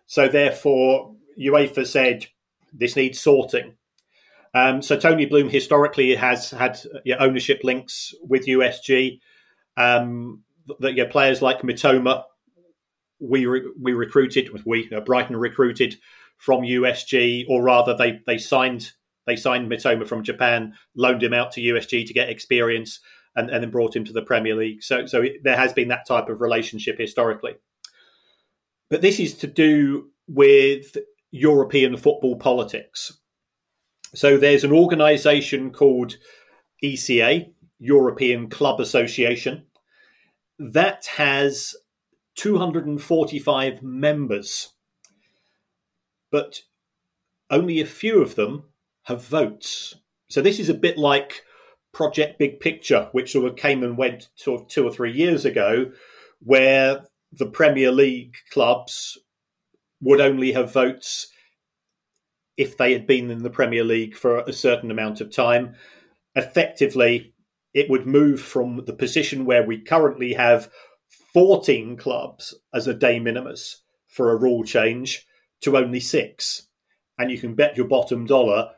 So 0.06 0.28
therefore, 0.28 1.16
UEFA 1.36 1.84
said 1.84 2.26
this 2.72 2.94
needs 2.94 3.18
sorting. 3.18 3.74
Um, 4.54 4.80
so 4.80 4.96
Tony 4.96 5.26
Bloom 5.26 5.48
historically 5.48 6.14
has 6.14 6.52
had 6.52 6.78
ownership 7.18 7.62
links 7.64 8.14
with 8.22 8.46
USG. 8.46 9.18
Um, 9.76 10.44
that 10.80 10.94
yeah, 10.94 11.06
players 11.10 11.42
like 11.42 11.62
Mitoma, 11.62 12.24
we 13.20 13.46
re- 13.46 13.72
we 13.80 13.92
recruited, 13.92 14.50
we 14.64 14.90
uh, 14.94 15.00
Brighton 15.00 15.36
recruited 15.36 15.96
from 16.38 16.62
USG, 16.62 17.44
or 17.48 17.62
rather 17.62 17.96
they 17.96 18.20
they 18.26 18.38
signed 18.38 18.92
they 19.26 19.36
signed 19.36 19.70
Mitoma 19.70 20.06
from 20.06 20.24
Japan, 20.24 20.74
loaned 20.96 21.22
him 21.22 21.34
out 21.34 21.52
to 21.52 21.60
USG 21.60 22.06
to 22.06 22.12
get 22.12 22.28
experience, 22.28 23.00
and, 23.36 23.50
and 23.50 23.62
then 23.62 23.70
brought 23.70 23.96
him 23.96 24.04
to 24.04 24.12
the 24.12 24.22
Premier 24.22 24.54
League. 24.54 24.82
So, 24.82 25.06
so 25.06 25.22
it, 25.22 25.42
there 25.44 25.56
has 25.56 25.72
been 25.72 25.88
that 25.88 26.06
type 26.06 26.28
of 26.28 26.40
relationship 26.40 26.98
historically. 26.98 27.54
But 28.90 29.00
this 29.00 29.18
is 29.18 29.34
to 29.38 29.46
do 29.46 30.10
with 30.28 30.96
European 31.30 31.96
football 31.96 32.36
politics. 32.36 33.18
So 34.14 34.36
there's 34.36 34.64
an 34.64 34.72
organisation 34.72 35.70
called 35.70 36.16
ECA, 36.84 37.50
European 37.78 38.50
Club 38.50 38.80
Association, 38.80 39.64
that 40.70 41.06
has 41.16 41.74
245 42.36 43.82
members, 43.82 44.68
but 46.30 46.62
only 47.50 47.80
a 47.80 47.86
few 47.86 48.22
of 48.22 48.36
them 48.36 48.64
have 49.04 49.24
votes. 49.24 49.96
So 50.30 50.40
this 50.40 50.60
is 50.60 50.68
a 50.68 50.74
bit 50.74 50.96
like 50.96 51.42
Project 51.92 52.38
Big 52.38 52.60
Picture, 52.60 53.08
which 53.12 53.32
sort 53.32 53.50
of 53.50 53.56
came 53.56 53.82
and 53.82 53.98
went 53.98 54.28
sort 54.36 54.62
of 54.62 54.68
two 54.68 54.86
or 54.86 54.92
three 54.92 55.12
years 55.12 55.44
ago, 55.44 55.90
where 56.40 57.04
the 57.32 57.46
Premier 57.46 57.90
League 57.90 58.36
clubs 58.50 59.18
would 60.00 60.20
only 60.20 60.52
have 60.52 60.72
votes 60.72 61.28
if 62.56 62.76
they 62.76 62.92
had 62.92 63.06
been 63.06 63.30
in 63.30 63.42
the 63.42 63.50
Premier 63.50 63.84
League 63.84 64.14
for 64.14 64.38
a 64.38 64.52
certain 64.52 64.90
amount 64.90 65.20
of 65.20 65.30
time. 65.30 65.74
Effectively, 66.34 67.31
it 67.74 67.88
would 67.88 68.06
move 68.06 68.40
from 68.40 68.84
the 68.86 68.92
position 68.92 69.44
where 69.44 69.64
we 69.64 69.80
currently 69.80 70.34
have 70.34 70.70
14 71.32 71.96
clubs 71.96 72.54
as 72.74 72.86
a 72.86 72.94
de 72.94 73.18
minimis 73.18 73.82
for 74.08 74.30
a 74.30 74.36
rule 74.36 74.64
change 74.64 75.26
to 75.62 75.76
only 75.76 76.00
six. 76.00 76.68
And 77.18 77.30
you 77.30 77.38
can 77.38 77.54
bet 77.54 77.76
your 77.76 77.86
bottom 77.86 78.26
dollar 78.26 78.70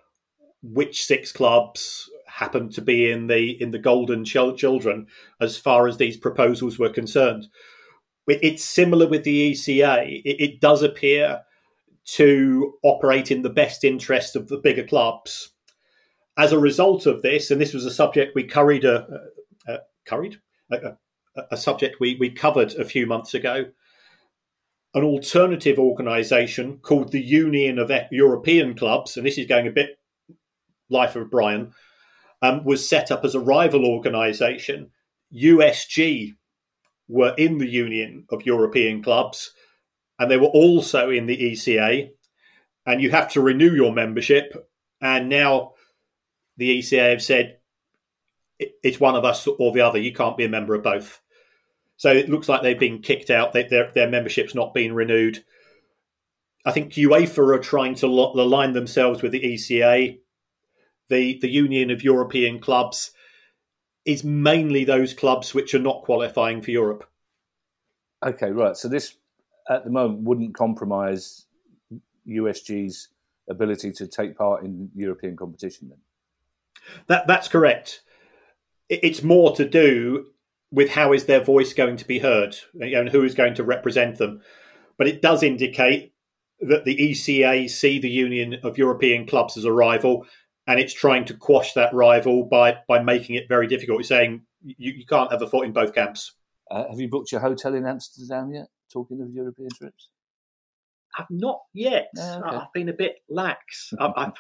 which 0.63 1.05
six 1.05 1.31
clubs 1.31 2.09
happened 2.27 2.73
to 2.73 2.81
be 2.81 3.11
in 3.11 3.27
the 3.27 3.51
in 3.63 3.71
the 3.71 3.79
golden 3.79 4.25
children 4.25 5.07
as 5.41 5.57
far 5.57 5.87
as 5.87 5.97
these 5.97 6.17
proposals 6.17 6.79
were 6.79 6.89
concerned. 6.89 7.47
It's 8.27 8.65
similar 8.65 9.07
with 9.07 9.25
the 9.25 9.53
ECA. 9.53 10.23
It, 10.25 10.41
it 10.41 10.61
does 10.61 10.83
appear 10.83 11.43
to 12.07 12.75
operate 12.83 13.31
in 13.31 13.43
the 13.43 13.51
best 13.51 13.85
interest 13.85 14.37
of 14.37 14.49
the 14.49 14.59
bigger 14.59 14.85
clubs. 14.85 15.53
As 16.37 16.53
a 16.53 16.59
result 16.59 17.07
of 17.07 17.23
this, 17.23 17.51
and 17.51 17.61
this 17.61 17.73
was 17.73 17.85
a 17.85 17.91
subject 17.91 18.35
we 18.35 18.45
curried 18.45 18.85
a, 18.85 19.07
a, 19.69 19.79
curried 20.05 20.41
a, 20.73 20.97
a 21.51 21.57
subject 21.57 22.01
we, 22.01 22.17
we 22.17 22.31
covered 22.31 22.75
a 22.75 22.85
few 22.85 23.07
months 23.07 23.35
ago. 23.35 23.67
An 24.95 25.03
alternative 25.03 25.79
organisation 25.79 26.79
called 26.79 27.13
the 27.13 27.23
Union 27.23 27.79
of 27.79 27.91
European 28.11 28.75
Clubs, 28.75 29.17
and 29.17 29.27
this 29.27 29.39
is 29.39 29.47
going 29.47 29.67
a 29.67 29.73
bit 29.73 29.99
Life 30.91 31.17
of 31.17 31.31
Brian, 31.31 31.73
um, 32.43 32.65
was 32.65 32.89
set 32.89 33.11
up 33.11 33.25
as 33.25 33.35
a 33.35 33.41
rival 33.41 33.85
organisation. 33.85 34.91
USG 35.35 36.35
were 37.09 37.35
in 37.37 37.59
the 37.59 37.69
Union 37.69 38.27
of 38.31 38.47
European 38.47 39.03
Clubs, 39.03 39.53
and 40.19 40.31
they 40.31 40.37
were 40.37 40.47
also 40.49 41.11
in 41.11 41.27
the 41.27 41.37
ECA. 41.37 42.11
And 42.87 43.01
you 43.01 43.11
have 43.11 43.31
to 43.33 43.41
renew 43.41 43.75
your 43.75 43.93
membership. 43.93 44.53
And 45.01 45.29
now 45.29 45.73
the 46.57 46.79
ECA 46.79 47.11
have 47.11 47.23
said 47.23 47.59
it's 48.59 49.01
one 49.01 49.17
of 49.17 49.25
us 49.25 49.47
or 49.47 49.73
the 49.73 49.81
other. 49.81 49.99
You 49.99 50.13
can't 50.13 50.37
be 50.37 50.45
a 50.45 50.49
member 50.49 50.75
of 50.75 50.83
both. 50.83 51.21
So 51.97 52.11
it 52.11 52.29
looks 52.29 52.49
like 52.49 52.63
they've 52.63 52.79
been 52.79 53.03
kicked 53.03 53.31
out. 53.31 53.53
They, 53.53 53.65
their, 53.65 53.91
their 53.95 54.11
membership's 54.11 54.55
not 54.55 54.75
been 54.75 54.95
renewed. 54.95 55.45
I 56.67 56.73
think 56.73 56.93
UEFA 56.93 57.57
are 57.57 57.61
trying 57.61 57.95
to 57.97 58.07
align 58.07 58.73
themselves 58.73 59.23
with 59.23 59.33
the 59.33 59.41
ECA 59.41 60.19
the 61.09 61.39
the 61.41 61.49
Union 61.49 61.91
of 61.91 62.03
European 62.03 62.59
Clubs 62.59 63.11
is 64.05 64.25
mainly 64.25 64.85
those 64.85 65.15
clubs 65.15 65.55
which 65.55 65.75
are 65.75 65.79
not 65.81 66.03
qualifying 66.03 66.61
for 66.61 66.71
Europe. 66.71 67.09
Okay, 68.25 68.51
right. 68.51 68.77
So 68.77 68.89
this 68.89 69.15
at 69.69 69.85
the 69.85 69.91
moment 69.91 70.21
wouldn't 70.21 70.55
compromise 70.55 71.47
USG's 72.29 73.09
ability 73.49 73.93
to 73.93 74.07
take 74.07 74.37
part 74.37 74.65
in 74.65 74.91
European 74.95 75.37
competition 75.37 75.89
then? 75.89 75.99
That 77.07 77.27
that's 77.27 77.49
correct. 77.49 78.03
It's 78.89 79.23
more 79.23 79.55
to 79.57 79.69
do 79.69 80.27
with 80.71 80.91
how 80.91 81.13
is 81.13 81.27
their 81.27 81.43
voice 81.43 81.73
going 81.73 81.97
to 81.97 82.05
be 82.05 82.19
heard 82.19 82.57
and 82.75 83.09
who 83.09 83.23
is 83.23 83.35
going 83.35 83.55
to 83.55 83.65
represent 83.65 84.19
them. 84.19 84.43
But 84.99 85.07
it 85.07 85.23
does 85.23 85.43
indicate 85.43 86.13
that 86.61 86.85
the 86.85 86.97
ECA 86.97 87.69
see 87.71 87.99
the 87.99 88.11
Union 88.11 88.57
of 88.63 88.79
European 88.79 89.27
Clubs 89.27 89.57
as 89.57 89.65
a 89.65 89.73
rival, 89.73 90.27
and 90.67 90.81
it's 90.81 90.95
trying 90.95 91.25
to 91.27 91.35
quash 91.35 91.75
that 91.75 91.93
rival 91.95 92.45
by 92.45 92.79
by 92.89 93.03
making 93.03 93.37
it 93.37 93.49
very 93.49 93.67
difficult. 93.67 94.01
It's 94.01 94.09
saying 94.09 94.43
you, 94.65 94.93
you 94.93 95.07
can't 95.07 95.31
have 95.31 95.43
a 95.43 95.47
foot 95.47 95.67
in 95.67 95.73
both 95.73 95.95
camps. 95.95 96.33
Uh, 96.71 96.89
have 96.89 97.01
you 97.01 97.09
booked 97.09 97.33
your 97.33 97.41
hotel 97.41 97.75
in 97.75 97.87
Amsterdam 97.87 98.51
yet? 98.53 98.67
Talking 98.93 99.21
of 99.21 99.31
European 99.31 99.69
trips, 99.77 100.09
I've 101.19 101.31
not 101.31 101.61
yet. 101.73 102.09
Oh, 102.19 102.43
okay. 102.47 102.57
I've 102.57 102.73
been 102.73 102.89
a 102.89 102.95
bit 102.95 103.17
lax. 103.29 103.93
I've, 104.01 104.13
I've 104.17 104.33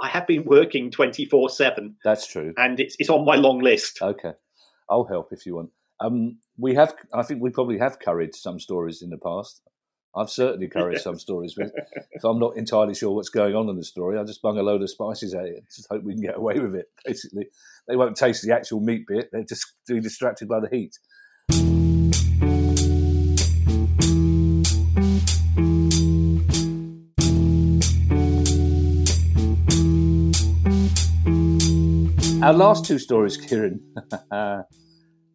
I 0.00 0.08
have 0.08 0.26
been 0.26 0.44
working 0.44 0.90
twenty 0.90 1.24
four 1.24 1.48
seven, 1.50 1.96
that's 2.04 2.26
true. 2.26 2.52
and 2.56 2.80
it's 2.80 2.96
it's 2.98 3.10
on 3.10 3.24
my 3.24 3.36
long 3.36 3.60
list. 3.60 4.00
Okay, 4.02 4.32
I'll 4.90 5.04
help 5.04 5.32
if 5.32 5.46
you 5.46 5.56
want. 5.56 5.70
Um, 6.00 6.38
we 6.58 6.74
have, 6.74 6.94
I 7.14 7.22
think, 7.22 7.40
we 7.40 7.50
probably 7.50 7.78
have 7.78 8.00
carried 8.00 8.34
some 8.34 8.58
stories 8.58 9.02
in 9.02 9.10
the 9.10 9.18
past. 9.18 9.60
I've 10.16 10.30
certainly 10.30 10.68
carried 10.68 11.00
some 11.00 11.18
stories. 11.18 11.56
With, 11.56 11.72
if 12.10 12.24
I'm 12.24 12.40
not 12.40 12.56
entirely 12.56 12.94
sure 12.94 13.14
what's 13.14 13.28
going 13.28 13.54
on 13.54 13.68
in 13.68 13.76
the 13.76 13.84
story, 13.84 14.18
I 14.18 14.24
just 14.24 14.42
bung 14.42 14.58
a 14.58 14.62
load 14.62 14.82
of 14.82 14.90
spices 14.90 15.32
at 15.32 15.44
it. 15.44 15.62
Just 15.74 15.86
hope 15.88 16.02
we 16.02 16.14
can 16.14 16.22
get 16.22 16.36
away 16.36 16.58
with 16.58 16.74
it. 16.74 16.86
Basically, 17.04 17.46
they 17.86 17.94
won't 17.96 18.16
taste 18.16 18.44
the 18.44 18.52
actual 18.52 18.80
meat 18.80 19.04
bit. 19.06 19.28
They're 19.32 19.44
just 19.44 19.74
too 19.86 20.00
distracted 20.00 20.48
by 20.48 20.58
the 20.58 20.68
heat. 20.70 20.98
Our 32.42 32.52
last 32.52 32.84
two 32.84 32.98
stories, 32.98 33.36
Kieran, 33.36 33.80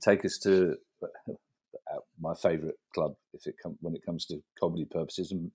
take 0.02 0.26
us 0.26 0.38
to 0.40 0.76
uh, 1.04 2.00
my 2.20 2.34
favourite 2.36 2.76
club 2.94 3.14
if 3.34 3.48
it 3.48 3.56
when 3.80 3.96
it 3.96 4.06
comes 4.06 4.26
to 4.26 4.42
comedy 4.60 4.86
purposes, 4.86 5.32
and 5.32 5.52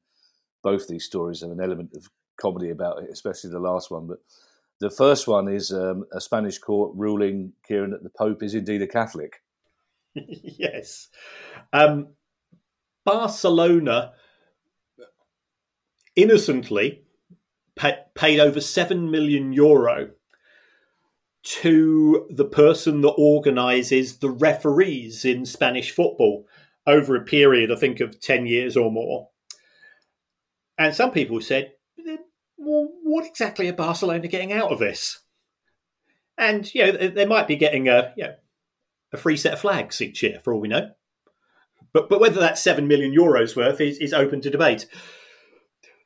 both 0.62 0.88
these 0.88 1.04
stories 1.04 1.42
have 1.42 1.50
an 1.50 1.60
element 1.60 1.90
of 1.94 2.08
comedy 2.40 2.70
about 2.70 3.02
it, 3.02 3.10
especially 3.12 3.50
the 3.50 3.58
last 3.58 3.90
one. 3.90 4.06
But 4.06 4.18
the 4.80 4.90
first 4.90 5.28
one 5.28 5.48
is 5.48 5.72
um, 5.72 6.04
a 6.12 6.20
Spanish 6.20 6.58
court 6.58 6.92
ruling, 6.94 7.52
Kieran, 7.66 7.90
that 7.90 8.02
the 8.02 8.10
Pope 8.10 8.42
is 8.42 8.54
indeed 8.54 8.82
a 8.82 8.86
Catholic. 8.86 9.42
yes. 10.14 11.08
Um, 11.72 12.14
Barcelona 13.04 14.12
innocently 16.16 17.02
pa- 17.76 18.04
paid 18.14 18.40
over 18.40 18.60
7 18.60 19.10
million 19.10 19.52
euro 19.52 20.10
to 21.42 22.26
the 22.30 22.44
person 22.44 23.00
that 23.00 23.10
organises 23.10 24.18
the 24.18 24.30
referees 24.30 25.24
in 25.24 25.44
Spanish 25.44 25.90
football 25.90 26.46
over 26.86 27.16
a 27.16 27.24
period, 27.24 27.72
I 27.72 27.76
think, 27.76 28.00
of 28.00 28.20
10 28.20 28.46
years 28.46 28.76
or 28.76 28.90
more. 28.90 29.28
And 30.78 30.94
some 30.94 31.10
people 31.10 31.40
said, 31.40 31.72
well, 32.56 32.88
what 33.02 33.26
exactly 33.26 33.68
are 33.68 33.72
Barcelona 33.72 34.28
getting 34.28 34.52
out 34.52 34.70
of 34.70 34.78
this? 34.78 35.20
And, 36.38 36.72
you 36.74 36.86
know, 36.86 37.08
they- 37.08 37.26
might 37.26 37.48
be 37.48 37.56
getting 37.56 37.88
a, 37.88 38.14
you 38.16 38.24
know, 38.24 38.34
a 39.12 39.16
free 39.16 39.36
set 39.36 39.52
of 39.52 39.60
flags 39.60 40.00
each 40.00 40.22
year, 40.22 40.40
for 40.42 40.54
all 40.54 40.60
we 40.60 40.68
know. 40.68 40.90
But, 41.92 42.08
but 42.08 42.20
whether 42.20 42.40
that's 42.40 42.62
7 42.62 42.86
million 42.88 43.12
euros 43.12 43.54
worth 43.54 43.80
is, 43.80 43.98
is 43.98 44.14
open 44.14 44.40
to 44.40 44.50
debate. 44.50 44.86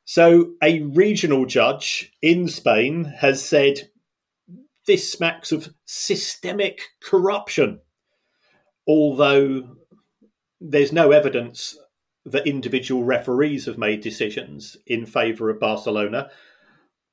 So, 0.04 0.54
a 0.62 0.80
regional 0.82 1.46
judge 1.46 2.12
in 2.22 2.48
Spain 2.48 3.04
has 3.04 3.44
said 3.44 3.90
this 4.86 5.10
smacks 5.10 5.52
of 5.52 5.72
systemic 5.84 6.80
corruption, 7.02 7.80
although 8.86 9.76
there's 10.60 10.92
no 10.92 11.10
evidence 11.10 11.76
that 12.24 12.46
individual 12.46 13.04
referees 13.04 13.66
have 13.66 13.78
made 13.78 14.00
decisions 14.00 14.76
in 14.86 15.06
favour 15.06 15.50
of 15.50 15.60
Barcelona. 15.60 16.30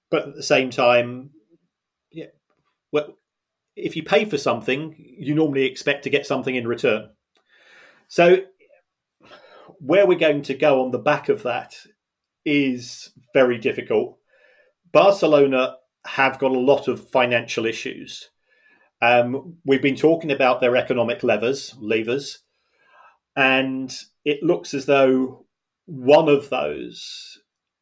But 0.09 0.29
at 0.29 0.35
the 0.35 0.43
same 0.43 0.69
time, 0.69 1.31
yeah, 2.11 2.27
well, 2.91 3.17
if 3.75 3.95
you 3.95 4.03
pay 4.03 4.25
for 4.25 4.37
something, 4.37 4.95
you 4.97 5.35
normally 5.35 5.65
expect 5.65 6.03
to 6.03 6.09
get 6.09 6.25
something 6.25 6.55
in 6.55 6.67
return. 6.67 7.09
So, 8.07 8.37
where 9.79 10.05
we're 10.05 10.19
going 10.19 10.43
to 10.43 10.53
go 10.53 10.83
on 10.83 10.91
the 10.91 10.99
back 10.99 11.29
of 11.29 11.43
that 11.43 11.75
is 12.45 13.11
very 13.33 13.57
difficult. 13.57 14.17
Barcelona 14.91 15.77
have 16.05 16.39
got 16.39 16.51
a 16.51 16.59
lot 16.59 16.87
of 16.87 17.09
financial 17.09 17.65
issues. 17.65 18.29
Um, 19.01 19.57
we've 19.65 19.81
been 19.81 19.95
talking 19.95 20.31
about 20.31 20.61
their 20.61 20.75
economic 20.75 21.23
levers, 21.23 21.75
levers, 21.79 22.39
and 23.35 23.93
it 24.23 24.43
looks 24.43 24.73
as 24.73 24.85
though 24.85 25.45
one 25.85 26.29
of 26.29 26.49
those 26.49 27.39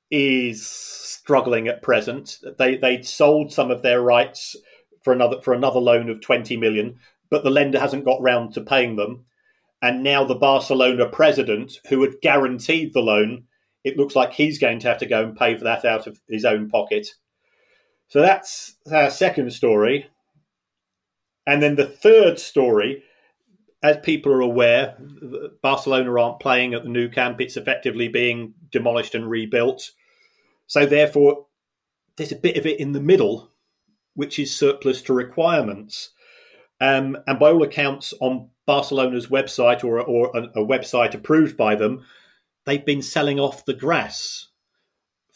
is 0.09 0.65
struggling 0.67 1.67
at 1.67 1.83
present. 1.83 2.37
They 2.57 2.75
they'd 2.77 3.05
sold 3.05 3.53
some 3.53 3.71
of 3.71 3.81
their 3.81 4.01
rights 4.01 4.55
for 5.03 5.13
another 5.13 5.41
for 5.41 5.53
another 5.53 5.79
loan 5.79 6.09
of 6.09 6.21
twenty 6.21 6.57
million, 6.57 6.99
but 7.29 7.43
the 7.43 7.49
lender 7.49 7.79
hasn't 7.79 8.05
got 8.05 8.21
round 8.21 8.53
to 8.53 8.61
paying 8.61 8.95
them. 8.95 9.25
And 9.81 10.03
now 10.03 10.23
the 10.23 10.35
Barcelona 10.35 11.07
president, 11.07 11.79
who 11.89 12.01
had 12.01 12.21
guaranteed 12.21 12.93
the 12.93 13.01
loan, 13.01 13.45
it 13.83 13.97
looks 13.97 14.15
like 14.15 14.31
he's 14.31 14.59
going 14.59 14.79
to 14.79 14.87
have 14.87 14.99
to 14.99 15.07
go 15.07 15.23
and 15.23 15.35
pay 15.35 15.57
for 15.57 15.63
that 15.63 15.85
out 15.85 16.07
of 16.07 16.19
his 16.29 16.45
own 16.45 16.69
pocket. 16.69 17.07
So 18.11 18.19
that's 18.19 18.75
our 18.91 19.09
second 19.09 19.53
story. 19.53 20.07
And 21.47 21.63
then 21.63 21.77
the 21.77 21.87
third 21.87 22.39
story, 22.39 23.03
as 23.81 23.99
people 24.03 24.33
are 24.33 24.41
aware, 24.41 24.97
Barcelona 25.61 26.19
aren't 26.19 26.41
playing 26.41 26.73
at 26.73 26.83
the 26.83 26.89
Nou 26.89 27.07
Camp. 27.07 27.39
It's 27.39 27.55
effectively 27.55 28.09
being 28.09 28.53
demolished 28.69 29.15
and 29.15 29.29
rebuilt. 29.29 29.91
So 30.67 30.85
therefore, 30.85 31.45
there's 32.17 32.33
a 32.33 32.35
bit 32.35 32.57
of 32.57 32.65
it 32.65 32.81
in 32.81 32.91
the 32.91 32.99
middle, 32.99 33.49
which 34.13 34.39
is 34.39 34.53
surplus 34.53 35.01
to 35.03 35.13
requirements. 35.13 36.09
Um, 36.81 37.17
and 37.27 37.39
by 37.39 37.51
all 37.51 37.63
accounts, 37.63 38.13
on 38.19 38.49
Barcelona's 38.65 39.27
website 39.27 39.85
or, 39.85 40.01
or 40.01 40.35
a, 40.35 40.59
a 40.59 40.65
website 40.65 41.15
approved 41.15 41.55
by 41.55 41.75
them, 41.75 42.03
they've 42.65 42.85
been 42.85 43.01
selling 43.01 43.39
off 43.39 43.63
the 43.63 43.73
grass 43.73 44.49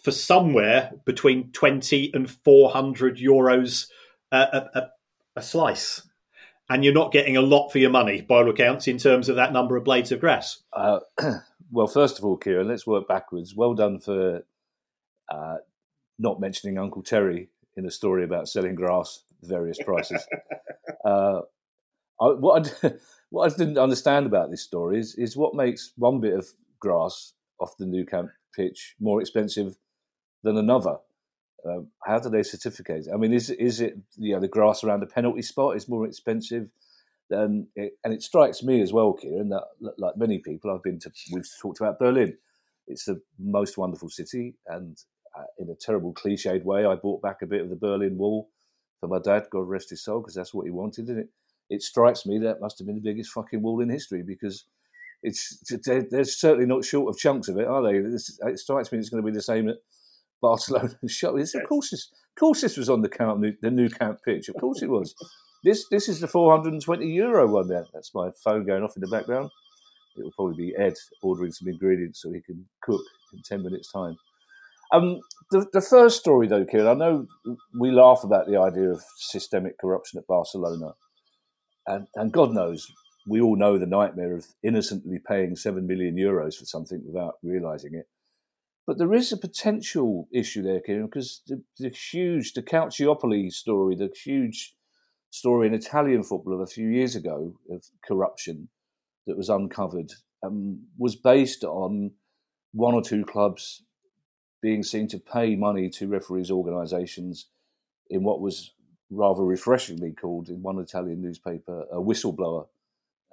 for 0.05 0.11
somewhere 0.11 0.91
between 1.03 1.51
20 1.51 2.11
and 2.13 2.29
400 2.29 3.17
euros 3.17 3.87
a, 4.31 4.37
a, 4.37 4.89
a, 5.35 5.41
slice. 5.41 6.07
And 6.69 6.83
you're 6.83 6.93
not 6.93 7.11
getting 7.11 7.37
a 7.37 7.41
lot 7.41 7.69
for 7.69 7.79
your 7.79 7.89
money, 7.89 8.21
by 8.21 8.35
all 8.35 8.49
accounts, 8.49 8.87
in 8.87 8.99
terms 8.99 9.29
of 9.29 9.35
that 9.37 9.51
number 9.51 9.75
of 9.75 9.83
blades 9.83 10.11
of 10.11 10.19
grass. 10.19 10.61
Uh, 10.71 10.99
well, 11.71 11.87
first 11.87 12.19
of 12.19 12.25
all, 12.25 12.37
Kieran, 12.37 12.67
let's 12.67 12.85
work 12.85 13.07
backwards. 13.07 13.55
Well 13.55 13.73
done 13.73 13.99
for 13.99 14.43
uh, 15.27 15.55
not 16.19 16.39
mentioning 16.39 16.77
Uncle 16.77 17.01
Terry 17.01 17.49
in 17.75 17.87
a 17.87 17.91
story 17.91 18.23
about 18.23 18.47
selling 18.47 18.75
grass 18.75 19.23
at 19.41 19.49
various 19.49 19.79
prices. 19.83 20.23
uh, 21.05 21.41
I, 22.21 22.25
what, 22.27 22.71
I, 22.83 22.93
what 23.31 23.51
I 23.51 23.57
didn't 23.57 23.79
understand 23.79 24.27
about 24.27 24.51
this 24.51 24.61
story 24.61 24.99
is, 24.99 25.15
is 25.15 25.35
what 25.35 25.55
makes 25.55 25.93
one 25.97 26.19
bit 26.19 26.35
of 26.35 26.47
grass 26.79 27.33
off 27.59 27.75
the 27.79 27.87
Nou 27.87 28.05
Camp 28.05 28.29
pitch 28.55 28.95
more 28.99 29.19
expensive 29.19 29.75
than 30.45 30.57
another. 30.57 30.97
Um, 31.67 31.87
how 32.05 32.19
do 32.19 32.29
they 32.29 32.43
certificate? 32.43 33.07
I 33.11 33.17
mean, 33.17 33.33
is 33.33 33.49
is 33.49 33.81
it 33.81 33.97
you 34.15 34.33
know 34.33 34.39
the 34.39 34.47
grass 34.47 34.83
around 34.83 35.01
the 35.01 35.07
penalty 35.07 35.41
spot 35.41 35.75
is 35.75 35.89
more 35.89 36.05
expensive 36.05 36.69
than 37.29 37.67
it, 37.75 37.93
and 38.03 38.13
it 38.13 38.21
strikes 38.21 38.63
me 38.63 38.81
as 38.81 38.93
well, 38.93 39.13
Kieran, 39.13 39.49
that 39.49 39.63
like 39.97 40.15
many 40.15 40.37
people 40.37 40.71
I've 40.71 40.83
been 40.83 40.99
to, 40.99 41.11
we've 41.33 41.49
talked 41.61 41.81
about 41.81 41.99
Berlin. 41.99 42.37
It's 42.87 43.05
the 43.05 43.19
most 43.39 43.79
wonderful 43.79 44.09
city, 44.09 44.55
and 44.67 44.95
uh, 45.37 45.45
in 45.57 45.69
a 45.71 45.75
terrible 45.75 46.13
cliched 46.13 46.63
way, 46.63 46.85
I 46.85 46.95
bought 46.95 47.23
back 47.23 47.41
a 47.41 47.47
bit 47.47 47.61
of 47.61 47.69
the 47.69 47.75
Berlin 47.75 48.17
Wall 48.17 48.47
for 48.99 49.07
my 49.07 49.19
dad, 49.19 49.47
God 49.49 49.67
rest 49.67 49.89
his 49.89 50.03
soul, 50.03 50.19
because 50.19 50.35
that's 50.35 50.53
what 50.53 50.65
he 50.65 50.71
wanted. 50.71 51.09
And 51.09 51.19
it 51.19 51.29
it 51.71 51.81
strikes 51.81 52.27
me 52.27 52.37
that 52.39 52.61
must 52.61 52.77
have 52.77 52.85
been 52.85 52.95
the 52.95 53.01
biggest 53.01 53.31
fucking 53.31 53.63
wall 53.63 53.81
in 53.81 53.89
history 53.89 54.21
because 54.21 54.65
it's 55.23 55.57
they're, 55.83 56.23
certainly 56.23 56.67
not 56.67 56.85
short 56.85 57.09
of 57.09 57.19
chunks 57.19 57.47
of 57.47 57.57
it, 57.57 57.67
are 57.67 57.81
they? 57.81 57.97
It 57.97 58.59
strikes 58.59 58.91
me 58.91 58.99
it's 58.99 59.09
going 59.09 59.23
to 59.23 59.31
be 59.31 59.35
the 59.35 59.41
same 59.41 59.73
Barcelona 60.41 60.89
show. 61.07 61.37
It's, 61.37 61.55
of 61.55 61.63
course, 61.67 61.91
this, 61.91 62.11
of 62.13 62.39
course, 62.39 62.61
this 62.61 62.77
was 62.77 62.89
on 62.89 63.01
the 63.01 63.09
camp, 63.09 63.43
the 63.61 63.71
Nou 63.71 63.89
Camp 63.89 64.19
pitch. 64.23 64.49
Of 64.49 64.55
course, 64.59 64.81
it 64.81 64.89
was. 64.89 65.15
This 65.63 65.87
this 65.89 66.07
is 66.07 66.19
the 66.19 66.27
420 66.27 67.07
euro 67.07 67.47
one. 67.47 67.67
There, 67.67 67.85
that's 67.93 68.13
my 68.13 68.29
phone 68.43 68.65
going 68.65 68.83
off 68.83 68.95
in 68.95 69.01
the 69.01 69.07
background. 69.07 69.49
It 70.17 70.23
will 70.23 70.31
probably 70.31 70.67
be 70.67 70.75
Ed 70.77 70.93
ordering 71.23 71.51
some 71.51 71.67
ingredients 71.67 72.21
so 72.21 72.31
he 72.31 72.41
can 72.41 72.65
cook 72.81 73.01
in 73.33 73.41
10 73.43 73.63
minutes' 73.63 73.91
time. 73.91 74.15
Um, 74.93 75.19
the, 75.51 75.65
the 75.73 75.81
first 75.81 76.19
story, 76.19 76.47
though, 76.47 76.65
Kieran, 76.65 76.87
I 76.87 76.93
know 76.93 77.27
we 77.77 77.91
laugh 77.91 78.23
about 78.23 78.47
the 78.47 78.57
idea 78.57 78.91
of 78.91 79.03
systemic 79.17 79.77
corruption 79.79 80.19
at 80.19 80.27
Barcelona, 80.27 80.93
and, 81.87 82.07
and 82.15 82.31
God 82.31 82.53
knows 82.53 82.87
we 83.27 83.41
all 83.41 83.55
know 83.55 83.77
the 83.77 83.87
nightmare 83.87 84.35
of 84.35 84.45
innocently 84.63 85.19
paying 85.27 85.55
seven 85.55 85.87
million 85.87 86.15
euros 86.15 86.55
for 86.55 86.65
something 86.65 87.01
without 87.05 87.35
realizing 87.43 87.95
it. 87.95 88.07
But 88.87 88.99
there 88.99 89.13
is 89.13 89.31
a 89.31 89.37
potential 89.37 90.27
issue 90.31 90.61
there, 90.61 90.79
Kieran, 90.79 91.07
because 91.07 91.41
the, 91.47 91.63
the 91.79 91.89
huge, 91.89 92.53
the 92.53 92.61
Calciopoli 92.61 93.51
story, 93.51 93.95
the 93.95 94.11
huge 94.23 94.75
story 95.31 95.67
in 95.67 95.73
Italian 95.73 96.23
football 96.23 96.53
of 96.53 96.61
a 96.61 96.67
few 96.67 96.87
years 96.87 97.15
ago 97.15 97.53
of 97.69 97.83
corruption 98.05 98.69
that 99.25 99.35
was 99.35 99.49
uncovered 99.49 100.11
um, 100.43 100.81
was 100.97 101.15
based 101.15 101.63
on 101.63 102.11
one 102.73 102.93
or 102.93 103.01
two 103.01 103.25
clubs 103.25 103.83
being 104.61 104.83
seen 104.83 105.07
to 105.07 105.17
pay 105.17 105.55
money 105.55 105.89
to 105.89 106.07
referees' 106.07 106.51
organisations 106.51 107.47
in 108.09 108.23
what 108.23 108.39
was 108.39 108.73
rather 109.09 109.43
refreshingly 109.43 110.11
called 110.11 110.49
in 110.49 110.61
one 110.61 110.79
Italian 110.79 111.21
newspaper 111.21 111.85
a 111.91 111.97
whistleblower 111.97 112.67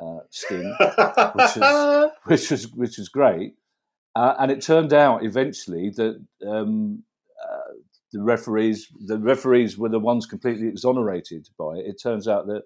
uh, 0.01 0.19
sting, 0.31 0.75
which, 0.79 1.57
was, 1.57 2.11
which 2.25 2.51
was 2.51 2.69
which 2.73 2.99
was 2.99 3.09
great. 3.09 3.55
Uh, 4.15 4.35
and 4.39 4.51
it 4.51 4.61
turned 4.61 4.93
out 4.93 5.25
eventually 5.25 5.91
that 5.91 6.23
um, 6.47 7.03
uh, 7.43 7.73
the 8.13 8.23
referees 8.23 8.89
the 9.07 9.19
referees 9.19 9.79
were 9.79 9.89
the 9.89 9.99
ones 9.99 10.27
completely 10.27 10.69
exonerated 10.69 11.49
by 11.59 11.77
it. 11.77 11.87
It 11.87 12.03
turns 12.03 12.29
out 12.29 12.47
that 12.47 12.63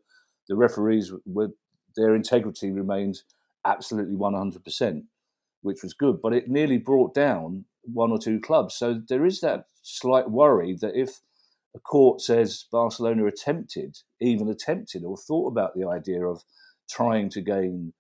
the 0.49 0.57
referees 0.57 1.13
were 1.25 1.51
their 1.95 2.15
integrity 2.15 2.71
remained 2.71 3.19
absolutely 3.65 4.17
one 4.17 4.35
hundred 4.35 4.65
percent, 4.65 5.05
which 5.63 5.83
was 5.83 5.95
good. 5.95 6.21
But 6.21 6.33
it 6.33 6.49
nearly 6.49 6.79
brought 6.79 7.15
down 7.15 7.65
one 7.83 8.11
or 8.11 8.19
two 8.19 8.41
clubs. 8.41 8.75
So 8.75 9.01
there 9.09 9.25
is 9.25 9.41
that 9.41 9.67
slight 9.83 10.29
worry 10.29 10.77
that 10.81 10.97
if 10.97 11.21
a 11.77 11.79
court 11.79 12.21
says 12.21 12.65
Barcelona 12.73 13.27
attempted, 13.27 13.99
even 14.21 14.49
attempted, 14.49 15.05
or 15.05 15.17
thought 15.17 15.49
about 15.49 15.77
the 15.77 15.87
idea 15.87 16.27
of 16.27 16.43
trying 16.91 17.31
to 17.31 17.41
gain 17.41 17.93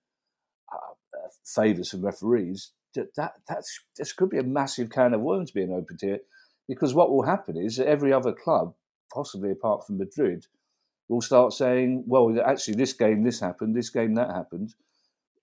uh, 0.72 0.94
uh 1.16 1.28
favours 1.44 1.90
from 1.90 2.04
referees, 2.04 2.72
that, 2.96 3.14
that 3.16 3.32
that's 3.48 3.80
this 3.96 4.12
could 4.12 4.30
be 4.30 4.38
a 4.38 4.42
massive 4.42 4.90
can 4.90 5.14
of 5.14 5.20
worms 5.20 5.50
being 5.50 5.72
opened 5.72 6.00
here, 6.02 6.18
because 6.68 6.94
what 6.94 7.10
will 7.10 7.22
happen 7.22 7.56
is 7.56 7.76
that 7.76 7.86
every 7.86 8.12
other 8.12 8.32
club, 8.32 8.74
possibly 9.12 9.50
apart 9.50 9.86
from 9.86 9.98
Madrid, 9.98 10.46
will 11.08 11.20
start 11.20 11.52
saying, 11.52 12.04
"Well, 12.06 12.36
actually, 12.44 12.74
this 12.74 12.92
game 12.92 13.22
this 13.22 13.40
happened, 13.40 13.76
this 13.76 13.90
game 13.90 14.14
that 14.14 14.30
happened," 14.30 14.74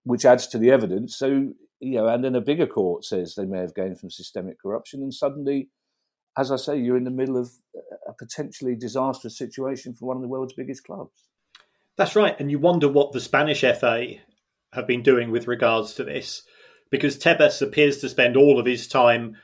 which 0.03 0.25
adds 0.25 0.47
to 0.47 0.57
the 0.57 0.71
evidence. 0.71 1.15
So 1.15 1.53
you 1.79 1.95
know, 1.97 2.07
and 2.07 2.23
then 2.23 2.35
a 2.35 2.41
bigger 2.41 2.67
court 2.67 3.05
says 3.05 3.35
they 3.35 3.45
may 3.45 3.59
have 3.59 3.75
gained 3.75 3.99
from 3.99 4.09
systemic 4.09 4.61
corruption, 4.61 5.01
and 5.01 5.13
suddenly, 5.13 5.69
as 6.37 6.51
I 6.51 6.55
say, 6.55 6.77
you're 6.77 6.97
in 6.97 7.03
the 7.03 7.11
middle 7.11 7.37
of 7.37 7.51
a 8.07 8.13
potentially 8.13 8.75
disastrous 8.75 9.37
situation 9.37 9.93
for 9.93 10.05
one 10.05 10.17
of 10.17 10.21
the 10.21 10.29
world's 10.29 10.53
biggest 10.53 10.85
clubs. 10.85 11.27
That's 11.97 12.15
right, 12.15 12.39
and 12.39 12.49
you 12.49 12.57
wonder 12.57 12.89
what 12.89 13.11
the 13.11 13.19
Spanish 13.19 13.61
FA 13.61 14.15
have 14.73 14.87
been 14.87 15.03
doing 15.03 15.29
with 15.29 15.47
regards 15.47 15.93
to 15.95 16.03
this, 16.03 16.43
because 16.93 17.17
Tebas 17.17 17.61
appears 17.61 17.97
to 17.97 18.07
spend 18.07 18.37
all 18.37 18.57
of 18.57 18.65
his 18.65 18.87
time 18.87 19.35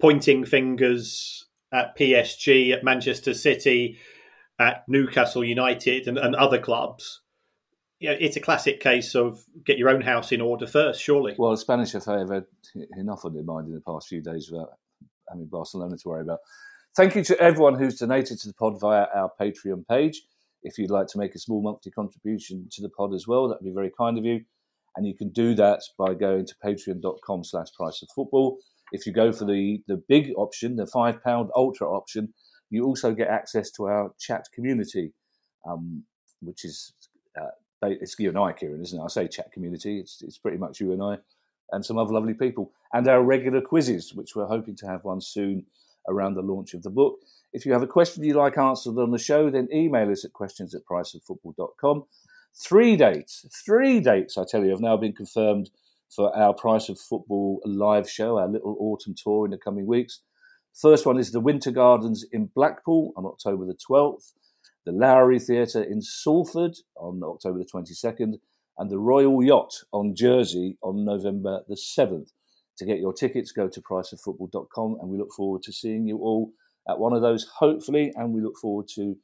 pointing 0.00 0.44
fingers 0.44 1.46
at 1.72 1.98
PSG, 1.98 2.72
at 2.72 2.84
Manchester 2.84 3.34
City, 3.34 3.98
at 4.60 4.84
Newcastle 4.86 5.44
United, 5.44 6.06
and, 6.06 6.18
and 6.18 6.36
other 6.36 6.58
clubs 6.58 7.20
you 8.00 8.10
know, 8.10 8.16
it's 8.18 8.36
a 8.36 8.40
classic 8.40 8.80
case 8.80 9.14
of 9.14 9.44
get 9.64 9.78
your 9.78 9.88
own 9.88 10.00
house 10.00 10.30
in 10.30 10.40
order 10.40 10.66
first, 10.66 11.02
surely. 11.02 11.34
Well, 11.36 11.56
Spanish 11.56 11.92
have 11.92 12.04
had 12.04 12.44
enough 12.96 13.24
on 13.24 13.34
their 13.34 13.42
mind 13.42 13.68
in 13.68 13.74
the 13.74 13.80
past 13.80 14.08
few 14.08 14.22
days 14.22 14.50
without 14.50 14.70
having 15.28 15.46
Barcelona 15.46 15.96
to 15.96 16.08
worry 16.08 16.22
about. 16.22 16.38
Thank 16.96 17.16
you 17.16 17.24
to 17.24 17.38
everyone 17.40 17.78
who's 17.78 17.98
donated 17.98 18.38
to 18.40 18.48
the 18.48 18.54
pod 18.54 18.80
via 18.80 19.06
our 19.14 19.30
Patreon 19.40 19.86
page. 19.88 20.22
If 20.62 20.78
you'd 20.78 20.90
like 20.90 21.06
to 21.08 21.18
make 21.18 21.34
a 21.34 21.38
small 21.38 21.62
monthly 21.62 21.92
contribution 21.92 22.68
to 22.72 22.82
the 22.82 22.88
pod 22.88 23.14
as 23.14 23.26
well, 23.26 23.48
that'd 23.48 23.64
be 23.64 23.72
very 23.72 23.90
kind 23.96 24.18
of 24.18 24.24
you. 24.24 24.44
And 24.98 25.06
you 25.06 25.14
can 25.14 25.28
do 25.28 25.54
that 25.54 25.80
by 25.96 26.14
going 26.14 26.44
to 26.44 26.54
patreon.com 26.64 27.44
slash 27.44 27.68
price 27.72 28.02
of 28.02 28.08
football. 28.12 28.58
If 28.90 29.06
you 29.06 29.12
go 29.12 29.30
for 29.30 29.44
the, 29.44 29.80
the 29.86 30.02
big 30.08 30.32
option, 30.36 30.74
the 30.74 30.86
£5 30.86 31.48
ultra 31.54 31.88
option, 31.88 32.34
you 32.68 32.84
also 32.84 33.14
get 33.14 33.28
access 33.28 33.70
to 33.72 33.84
our 33.84 34.12
chat 34.18 34.46
community, 34.52 35.12
um, 35.64 36.02
which 36.40 36.64
is 36.64 36.94
uh, 37.40 37.50
it's 37.82 38.16
you 38.18 38.30
and 38.30 38.38
I, 38.38 38.52
Kieran, 38.52 38.82
isn't 38.82 38.98
it? 38.98 39.04
I 39.04 39.06
say 39.06 39.28
chat 39.28 39.52
community. 39.52 40.00
It's 40.00 40.20
it's 40.20 40.36
pretty 40.36 40.58
much 40.58 40.80
you 40.80 40.90
and 40.90 41.00
I, 41.00 41.18
and 41.70 41.86
some 41.86 41.96
other 41.96 42.12
lovely 42.12 42.34
people, 42.34 42.72
and 42.92 43.06
our 43.06 43.22
regular 43.22 43.60
quizzes, 43.60 44.14
which 44.14 44.34
we're 44.34 44.46
hoping 44.46 44.74
to 44.78 44.88
have 44.88 45.04
one 45.04 45.20
soon 45.20 45.64
around 46.08 46.34
the 46.34 46.42
launch 46.42 46.74
of 46.74 46.82
the 46.82 46.90
book. 46.90 47.20
If 47.52 47.64
you 47.64 47.72
have 47.72 47.82
a 47.82 47.86
question 47.86 48.24
you'd 48.24 48.34
like 48.34 48.58
answered 48.58 48.98
on 48.98 49.12
the 49.12 49.18
show, 49.18 49.48
then 49.48 49.68
email 49.72 50.10
us 50.10 50.24
at 50.24 50.32
questions 50.32 50.74
at 50.74 50.82
priceoffootball.com. 50.90 52.04
Three 52.60 52.96
dates, 52.96 53.44
three 53.64 54.00
dates, 54.00 54.36
I 54.36 54.44
tell 54.44 54.64
you, 54.64 54.70
have 54.70 54.80
now 54.80 54.96
been 54.96 55.12
confirmed 55.12 55.70
for 56.14 56.34
our 56.36 56.54
Price 56.54 56.88
of 56.88 56.98
Football 56.98 57.60
live 57.64 58.10
show, 58.10 58.38
our 58.38 58.48
little 58.48 58.76
autumn 58.80 59.14
tour 59.16 59.44
in 59.44 59.52
the 59.52 59.58
coming 59.58 59.86
weeks. 59.86 60.20
First 60.74 61.06
one 61.06 61.18
is 61.18 61.32
the 61.32 61.40
Winter 61.40 61.70
Gardens 61.70 62.24
in 62.32 62.50
Blackpool 62.54 63.12
on 63.16 63.24
October 63.26 63.64
the 63.64 63.76
12th 63.88 64.32
the 64.88 64.92
Lowry 64.92 65.38
Theatre 65.38 65.82
in 65.82 66.00
Salford 66.00 66.74
on 66.96 67.20
October 67.22 67.58
the 67.58 67.66
22nd, 67.66 68.38
and 68.78 68.90
the 68.90 68.98
Royal 68.98 69.44
Yacht 69.44 69.74
on 69.92 70.14
Jersey 70.14 70.78
on 70.82 71.04
November 71.04 71.60
the 71.68 71.74
7th. 71.74 72.30
To 72.78 72.86
get 72.86 72.98
your 72.98 73.12
tickets, 73.12 73.52
go 73.52 73.68
to 73.68 73.82
priceoffootball.com, 73.82 74.96
and 74.98 75.10
we 75.10 75.18
look 75.18 75.32
forward 75.36 75.62
to 75.64 75.72
seeing 75.74 76.06
you 76.06 76.16
all 76.16 76.52
at 76.88 76.98
one 76.98 77.12
of 77.12 77.20
those, 77.20 77.46
hopefully, 77.58 78.14
and 78.16 78.32
we 78.32 78.40
look 78.40 78.56
forward 78.56 78.88
to 78.94 79.14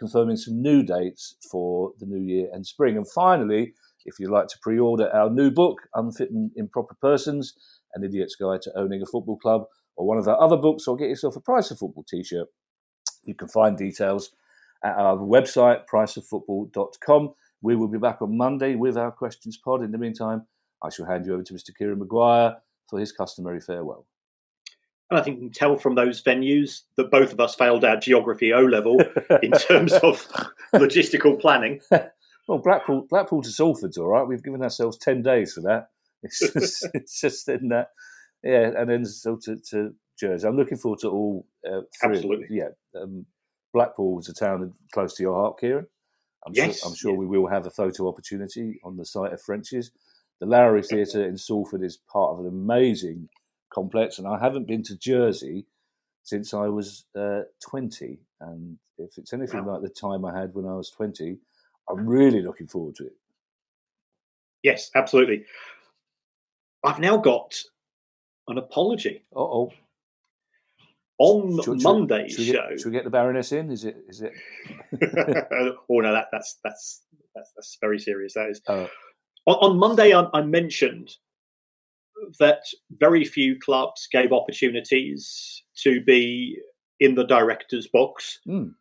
confirming 0.00 0.36
some 0.36 0.60
new 0.60 0.82
dates 0.82 1.36
for 1.50 1.92
the 2.00 2.06
new 2.06 2.20
year 2.20 2.48
and 2.52 2.66
spring. 2.66 2.96
And 2.96 3.08
finally, 3.08 3.74
if 4.06 4.18
you'd 4.18 4.30
like 4.30 4.48
to 4.48 4.58
pre 4.60 4.80
order 4.80 5.14
our 5.14 5.30
new 5.30 5.50
book, 5.50 5.82
Unfit 5.94 6.30
and 6.30 6.50
Improper 6.56 6.96
Persons 7.00 7.54
An 7.94 8.02
Idiot's 8.02 8.34
Guide 8.34 8.62
to 8.62 8.72
Owning 8.76 9.02
a 9.02 9.06
Football 9.06 9.36
Club, 9.36 9.66
or 9.96 10.06
one 10.06 10.18
of 10.18 10.26
our 10.26 10.40
other 10.40 10.56
books, 10.56 10.88
or 10.88 10.96
get 10.96 11.10
yourself 11.10 11.36
a 11.36 11.40
Price 11.40 11.70
of 11.70 11.78
Football 11.78 12.04
t 12.08 12.24
shirt, 12.24 12.48
you 13.24 13.34
can 13.34 13.48
find 13.48 13.76
details 13.76 14.32
at 14.82 14.96
our 14.96 15.18
website, 15.18 15.82
priceoffootball.com. 15.92 17.34
We 17.62 17.76
will 17.76 17.88
be 17.88 17.98
back 17.98 18.22
on 18.22 18.36
Monday 18.36 18.74
with 18.74 18.96
our 18.96 19.10
questions 19.10 19.58
pod. 19.62 19.82
In 19.82 19.92
the 19.92 19.98
meantime, 19.98 20.46
I 20.82 20.88
shall 20.88 21.04
hand 21.04 21.26
you 21.26 21.34
over 21.34 21.42
to 21.42 21.52
Mr. 21.52 21.76
Kieran 21.76 21.98
Maguire 21.98 22.56
for 22.88 22.98
his 22.98 23.12
customary 23.12 23.60
farewell. 23.60 24.06
And 25.10 25.18
I 25.18 25.22
think 25.22 25.36
you 25.36 25.48
can 25.48 25.52
tell 25.52 25.76
from 25.76 25.96
those 25.96 26.22
venues 26.22 26.82
that 26.96 27.10
both 27.10 27.32
of 27.32 27.40
us 27.40 27.54
failed 27.54 27.84
our 27.84 27.96
geography 27.96 28.52
O 28.52 28.60
level 28.60 29.00
in 29.42 29.50
terms 29.52 29.92
of 29.94 30.26
logistical 30.72 31.40
planning. 31.40 31.80
well, 32.48 32.58
Blackpool, 32.58 33.06
Blackpool 33.10 33.42
to 33.42 33.50
Salford's 33.50 33.98
all 33.98 34.06
right. 34.06 34.26
We've 34.26 34.42
given 34.42 34.62
ourselves 34.62 34.98
10 34.98 35.22
days 35.22 35.52
for 35.52 35.62
that. 35.62 35.88
It's 36.22 36.38
just, 36.52 36.88
it's 36.92 37.18
just 37.18 37.48
in 37.48 37.68
that, 37.68 37.88
yeah, 38.44 38.72
and 38.76 38.90
then 38.90 39.06
so 39.06 39.38
to, 39.44 39.56
to 39.70 39.94
Jersey. 40.18 40.46
I'm 40.46 40.54
looking 40.58 40.76
forward 40.76 40.98
to 41.00 41.08
all 41.08 41.46
uh, 41.66 41.80
three. 41.98 42.16
Absolutely. 42.16 42.46
Yeah. 42.50 42.68
Um, 42.94 43.24
Blackpool 43.72 44.18
is 44.18 44.28
a 44.28 44.34
town 44.34 44.74
close 44.92 45.14
to 45.14 45.22
your 45.22 45.34
heart, 45.34 45.58
Kieran. 45.58 45.86
I'm 46.46 46.52
yes. 46.54 46.80
Sure, 46.80 46.90
I'm 46.90 46.94
sure 46.94 47.12
yeah. 47.12 47.18
we 47.20 47.26
will 47.26 47.46
have 47.46 47.66
a 47.66 47.70
photo 47.70 48.06
opportunity 48.06 48.78
on 48.84 48.98
the 48.98 49.06
site 49.06 49.32
of 49.32 49.40
French's. 49.40 49.92
The 50.40 50.46
Lowry 50.46 50.82
Theatre 50.82 51.26
in 51.26 51.38
Salford 51.38 51.82
is 51.82 51.98
part 52.12 52.32
of 52.32 52.40
an 52.40 52.46
amazing 52.46 53.30
complex, 53.72 54.18
and 54.18 54.26
I 54.26 54.38
haven't 54.38 54.66
been 54.66 54.82
to 54.84 54.96
Jersey 54.96 55.66
since 56.22 56.52
I 56.54 56.68
was 56.68 57.04
uh, 57.18 57.42
20. 57.68 58.18
And 58.40 58.78
if 58.98 59.18
it's 59.18 59.32
anything 59.32 59.64
wow. 59.64 59.74
like 59.74 59.82
the 59.82 59.88
time 59.88 60.24
I 60.24 60.38
had 60.38 60.54
when 60.54 60.66
I 60.66 60.74
was 60.74 60.90
20, 60.90 61.38
I'm 61.88 62.06
really 62.06 62.42
looking 62.42 62.66
forward 62.66 62.96
to 62.96 63.06
it. 63.06 63.16
Yes, 64.62 64.90
absolutely. 64.94 65.44
I've 66.84 67.00
now 67.00 67.16
got 67.16 67.56
an 68.48 68.58
apology. 68.58 69.24
oh 69.34 69.70
on 71.20 71.62
should, 71.62 71.82
Monday's 71.82 72.32
should, 72.32 72.46
show. 72.46 72.66
Get, 72.70 72.80
should 72.80 72.86
we 72.86 72.92
get 72.92 73.04
the 73.04 73.10
Baroness 73.10 73.52
in? 73.52 73.70
Is 73.70 73.84
it? 73.84 73.98
Is 74.08 74.22
it? 74.22 74.32
oh 75.90 76.00
no, 76.00 76.12
that, 76.12 76.28
that's 76.32 76.58
that's 76.64 77.02
that's 77.34 77.52
that's 77.54 77.78
very 77.80 77.98
serious. 77.98 78.34
That 78.34 78.48
is. 78.48 78.62
Uh, 78.66 78.86
on, 79.46 79.54
on, 79.56 79.78
Monday, 79.78 80.14
I, 80.14 80.26
I, 80.32 80.40
mentioned 80.40 81.16
that 82.38 82.62
very 82.98 83.24
few 83.24 83.58
clubs 83.58 84.08
gave 84.10 84.32
opportunities 84.32 85.62
to 85.82 86.00
be 86.02 86.58
in 87.00 87.14
the 87.14 87.24
director's 87.24 87.86
box. 87.86 88.40
Mm. 88.46 88.74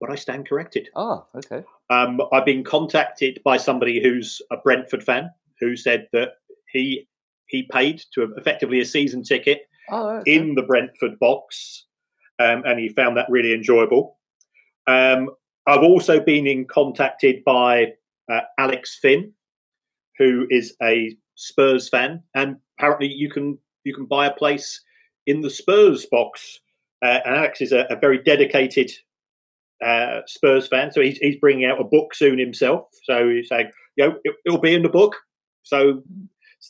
But 0.00 0.10
I 0.10 0.16
stand 0.16 0.48
corrected. 0.48 0.88
Ah, 0.96 1.24
okay. 1.36 1.62
Um, 1.88 2.20
I've 2.32 2.44
been 2.44 2.64
contacted 2.64 3.40
by 3.44 3.56
somebody 3.56 4.02
who's 4.02 4.42
a 4.50 4.56
Brentford 4.56 5.04
fan 5.04 5.30
who 5.60 5.76
said 5.76 6.08
that 6.12 6.30
he 6.72 7.06
he 7.46 7.68
paid 7.70 8.02
to 8.14 8.32
effectively 8.36 8.80
a 8.80 8.84
season 8.84 9.22
ticket 9.22 9.68
oh, 9.90 10.16
okay. 10.16 10.34
in 10.34 10.54
the 10.54 10.62
Brentford 10.62 11.18
box, 11.20 11.86
um, 12.38 12.62
and 12.64 12.80
he 12.80 12.88
found 12.88 13.16
that 13.16 13.26
really 13.28 13.52
enjoyable. 13.52 14.18
Um, 14.86 15.30
I've 15.66 15.82
also 15.82 16.18
been 16.18 16.46
in 16.46 16.66
contacted 16.66 17.44
by 17.44 17.92
uh, 18.30 18.40
Alex 18.58 18.98
Finn, 19.00 19.32
who 20.18 20.46
is 20.50 20.74
a 20.82 21.16
Spurs 21.36 21.88
fan, 21.88 22.22
and 22.34 22.56
apparently 22.82 23.06
you 23.06 23.30
can 23.30 23.58
you 23.84 23.94
can 23.94 24.06
buy 24.06 24.26
a 24.26 24.34
place 24.34 24.80
in 25.26 25.40
the 25.40 25.50
Spurs 25.50 26.06
box 26.06 26.60
Uh, 27.04 27.18
and 27.24 27.36
Alex 27.36 27.60
is 27.60 27.72
a, 27.72 27.86
a 27.90 27.96
very 27.96 28.22
dedicated 28.22 28.90
uh, 29.84 30.20
Spurs 30.26 30.68
fan, 30.68 30.92
so 30.92 31.00
he's, 31.00 31.18
he's 31.18 31.36
bringing 31.40 31.64
out 31.64 31.80
a 31.80 31.84
book 31.84 32.14
soon 32.14 32.38
himself. 32.38 32.86
So 33.02 33.28
he's 33.28 33.48
saying, 33.48 33.72
you 33.96 34.06
know, 34.06 34.14
it, 34.22 34.36
will 34.46 34.60
be 34.60 34.74
in 34.74 34.84
the 34.84 34.88
book. 34.88 35.16
So, 35.64 36.04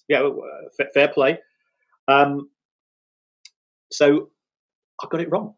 you 0.09 0.17
know, 0.17 0.41
uh, 0.41 0.85
fair 0.95 1.09
play. 1.09 1.39
Um, 2.09 2.49
so 3.91 4.31
I 5.03 5.07
got 5.11 5.21
it 5.21 5.31
wrong. 5.31 5.55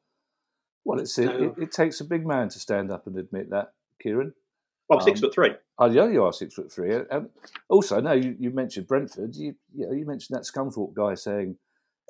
Well, 0.85 0.99
it's 0.99 1.15
so, 1.15 1.23
it, 1.23 1.63
it, 1.63 1.71
takes 1.73 2.01
a 2.01 2.05
big 2.05 2.27
man 2.27 2.49
to 2.49 2.59
stand 2.59 2.91
up 2.91 3.07
and 3.07 3.17
admit 3.17 3.51
that, 3.51 3.75
Kieran. 4.03 4.35
Well, 4.89 4.99
I'm 4.99 5.05
six 5.05 5.21
um, 5.21 5.29
foot 5.29 5.35
three. 5.35 5.51
Oh, 5.79 5.91
you 5.91 6.23
are 6.25 6.33
six 6.33 6.55
foot 6.55 6.73
three. 6.73 6.95
And 6.95 7.29
also, 7.69 8.01
no, 8.01 8.13
you, 8.13 8.37
you 8.39 8.51
mentioned 8.51 8.87
Brentford. 8.87 9.35
You, 9.35 9.55
you, 9.75 9.87
know, 9.87 9.93
you 9.93 10.07
mentioned 10.07 10.39
that 10.39 10.45
Scunthorpe 10.45 10.95
guy 10.95 11.15
saying 11.15 11.57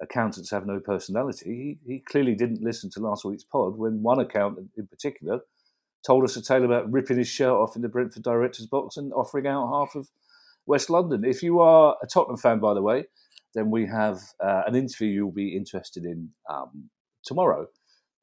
accountants 0.03 0.51
have 0.51 0.67
no 0.67 0.81
personality. 0.81 1.79
He, 1.85 1.93
he 1.95 1.99
clearly 2.01 2.35
didn't 2.35 2.63
listen 2.63 2.91
to 2.91 3.01
last 3.01 3.25
week's 3.25 3.45
pod 3.45 3.79
when 3.79 4.03
one 4.03 4.21
accountant 4.21 4.71
in 4.77 4.87
particular 4.87 5.41
told 6.07 6.25
us 6.25 6.37
a 6.37 6.43
tale 6.43 6.65
about 6.65 6.93
ripping 6.93 7.17
his 7.17 7.29
shirt 7.29 7.53
off 7.53 7.77
in 7.77 7.83
the 7.83 7.89
Brentford 7.89 8.23
director's 8.23 8.67
box 8.67 8.99
and 8.99 9.13
offering 9.15 9.47
out 9.47 9.69
half 9.73 9.95
of 9.95 10.09
West 10.67 10.91
London. 10.91 11.25
If 11.25 11.43
you 11.43 11.61
are 11.61 11.97
a 12.03 12.07
Tottenham 12.07 12.37
fan, 12.37 12.59
by 12.59 12.75
the 12.75 12.83
way, 12.83 13.05
then 13.55 13.71
we 13.71 13.87
have 13.87 14.21
uh, 14.43 14.63
an 14.67 14.75
interview 14.75 15.09
you'll 15.09 15.33
be 15.33 15.57
interested 15.57 16.05
in 16.05 16.31
um, 16.51 16.91
tomorrow, 17.25 17.67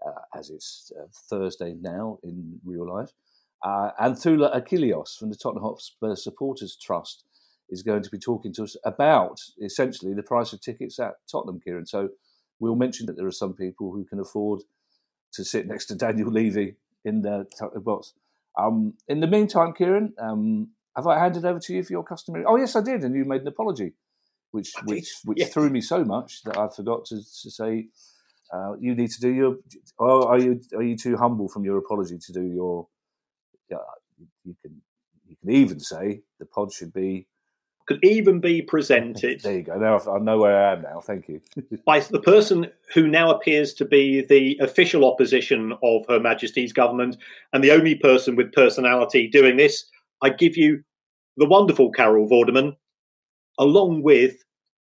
uh, 0.06 0.38
as 0.38 0.50
it's 0.50 0.92
uh, 1.00 1.08
Thursday 1.30 1.76
now 1.82 2.20
in 2.24 2.60
real 2.64 2.88
life. 2.92 3.10
Uh, 3.64 3.92
and 4.00 4.16
Thula 4.16 4.56
Achilleos 4.56 5.18
from 5.18 5.30
the 5.30 5.36
Tottenham 5.36 5.64
Hotspur 5.64 6.16
Supporters 6.16 6.76
Trust 6.76 7.24
is 7.70 7.84
going 7.84 8.04
to 8.04 8.10
be 8.10 8.18
talking 8.18 8.54
to 8.54 8.64
us 8.64 8.76
about 8.84 9.40
essentially 9.62 10.14
the 10.14 10.24
price 10.24 10.52
of 10.52 10.62
tickets 10.62 11.00
at 11.00 11.14
Tottenham, 11.32 11.60
Kieran. 11.64 11.86
So 11.86 12.10
we'll 12.60 12.76
mention 12.76 13.06
that 13.06 13.18
there 13.18 13.28
are 13.28 13.32
some 13.32 13.54
people 13.54 13.92
who 13.92 14.04
can 14.04 14.20
afford 14.20 14.62
to 15.34 15.46
sit 15.46 15.68
next 15.68 15.86
to 15.86 15.96
Daniel 15.96 16.30
Levy 16.30 16.76
in 17.06 17.22
the 17.22 17.46
Tottenham 17.58 17.84
box. 17.84 18.14
Um, 18.58 18.96
in 19.08 19.22
the 19.22 19.28
meantime, 19.28 19.74
Kieran, 19.74 20.14
um, 20.20 20.70
have 20.96 21.08
I 21.08 21.20
handed 21.20 21.46
over 21.46 21.60
to 21.60 21.74
you 21.74 21.84
for 21.84 21.94
your 21.94 22.04
customary? 22.04 22.44
Oh 22.46 22.58
yes, 22.58 22.76
I 22.76 22.82
did, 22.82 23.04
and 23.04 23.16
you 23.16 23.24
made 23.24 23.42
an 23.42 23.48
apology, 23.48 23.94
which 24.52 24.74
which 24.86 25.10
which 25.24 25.40
yes. 25.40 25.54
threw 25.54 25.70
me 25.70 25.80
so 25.80 26.04
much 26.04 26.44
that 26.44 26.58
I 26.58 26.68
forgot 26.68 27.06
to, 27.06 27.18
to 27.18 27.52
say. 27.52 27.88
Uh, 28.54 28.74
you 28.82 28.94
need 28.94 29.10
to 29.10 29.22
do 29.22 29.30
your. 29.30 29.56
Oh, 29.98 30.24
are 30.24 30.38
you 30.38 30.60
are 30.76 30.84
you 30.84 30.98
too 30.98 31.16
humble 31.16 31.48
from 31.48 31.64
your 31.64 31.78
apology 31.78 32.18
to 32.18 32.34
do 32.34 32.44
your 32.44 32.88
you 34.46 34.56
can 34.62 34.82
you 35.28 35.36
can 35.42 35.50
even 35.50 35.80
say 35.80 36.22
the 36.40 36.46
pod 36.46 36.72
should 36.72 36.94
be 36.94 37.28
could 37.88 38.04
even 38.04 38.40
be 38.40 38.62
presented. 38.74 39.42
there 39.42 39.58
you 39.58 39.64
go. 39.64 39.78
Now 39.78 40.00
I 40.00 40.20
know 40.20 40.38
where 40.38 40.66
I 40.66 40.74
am 40.74 40.82
now. 40.84 41.00
Thank 41.02 41.28
you. 41.28 41.42
by 41.86 42.00
the 42.00 42.22
person 42.22 42.68
who 42.94 43.08
now 43.08 43.32
appears 43.32 43.74
to 43.76 43.86
be 43.86 44.22
the 44.26 44.58
official 44.62 45.06
opposition 45.06 45.74
of 45.84 46.06
Her 46.08 46.20
Majesty's 46.20 46.74
government 46.74 47.18
and 47.54 47.64
the 47.64 47.72
only 47.72 47.96
person 47.96 48.36
with 48.36 48.54
personality 48.54 49.28
doing 49.28 49.58
this. 49.58 49.86
I 50.22 50.30
give 50.30 50.56
you 50.56 50.84
the 51.38 51.48
wonderful 51.48 51.92
Carol 51.92 52.30
Vorderman, 52.30 52.76
along 53.58 54.04
with 54.04 54.44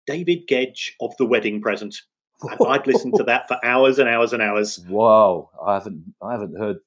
David 0.06 0.46
Gedge 0.48 0.94
of 1.00 1.14
The 1.18 1.26
Wedding 1.26 1.60
Present. 1.60 1.94
And 2.40 2.66
I'd 2.66 2.86
listen 2.86 3.12
to 3.16 3.24
that 3.24 3.48
for 3.48 3.58
hours 3.64 3.98
and 3.98 4.08
hours 4.08 4.32
and 4.32 4.40
hours. 4.40 4.78
Wow, 4.88 5.50
I 5.64 5.74
haven't, 5.74 6.14
I 6.22 6.32
haven't 6.32 6.56
heard. 6.56 6.78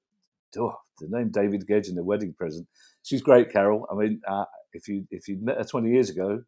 Oh, 0.57 0.75
the 1.01 1.17
name 1.17 1.29
David 1.29 1.67
Gedge 1.67 1.87
in 1.87 1.95
the 1.95 2.03
wedding 2.03 2.33
present. 2.33 2.67
She's 3.03 3.21
great, 3.21 3.51
Carol. 3.51 3.87
I 3.91 3.95
mean, 3.95 4.21
uh, 4.27 4.45
if 4.73 4.87
you 4.87 5.07
if 5.11 5.27
you 5.27 5.37
met 5.41 5.57
her 5.57 5.63
twenty 5.63 5.91
years 5.91 6.09
ago, 6.09 6.43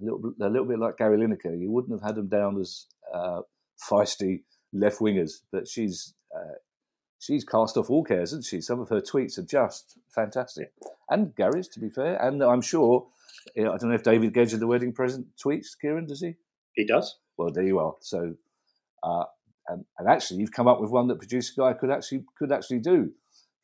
a 0.00 0.04
little 0.04 0.32
a 0.40 0.48
little 0.48 0.66
bit 0.66 0.78
like 0.78 0.98
Gary 0.98 1.18
Lineker, 1.18 1.58
you 1.58 1.70
wouldn't 1.70 1.92
have 1.92 2.06
had 2.06 2.16
them 2.16 2.28
down 2.28 2.58
as 2.60 2.86
uh, 3.12 3.40
feisty 3.90 4.42
left 4.72 4.98
wingers. 4.98 5.32
But 5.52 5.68
she's 5.68 6.14
uh, 6.34 6.54
she's 7.18 7.44
cast 7.44 7.76
off 7.76 7.90
all 7.90 8.04
cares, 8.04 8.30
isn't 8.30 8.44
she? 8.44 8.60
Some 8.60 8.80
of 8.80 8.88
her 8.88 9.00
tweets 9.00 9.38
are 9.38 9.42
just 9.42 9.98
fantastic, 10.14 10.72
and 11.10 11.34
Gary's, 11.34 11.68
to 11.68 11.80
be 11.80 11.90
fair. 11.90 12.16
And 12.16 12.42
I'm 12.42 12.62
sure 12.62 13.06
I 13.56 13.62
don't 13.62 13.88
know 13.88 13.94
if 13.94 14.02
David 14.02 14.32
Gedge 14.32 14.54
in 14.54 14.60
the 14.60 14.66
wedding 14.66 14.92
present 14.92 15.26
tweets. 15.44 15.68
Kieran, 15.80 16.06
does 16.06 16.20
he? 16.20 16.34
He 16.74 16.86
does. 16.86 17.18
Well, 17.36 17.50
there 17.52 17.64
you 17.64 17.78
are. 17.78 17.94
So. 18.00 18.34
Uh, 19.02 19.24
and, 19.68 19.84
and, 19.98 20.08
actually, 20.08 20.40
you've 20.40 20.52
come 20.52 20.68
up 20.68 20.80
with 20.80 20.90
one 20.90 21.08
that 21.08 21.18
producer 21.18 21.52
guy 21.56 21.72
could 21.72 21.90
actually 21.90 22.24
could 22.38 22.52
actually 22.52 22.78
do 22.78 23.12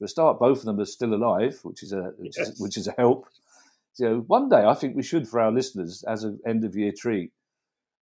for 0.03 0.07
a 0.07 0.09
start, 0.09 0.41
both 0.41 0.59
of 0.59 0.65
them 0.65 0.81
are 0.81 0.85
still 0.85 1.15
alive, 1.15 1.61
which 1.63 1.83
is 1.85 1.93
a 1.93 2.13
which, 2.17 2.35
yes. 2.37 2.49
is, 2.49 2.61
which 2.61 2.77
is 2.77 2.89
a 2.89 2.95
help. 2.99 3.27
So 3.93 4.25
one 4.27 4.49
day, 4.49 4.65
I 4.65 4.75
think 4.75 4.97
we 4.97 5.03
should, 5.03 5.29
for 5.29 5.39
our 5.39 5.53
listeners, 5.53 6.03
as 6.09 6.25
an 6.25 6.41
end 6.45 6.65
of 6.65 6.75
year 6.75 6.93
treat, 6.97 7.31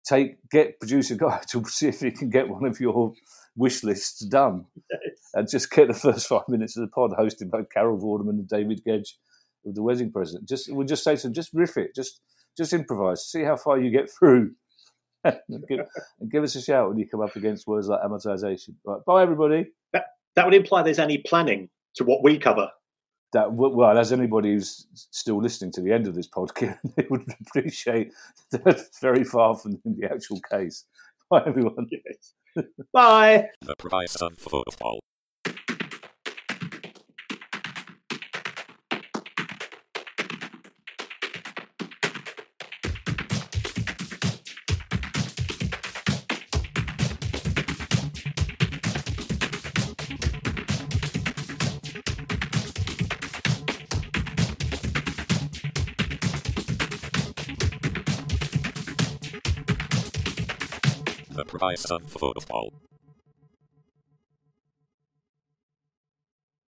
take 0.06 0.38
get 0.50 0.80
producer 0.80 1.16
guy 1.16 1.42
to 1.50 1.66
see 1.66 1.89
if 1.89 2.00
he 2.00 2.12
can 2.12 2.30
get 2.30 2.48
one 2.48 2.66
of 2.66 2.80
your 2.80 3.14
wish 3.58 3.84
lists 3.84 4.22
done, 4.22 4.68
yes. 4.89 5.02
and 5.34 5.50
just 5.50 5.70
get 5.70 5.89
the 5.89 5.94
first 5.94 6.28
five 6.28 6.48
minutes 6.48 6.78
of 6.78 6.82
the 6.82 6.88
pod 6.88 7.12
hosted 7.12 7.50
by 7.50 7.64
Carol 7.64 8.00
Vorderman 8.00 8.39
and 8.39 8.48
David 8.48 8.82
Gedge 8.86 9.18
of 9.66 9.76
the 9.76 9.84
wedding 9.84 10.14
present. 10.14 10.48
Just 10.48 10.72
we'll 10.72 10.88
just 10.88 11.04
say 11.04 11.18
to 11.18 11.24
them, 11.24 11.34
just 11.34 11.54
riff 11.54 11.76
it, 11.76 11.94
just 11.94 12.22
just 12.58 12.72
improvise, 12.72 13.26
see 13.26 13.44
how 13.44 13.58
far 13.58 13.78
you 13.78 13.92
get 13.92 14.10
through. 14.10 14.52
and, 15.24 15.38
give, 15.70 15.82
and 16.20 16.32
give 16.32 16.44
us 16.44 16.56
a 16.56 16.62
shout 16.62 16.89
when 16.89 16.98
you 16.98 17.08
come 17.08 17.22
up 17.22 17.36
against 17.36 17.68
words 17.68 17.88
like 17.88 18.02
amortization. 18.02 18.74
Right, 18.84 19.06
bye 19.06 19.22
everybody. 19.22 19.68
That, 19.94 20.06
that 20.36 20.46
would 20.46 20.56
imply 20.56 20.82
there's 20.82 20.98
any 20.98 21.20
planning 21.20 21.70
to 21.96 22.04
what 22.04 22.24
we 22.24 22.38
cover. 22.38 22.70
That 23.34 23.54
well, 23.54 23.98
as 23.98 24.12
anybody 24.12 24.54
who's 24.54 24.88
still 24.94 25.42
listening 25.42 25.72
to 25.74 25.82
the 25.82 25.94
end 25.94 26.08
of 26.08 26.16
this 26.16 26.28
podcast, 26.28 26.80
they 26.96 27.08
would 27.10 27.26
appreciate 27.48 28.12
that 28.52 28.88
very 29.02 29.24
far 29.24 29.56
from 29.56 29.80
the 29.86 30.10
actual 30.12 30.42
case. 30.52 30.86
Bye, 31.30 31.44
everyone. 31.46 31.88
Yes. 31.89 32.34
Bye. 32.92 33.48
The 33.62 33.76
price 33.78 34.18
of 34.18 34.38
football. 34.38 35.00
Price 61.62 61.91
of 61.91 62.01
football. 62.09 62.74